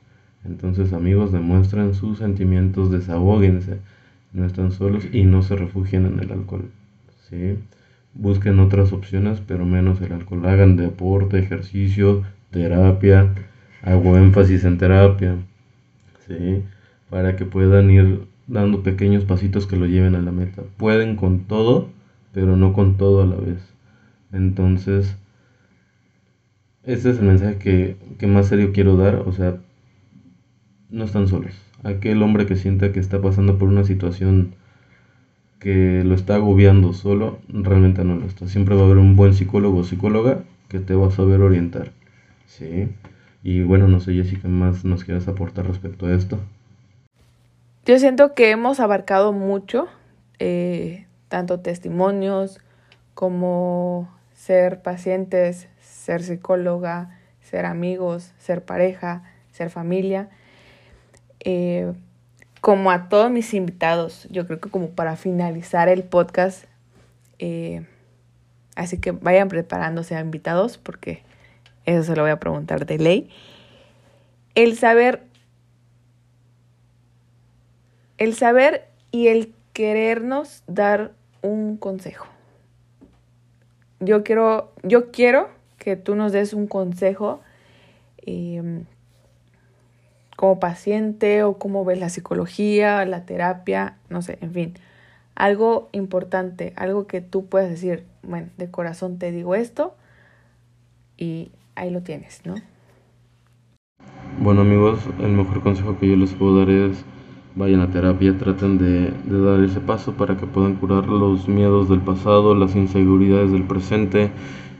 Entonces 0.46 0.94
amigos, 0.94 1.32
demuestren 1.32 1.94
sus 1.94 2.20
sentimientos, 2.20 2.92
desahóguense, 2.92 3.80
no 4.34 4.46
están 4.46 4.72
solos 4.72 5.06
y 5.12 5.24
no 5.24 5.42
se 5.42 5.56
refugien 5.56 6.06
en 6.06 6.20
el 6.20 6.32
alcohol. 6.32 6.70
¿sí? 7.30 7.58
Busquen 8.14 8.60
otras 8.60 8.94
opciones, 8.94 9.42
pero 9.46 9.66
menos 9.66 10.02
el 10.02 10.14
alcohol. 10.14 10.46
Hagan 10.46 10.78
deporte, 10.78 11.40
ejercicio, 11.40 12.24
terapia, 12.50 13.34
hago 13.82 14.18
énfasis 14.18 14.64
en 14.64 14.78
terapia, 14.78 15.36
¿sí? 16.28 16.64
para 17.10 17.36
que 17.36 17.46
puedan 17.46 17.90
ir 17.90 18.28
dando 18.48 18.84
pequeños 18.84 19.26
pasitos 19.26 19.66
que 19.66 19.78
lo 19.78 19.86
lleven 19.86 20.16
a 20.16 20.22
la 20.22 20.32
meta. 20.32 20.64
Pueden 20.78 21.16
con 21.16 21.46
todo, 21.46 21.90
pero 22.34 22.56
no 22.58 22.74
con 22.74 22.98
todo 22.98 23.22
a 23.22 23.26
la 23.26 23.36
vez. 23.36 23.74
Entonces, 24.32 25.18
ese 26.84 27.12
es 27.12 27.20
el 27.20 27.26
mensaje 27.26 27.58
que, 27.58 27.98
que 28.18 28.28
más 28.28 28.48
serio 28.48 28.72
quiero 28.74 28.98
dar. 28.98 29.16
O 29.26 29.32
sea, 29.32 29.58
no 30.90 31.06
están 31.06 31.28
solos. 31.28 31.54
Aquel 31.84 32.22
hombre 32.22 32.46
que 32.46 32.56
sienta 32.56 32.92
que 32.92 33.00
está 33.00 33.22
pasando 33.22 33.58
por 33.58 33.68
una 33.68 33.84
situación 33.84 34.56
que 35.60 36.04
lo 36.04 36.16
está 36.16 36.36
agobiando 36.36 36.94
solo, 36.94 37.40
realmente 37.48 38.04
no 38.04 38.16
lo 38.16 38.26
está. 38.26 38.48
Siempre 38.48 38.76
va 38.76 38.82
a 38.82 38.86
haber 38.86 38.98
un 38.98 39.16
buen 39.16 39.34
psicólogo 39.34 39.80
o 39.80 39.84
psicóloga 39.84 40.44
que 40.68 40.80
te 40.80 40.96
va 40.96 41.08
a 41.08 41.12
saber 41.12 41.42
orientar. 41.42 41.92
¿sí? 42.48 42.90
Y 43.44 43.64
bueno, 43.64 43.88
no 43.88 44.00
sé, 44.00 44.14
Jessica, 44.14 44.48
más 44.48 44.86
nos 44.86 45.04
quieras 45.04 45.28
aportar 45.28 45.68
respecto 45.68 46.06
a 46.08 46.14
esto. 46.14 46.40
Yo 47.86 47.98
siento 47.98 48.34
que 48.36 48.52
hemos 48.52 48.80
abarcado 48.80 49.34
mucho, 49.34 49.88
eh, 50.40 51.06
tanto 51.30 51.60
testimonios 51.60 52.60
como 53.14 54.10
ser 54.34 54.82
pacientes, 54.82 55.68
ser 55.82 56.22
psicóloga, 56.24 57.20
ser 57.42 57.66
amigos, 57.66 58.34
ser 58.38 58.64
pareja, 58.64 59.24
ser 59.52 59.70
familia. 59.70 60.30
Eh, 61.44 61.92
como 62.62 62.92
a 62.92 63.10
todos 63.10 63.32
mis 63.32 63.54
invitados, 63.56 64.28
yo 64.30 64.46
creo 64.46 64.60
que 64.60 64.70
como 64.70 64.92
para 64.92 65.16
finalizar 65.16 65.90
el 65.90 66.04
podcast, 66.04 66.66
eh, 67.40 67.86
así 68.76 69.00
que 69.00 69.12
vayan 69.12 69.48
preparándose 69.48 70.16
a 70.16 70.20
invitados 70.20 70.78
porque 70.78 71.24
eso 71.86 72.04
se 72.04 72.16
lo 72.16 72.22
voy 72.22 72.32
a 72.32 72.40
preguntar 72.40 72.86
de 72.86 73.00
ley. 73.00 73.30
El 74.54 74.78
saber, 74.78 75.24
el 78.20 78.36
saber 78.36 78.88
y 79.12 79.28
el 79.28 79.54
querernos 79.74 80.64
dar 80.68 81.14
un 81.42 81.78
consejo. 81.78 82.28
Yo 84.00 84.24
quiero, 84.24 84.72
yo 84.84 85.12
quiero 85.12 85.50
que 85.80 85.96
tú 85.96 86.14
nos 86.16 86.32
des 86.32 86.54
un 86.54 86.68
consejo 86.68 87.42
eh, 88.26 88.84
como 90.42 90.60
paciente 90.60 91.44
o 91.44 91.60
cómo 91.60 91.86
ves 91.86 92.00
la 92.00 92.10
psicología, 92.10 93.06
la 93.06 93.28
terapia, 93.28 93.98
no 94.10 94.24
sé, 94.24 94.40
en 94.42 94.52
fin. 94.52 94.74
Algo 95.36 95.88
importante, 95.92 96.74
algo 96.78 97.06
que 97.06 97.22
tú 97.22 97.46
puedas 97.46 97.70
decir, 97.70 98.06
bueno, 98.24 98.48
de 98.58 98.72
corazón 98.72 99.20
te 99.20 99.32
digo 99.32 99.54
esto 99.54 99.94
y 101.16 101.52
ahí 101.76 101.92
lo 101.92 102.02
tienes, 102.02 102.42
¿no? 102.44 102.56
Bueno 104.40 104.62
amigos, 104.62 105.02
el 105.20 105.30
mejor 105.30 105.62
consejo 105.62 106.00
que 106.00 106.10
yo 106.10 106.16
les 106.16 106.34
puedo 106.34 106.58
dar 106.58 106.72
es 106.72 107.06
vayan 107.54 107.82
a 107.82 107.92
terapia, 107.92 108.36
traten 108.36 108.80
de, 108.80 109.12
de, 109.12 109.42
dar 109.46 109.60
ese 109.60 109.80
paso 109.80 110.14
para 110.14 110.38
que 110.38 110.48
puedan 110.48 110.74
curar 110.74 111.06
los 111.06 111.48
miedos 111.48 111.88
del 111.88 112.02
pasado, 112.02 112.56
las 112.56 112.76
inseguridades 112.76 113.52
del 113.52 113.66
presente 113.66 114.32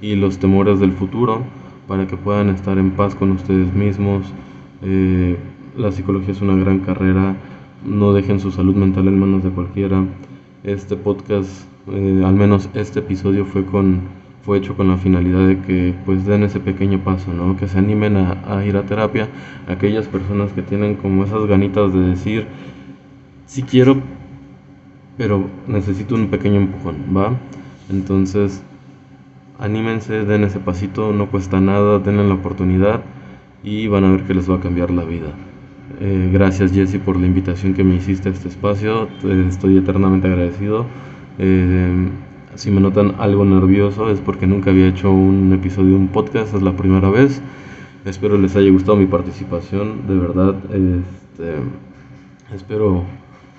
y 0.02 0.16
los 0.16 0.40
temores 0.40 0.80
del 0.80 0.94
futuro, 0.94 1.44
para 1.88 2.08
que 2.08 2.18
puedan 2.18 2.50
estar 2.50 2.80
en 2.80 2.96
paz 2.96 3.14
con 3.14 3.30
ustedes 3.30 3.72
mismos. 3.76 4.26
Eh, 4.82 5.38
la 5.78 5.92
psicología 5.92 6.32
es 6.32 6.42
una 6.42 6.56
gran 6.56 6.80
carrera, 6.80 7.36
no 7.86 8.14
dejen 8.14 8.40
su 8.40 8.52
salud 8.52 8.76
mental 8.76 9.08
en 9.08 9.20
manos 9.20 9.44
de 9.44 9.50
cualquiera. 9.50 10.04
Este 10.64 10.96
podcast, 10.96 11.66
eh, 11.88 12.24
al 12.26 12.36
menos 12.36 12.70
este 12.74 13.00
episodio 13.00 13.46
fue 13.46 13.66
con 13.66 14.22
fue 14.44 14.58
hecho 14.58 14.76
con 14.76 14.88
la 14.88 14.98
finalidad 14.98 15.48
de 15.48 15.60
que 15.62 15.94
pues 16.04 16.26
den 16.26 16.44
ese 16.44 16.60
pequeño 16.60 17.04
paso, 17.04 17.32
¿no? 17.32 17.56
Que 17.58 17.68
se 17.68 17.78
animen 17.78 18.18
a, 18.18 18.58
a 18.58 18.66
ir 18.66 18.76
a 18.76 18.86
terapia, 18.88 19.30
aquellas 19.68 20.08
personas 20.08 20.52
que 20.54 20.64
tienen 20.64 20.96
como 20.96 21.24
esas 21.24 21.46
ganitas 21.46 21.94
de 21.94 22.00
decir, 22.00 22.48
sí 23.46 23.62
quiero, 23.62 23.98
pero 25.16 25.46
necesito 25.68 26.16
un 26.16 26.28
pequeño 26.28 26.60
empujón, 26.60 27.16
¿va? 27.16 27.38
Entonces, 27.92 28.64
anímense, 29.60 30.26
den 30.26 30.44
ese 30.44 30.60
pasito, 30.60 31.14
no 31.14 31.30
cuesta 31.30 31.62
nada, 31.62 32.00
denle 32.00 32.28
la 32.28 32.34
oportunidad 32.34 33.04
y 33.64 33.88
van 33.88 34.06
a 34.06 34.12
ver 34.12 34.24
que 34.24 34.34
les 34.34 34.50
va 34.50 34.56
a 34.56 34.60
cambiar 34.60 34.90
la 34.90 35.04
vida. 35.04 35.36
Eh, 36.00 36.30
gracias 36.32 36.72
Jesse 36.72 36.98
por 36.98 37.18
la 37.18 37.28
invitación 37.28 37.74
que 37.74 37.84
me 37.84 37.96
hiciste 37.96 38.30
a 38.30 38.32
este 38.32 38.48
espacio, 38.48 39.10
estoy 39.48 39.78
eternamente 39.78 40.28
agradecido. 40.28 40.86
Eh, 41.38 42.10
si 42.56 42.72
me 42.72 42.82
notan 42.82 43.16
algo 43.20 43.46
nervioso 43.46 44.10
es 44.10 44.20
porque 44.20 44.48
nunca 44.48 44.72
había 44.72 44.88
hecho 44.88 45.12
un 45.12 45.54
episodio 45.54 45.92
de 45.92 45.96
un 45.96 46.08
podcast, 46.10 46.54
es 46.54 46.62
la 46.62 46.76
primera 46.76 47.10
vez. 47.10 47.42
Espero 48.06 48.38
les 48.38 48.56
haya 48.56 48.72
gustado 48.72 48.98
mi 48.98 49.06
participación, 49.06 50.08
de 50.08 50.18
verdad. 50.18 50.56
Este, 50.66 51.56
espero 52.54 53.04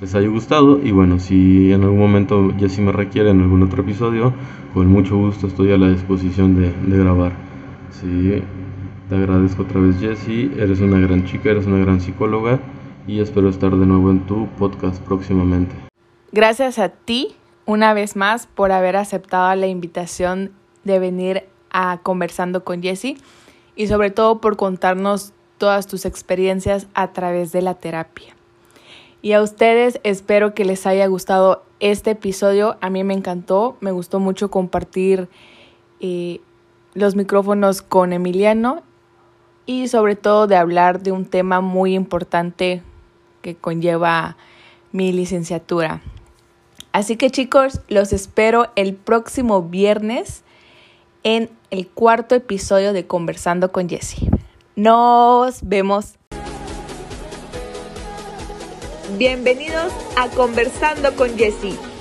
les 0.01 0.15
haya 0.15 0.29
gustado 0.29 0.81
y 0.83 0.91
bueno, 0.91 1.19
si 1.21 1.73
en 1.73 1.83
algún 1.85 2.01
momento 2.01 2.53
ya 2.59 2.69
si 2.69 2.81
me 2.81 2.93
requiere 2.93 3.31
en 3.31 3.41
algún 3.41 3.63
otro 3.63 3.83
episodio, 3.83 4.33
con 4.75 4.89
mucho 4.89 5.17
gusto 5.17 5.47
estoy 5.47 5.73
a 5.73 5.79
la 5.79 5.91
disposición 5.91 6.57
de, 6.57 6.73
de 6.73 6.99
grabar. 6.99 7.33
Sí, 7.91 8.43
te 9.13 9.19
agradezco 9.19 9.65
otra 9.65 9.79
vez 9.79 10.01
Jessie, 10.01 10.51
eres 10.57 10.81
una 10.81 10.99
gran 10.99 11.27
chica, 11.27 11.51
eres 11.51 11.67
una 11.67 11.85
gran 11.85 12.01
psicóloga 12.01 12.59
y 13.07 13.21
espero 13.21 13.51
estar 13.51 13.71
de 13.77 13.85
nuevo 13.85 14.11
en 14.11 14.27
tu 14.27 14.49
podcast 14.59 15.03
próximamente. 15.03 15.75
Gracias 16.33 16.79
a 16.79 16.89
ti 16.89 17.37
una 17.67 17.93
vez 17.93 18.17
más 18.17 18.47
por 18.47 18.73
haber 18.73 18.97
aceptado 18.97 19.55
la 19.55 19.67
invitación 19.67 20.53
de 20.85 20.99
venir 20.99 21.45
a 21.71 22.01
conversando 22.03 22.65
con 22.65 22.83
Jessie 22.83 23.19
y 23.77 23.87
sobre 23.87 24.11
todo 24.11 24.41
por 24.41 24.57
contarnos 24.57 25.35
todas 25.59 25.87
tus 25.87 26.07
experiencias 26.07 26.87
a 26.95 27.13
través 27.13 27.53
de 27.53 27.61
la 27.61 27.75
terapia. 27.75 28.35
Y 29.21 29.33
a 29.33 29.43
ustedes 29.43 30.01
espero 30.05 30.55
que 30.55 30.65
les 30.65 30.87
haya 30.87 31.07
gustado 31.07 31.65
este 31.81 32.13
episodio. 32.13 32.79
A 32.81 32.89
mí 32.89 33.05
me 33.05 33.13
encantó, 33.13 33.77
me 33.81 33.91
gustó 33.91 34.21
mucho 34.21 34.51
compartir 34.51 35.29
eh, 36.01 36.41
los 36.95 37.15
micrófonos 37.15 37.83
con 37.83 38.15
Emiliano 38.15 38.83
y 39.67 39.89
sobre 39.89 40.17
todo 40.17 40.47
de 40.47 40.57
hablar 40.57 41.03
de 41.03 41.13
un 41.13 41.25
tema 41.25 41.61
muy 41.61 41.95
importante 41.95 42.83
que 43.43 43.55
conlleva 43.55 44.37
mi 44.93 45.13
licenciatura. 45.13 46.01
Así 46.93 47.17
que 47.17 47.31
chicos, 47.31 47.81
los 47.89 48.13
espero 48.13 48.71
el 48.77 48.95
próximo 48.95 49.63
viernes 49.63 50.43
en 51.23 51.51
el 51.71 51.89
cuarto 51.89 52.35
episodio 52.35 52.93
de 52.93 53.07
Conversando 53.07 53.73
con 53.73 53.89
Jessie. 53.89 54.29
Nos 54.77 55.61
vemos. 55.63 56.15
Bienvenidos 59.19 59.93
a 60.17 60.29
Conversando 60.29 61.15
con 61.15 61.37
Jessie 61.37 61.92